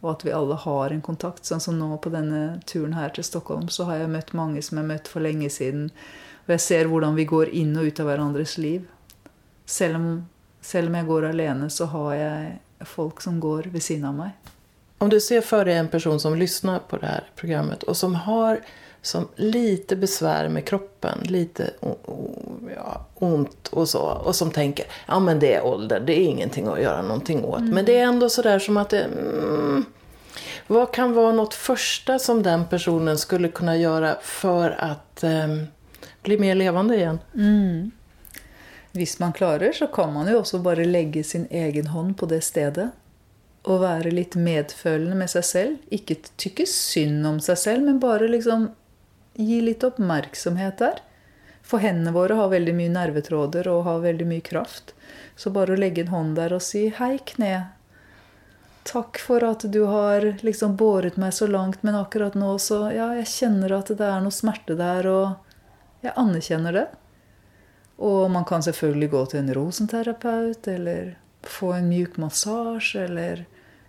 Og 0.00 0.12
at 0.12 0.24
vi 0.26 0.34
alle 0.34 0.54
har 0.62 0.94
en 0.94 1.02
kontakt. 1.02 1.46
Sånn 1.48 1.62
som 1.62 1.78
nå 1.78 1.90
på 2.02 2.12
denne 2.14 2.60
turen 2.70 2.94
her 2.94 3.10
til 3.14 3.26
Stockholm, 3.26 3.66
så 3.68 3.88
har 3.88 4.02
jeg 4.02 4.12
møtt 4.12 4.34
mange 4.38 4.62
som 4.62 4.78
jeg 4.78 4.84
har 4.84 4.92
møtt 4.92 5.10
for 5.10 5.24
lenge 5.24 5.50
siden. 5.50 5.88
Og 6.46 6.54
jeg 6.54 6.64
ser 6.64 6.90
hvordan 6.90 7.18
vi 7.18 7.26
går 7.28 7.50
inn 7.60 7.74
og 7.76 7.90
ut 7.90 8.00
av 8.00 8.10
hverandres 8.10 8.56
liv. 8.62 8.86
Selv 9.68 9.98
om, 9.98 10.06
selv 10.64 10.88
om 10.88 11.00
jeg 11.00 11.08
går 11.10 11.28
alene, 11.32 11.70
så 11.70 11.90
har 11.92 12.12
jeg 12.14 12.86
folk 12.86 13.20
som 13.20 13.40
går 13.42 13.72
ved 13.74 13.84
siden 13.84 14.06
av 14.08 14.14
meg. 14.20 14.54
Om 14.98 15.10
du 15.10 15.18
ser 15.22 15.42
for 15.46 15.66
deg 15.66 15.78
en 15.78 15.90
person 15.90 16.18
som 16.18 16.34
lytter 16.38 16.80
på 16.90 16.98
det 16.98 17.10
her 17.10 17.26
programmet, 17.38 17.84
og 17.86 17.98
som 17.98 18.16
har 18.26 18.62
som 19.08 19.28
lite 19.36 19.96
besvär 19.96 20.48
med 20.48 20.64
kroppen, 20.64 21.18
lite 21.24 21.70
ja, 22.76 23.06
ont 23.14 23.68
och 23.68 23.88
så. 23.88 24.00
Och 24.00 24.36
som 24.36 24.50
tänker, 24.50 24.86
ja 25.06 25.20
men 25.20 25.38
det 25.38 25.54
är 25.54 25.64
ålder, 25.64 26.00
det 26.00 26.12
är 26.12 26.24
ingenting 26.24 26.66
att 26.66 26.82
göra 26.82 27.02
någonting 27.02 27.44
åt. 27.44 27.60
Mm. 27.60 27.74
Men 27.74 27.84
det 27.84 27.98
är 27.98 28.04
ändå 28.04 28.28
sådär 28.28 28.58
som 28.58 28.76
att 28.76 28.90
det, 28.90 29.04
mm, 29.04 29.84
vad 30.66 30.92
kan 30.92 31.12
vara 31.12 31.32
något 31.32 31.54
första 31.54 32.18
som 32.18 32.42
den 32.42 32.66
personen 32.66 33.18
skulle 33.18 33.48
kunna 33.48 33.76
göra 33.76 34.16
för 34.22 34.70
att 34.70 35.24
eh, 35.24 35.56
bli 36.22 36.38
mer 36.38 36.54
levande 36.54 36.96
igen? 36.96 37.18
Mm. 37.34 37.90
Hvis 38.92 39.18
man 39.18 39.32
klarer, 39.32 39.72
så 39.72 39.86
kan 39.86 40.12
man 40.12 40.28
jo 40.32 40.38
også 40.38 40.58
bare 40.58 40.84
legge 40.84 41.24
sin 41.24 41.46
egen 41.50 41.86
hånd 41.86 42.16
på 42.18 42.26
det 42.26 42.40
stedet. 42.40 42.90
Og 43.68 43.82
være 43.82 44.10
litt 44.10 44.34
medfølende 44.34 45.16
med 45.18 45.30
seg 45.30 45.44
selv. 45.44 45.76
Ikke 45.92 46.16
tykke 46.40 46.66
synd 46.66 47.26
om 47.26 47.40
seg 47.40 47.58
selv, 47.58 47.84
men 47.84 48.00
bare 48.00 48.28
liksom 48.28 48.70
gi 49.38 49.60
litt 49.62 49.84
oppmerksomhet 49.86 50.82
der. 50.82 51.00
For 51.62 51.82
hendene 51.84 52.14
våre 52.14 52.36
har 52.38 52.50
veldig 52.52 52.74
mye 52.74 52.92
nervetråder 52.92 53.68
og 53.70 53.84
har 53.86 54.04
veldig 54.04 54.26
mye 54.26 54.44
kraft. 54.44 54.94
Så 55.36 55.52
bare 55.54 55.74
å 55.74 55.80
legge 55.80 56.02
en 56.04 56.14
hånd 56.14 56.36
der 56.36 56.54
og 56.56 56.62
si 56.64 56.88
'hei, 56.90 57.18
kne'. 57.18 57.68
Takk 58.88 59.18
for 59.20 59.44
at 59.44 59.66
du 59.70 59.84
har 59.84 60.24
liksom 60.40 60.76
båret 60.76 61.16
meg 61.16 61.34
så 61.36 61.46
langt, 61.46 61.82
men 61.82 61.94
akkurat 61.94 62.34
nå 62.34 62.58
så 62.58 62.88
Ja, 62.94 63.12
jeg 63.14 63.26
kjenner 63.26 63.78
at 63.78 63.92
det 63.92 64.06
er 64.06 64.20
noe 64.20 64.32
smerte 64.32 64.76
der, 64.76 65.06
og 65.06 65.36
jeg 66.02 66.12
anerkjenner 66.16 66.72
det. 66.72 66.88
Og 67.98 68.30
man 68.30 68.44
kan 68.44 68.62
selvfølgelig 68.62 69.10
gå 69.10 69.26
til 69.26 69.40
en 69.40 69.54
rosenterapeut, 69.54 70.68
eller 70.68 71.16
få 71.42 71.72
en 71.72 71.88
mjuk 71.88 72.16
massasje, 72.16 73.04
eller 73.04 73.44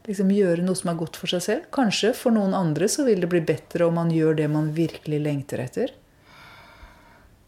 liksom 0.09 0.31
gjøre 0.33 0.65
noe 0.65 0.77
som 0.77 0.91
er 0.91 0.99
godt 0.99 1.19
for 1.19 1.31
seg 1.31 1.45
selv. 1.45 1.69
Kanskje 1.75 2.11
for 2.17 2.33
noen 2.35 2.55
andre 2.57 2.89
så 2.89 3.05
vil 3.07 3.21
det 3.21 3.29
bli 3.31 3.41
bedre 3.45 3.87
om 3.87 3.97
man 3.99 4.11
gjør 4.13 4.39
det 4.41 4.49
man 4.51 4.71
virkelig 4.75 5.21
lengter 5.21 5.61
etter. 5.63 5.93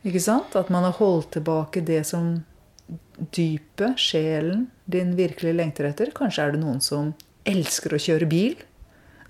Ikke 0.06 0.22
sant? 0.22 0.56
At 0.58 0.72
man 0.74 0.86
har 0.88 0.98
holdt 0.98 1.34
tilbake 1.38 1.84
det 1.86 2.04
som 2.10 2.44
dypet, 3.36 4.00
sjelen 4.02 4.68
din 4.92 5.16
virkelig 5.18 5.54
lengter 5.58 5.90
etter. 5.90 6.14
Kanskje 6.16 6.46
er 6.46 6.56
det 6.56 6.62
noen 6.64 6.82
som 6.84 7.14
elsker 7.48 7.96
å 7.96 8.02
kjøre 8.02 8.28
bil, 8.30 8.58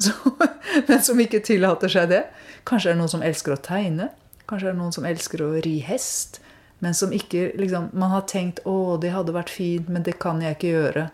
men 0.88 1.04
som 1.04 1.20
ikke 1.22 1.44
tillater 1.46 1.92
seg 1.92 2.10
det. 2.12 2.24
Kanskje 2.68 2.92
er 2.92 2.96
det 2.96 3.02
noen 3.04 3.14
som 3.14 3.26
elsker 3.26 3.56
å 3.56 3.62
tegne. 3.64 4.10
Kanskje 4.50 4.72
er 4.72 4.76
det 4.76 4.82
noen 4.82 4.96
som 4.96 5.08
elsker 5.08 5.44
å 5.46 5.54
ri 5.64 5.78
hest. 5.86 6.42
Men 6.82 6.96
som 6.98 7.12
ikke 7.14 7.52
liksom, 7.62 7.92
Man 7.94 8.10
har 8.10 8.24
tenkt 8.26 8.60
'Å, 8.66 8.98
det 8.98 9.12
hadde 9.14 9.36
vært 9.36 9.54
fint, 9.54 9.90
men 9.90 10.04
det 10.04 10.18
kan 10.20 10.42
jeg 10.42 10.58
ikke 10.58 10.74
gjøre'. 10.74 11.10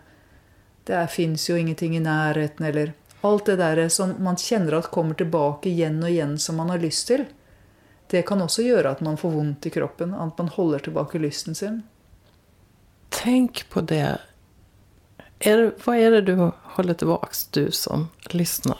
Det 0.88 1.02
fins 1.12 1.44
jo 1.50 1.58
ingenting 1.60 1.96
i 1.96 2.00
nærheten, 2.00 2.64
eller 2.64 2.94
Alt 3.20 3.46
det 3.46 3.56
der 3.56 3.88
som 3.88 4.14
man 4.22 4.36
kjenner 4.38 4.78
at 4.78 4.90
kommer 4.94 5.16
tilbake 5.18 5.72
igjen 5.72 5.98
og 6.02 6.10
igjen 6.10 6.36
som 6.38 6.60
man 6.60 6.70
har 6.70 6.78
lyst 6.78 7.08
til. 7.10 7.24
Det 8.08 8.22
kan 8.28 8.40
også 8.40 8.62
gjøre 8.62 8.94
at 8.94 9.00
man 9.04 9.18
får 9.18 9.32
vondt 9.34 9.66
i 9.66 9.72
kroppen. 9.74 10.14
At 10.14 10.38
man 10.38 10.50
holder 10.54 10.86
tilbake 10.86 11.18
lysten 11.18 11.58
sin. 11.58 11.82
Tenk 13.10 13.64
på 13.72 13.82
det. 13.82 14.20
Er, 15.40 15.64
hva 15.82 15.96
er 15.98 16.14
det 16.14 16.28
du 16.30 16.48
holder 16.76 16.98
tilbake, 16.98 17.34
du 17.52 17.72
som 17.74 18.08
lytter? 18.32 18.78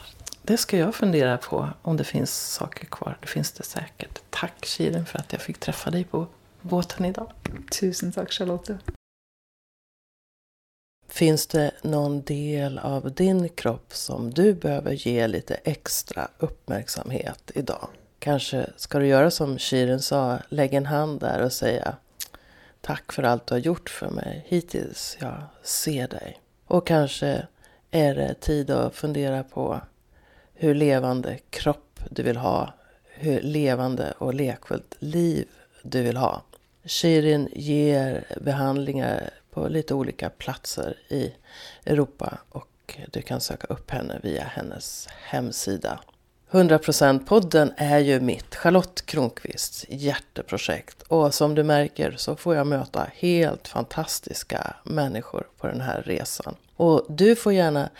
Det 0.49 0.57
skal 0.63 0.81
jeg 0.81 0.95
fundere 0.97 1.35
på, 1.45 1.61
om 1.83 1.99
det 1.99 2.07
fins 2.09 2.33
saker 2.33 2.89
kvar. 2.95 3.19
Det 3.21 3.29
fins 3.29 3.51
det 3.59 3.67
sikkert. 3.69 4.23
Takk, 4.33 4.63
Kirin, 4.65 5.05
for 5.05 5.21
at 5.21 5.35
jeg 5.35 5.45
fikk 5.45 5.61
treffe 5.67 5.93
deg 5.93 6.07
på 6.15 6.25
båten 6.63 7.11
i 7.11 7.13
dag. 7.13 7.35
Tusen 7.75 8.15
takk, 8.15 8.33
Charlotte. 8.33 8.79
Finns 11.19 11.47
det 11.47 11.71
någon 11.83 12.23
del 12.23 12.79
av 12.79 13.13
din 13.15 13.49
kropp 13.49 13.95
som 13.95 14.31
du 14.31 14.55
behöver 14.55 14.93
ge 14.93 15.27
lite 15.27 15.55
extra 15.55 16.29
uppmärksamhet 16.39 17.51
idag? 17.55 17.89
Kanske 18.19 18.71
ska 18.77 18.99
du 18.99 19.07
göra 19.07 19.31
som 19.31 19.59
Shirin 19.59 20.01
sa, 20.01 20.39
lägga 20.49 20.79
en 20.79 20.87
hand 20.87 21.21
där 21.21 21.43
och 21.43 21.53
säga 21.53 21.97
Tack 22.81 23.13
för 23.13 23.23
allt 23.23 23.47
du 23.47 23.55
har 23.55 23.59
gjort 23.59 23.91
för 23.91 24.11
mig 24.11 24.45
hittills, 24.49 25.17
jag 25.21 25.43
ser 25.63 26.09
dig. 26.09 26.41
Och 26.67 26.87
kanske 26.87 27.47
är 27.91 28.15
det 28.15 28.35
tid 28.35 28.71
att 28.71 28.95
fundera 28.95 29.43
på 29.43 29.81
hur 30.55 30.75
levande 30.75 31.39
kropp 31.51 32.01
du 32.11 32.23
vill 32.23 32.37
ha, 32.37 32.75
hur 33.05 33.41
levande 33.41 34.15
och 34.19 34.35
lekfullt 34.35 34.95
liv 34.99 35.47
du 35.83 36.03
vill 36.03 36.17
ha. 36.17 36.43
Shirin 36.85 37.49
ger 37.53 38.25
behandlingar 38.41 39.31
på 39.59 39.69
lite 39.69 39.95
olika 39.95 40.31
platser 40.31 40.97
i 41.09 41.33
Europa 41.85 42.39
och 42.49 42.99
du 43.11 43.23
kan 43.23 43.41
söka 43.41 43.67
upp 43.67 43.91
henne 43.91 44.21
via 44.23 44.45
hennes 44.45 45.09
hemsida. 45.23 46.01
100%-podden 46.51 47.73
är 47.77 47.99
ju 47.99 48.21
mitt, 48.21 48.55
Charlotte 48.55 49.07
Kronqvists 49.07 49.87
hjärteprojekt 49.89 51.03
och 51.03 51.35
som 51.35 51.55
du 51.55 51.63
märker 51.63 52.15
så 52.17 52.37
får 52.37 52.55
jag 52.55 52.67
möta 52.67 53.11
helt 53.15 53.69
fantastiska 53.69 54.77
människor 54.85 55.47
på 55.57 55.67
den 55.67 55.81
här 55.81 56.03
resan. 56.03 56.55
Och 56.77 57.07
du 57.09 57.37
får 57.37 57.53
gärna 57.53 57.91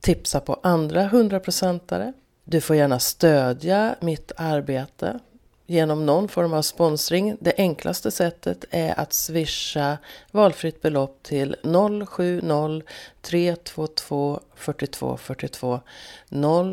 tipsa 0.00 0.40
på 0.40 0.60
andra 0.62 1.08
100%are. 1.08 2.12
Du 2.44 2.60
får 2.60 2.76
gärna 2.76 2.98
stödja 2.98 3.96
mitt 4.00 4.32
arbete 4.36 5.18
genom 5.66 6.06
någon 6.06 6.28
form 6.28 6.52
av 6.52 6.62
sponsring. 6.62 7.36
Det 7.40 7.54
enklaste 7.58 8.10
sättet 8.10 8.64
är 8.70 9.00
att 9.00 9.12
swisha 9.12 9.98
valfritt 10.30 10.82
belopp 10.82 11.22
till 11.22 11.56
070 12.06 12.82
322 13.22 14.40
42 14.54 15.16
42 15.16 15.80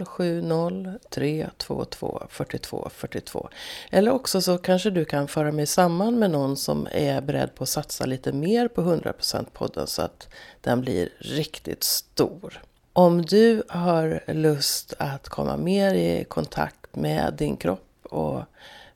070 0.06 1.00
322 1.10 2.22
42 2.30 2.90
42 2.94 3.50
Eller 3.92 4.12
också 4.12 4.42
så 4.42 4.58
kanske 4.58 4.90
du 4.90 5.06
kan 5.06 5.28
föra 5.28 5.52
mig 5.52 5.66
samman 5.66 6.20
med 6.20 6.32
någon 6.32 6.58
som 6.58 6.88
är 6.92 7.22
beredd 7.22 7.56
på 7.56 7.64
att 7.64 7.70
satsa 7.70 8.06
lite 8.06 8.32
mer 8.32 8.68
på 8.68 8.82
100% 8.82 9.46
podden 9.54 9.88
så 9.88 10.02
att 10.02 10.28
den 10.62 10.82
blir 10.82 11.10
riktigt 11.20 11.84
stor. 11.84 12.62
Om 12.94 13.22
du 13.22 13.64
har 13.70 14.24
lust 14.28 14.94
att 14.98 15.30
komma 15.30 15.58
mer 15.58 15.94
i 15.94 16.24
kontakt 16.24 16.96
med 16.96 17.34
din 17.34 17.58
kropp 17.58 18.06
och 18.10 18.44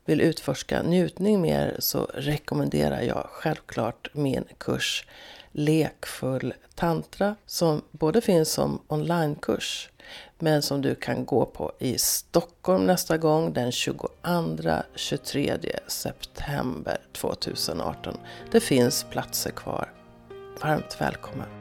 vill 0.07 0.21
utforska 0.21 0.81
njutning 0.81 1.41
mer 1.41 1.75
så 1.79 2.07
rekommenderar 2.13 3.01
jag 3.01 3.27
självklart 3.29 4.09
min 4.13 4.43
kurs 4.57 5.05
Lekfull 5.51 6.53
tantra 6.75 7.35
som 7.45 7.81
både 7.91 8.21
finns 8.21 8.51
som 8.51 8.81
onlinekurs 8.87 9.89
men 10.39 10.61
som 10.61 10.81
du 10.81 10.95
kan 10.95 11.25
gå 11.25 11.45
på 11.45 11.71
i 11.79 11.97
Stockholm 11.97 12.85
nästa 12.85 13.17
gång 13.17 13.53
den 13.53 13.71
22-23 13.71 15.69
september 15.87 16.97
2018. 17.11 18.17
Det 18.51 18.59
finns 18.59 19.03
platser 19.03 19.51
kvar. 19.51 19.91
Varmt 20.61 21.01
välkommen! 21.01 21.56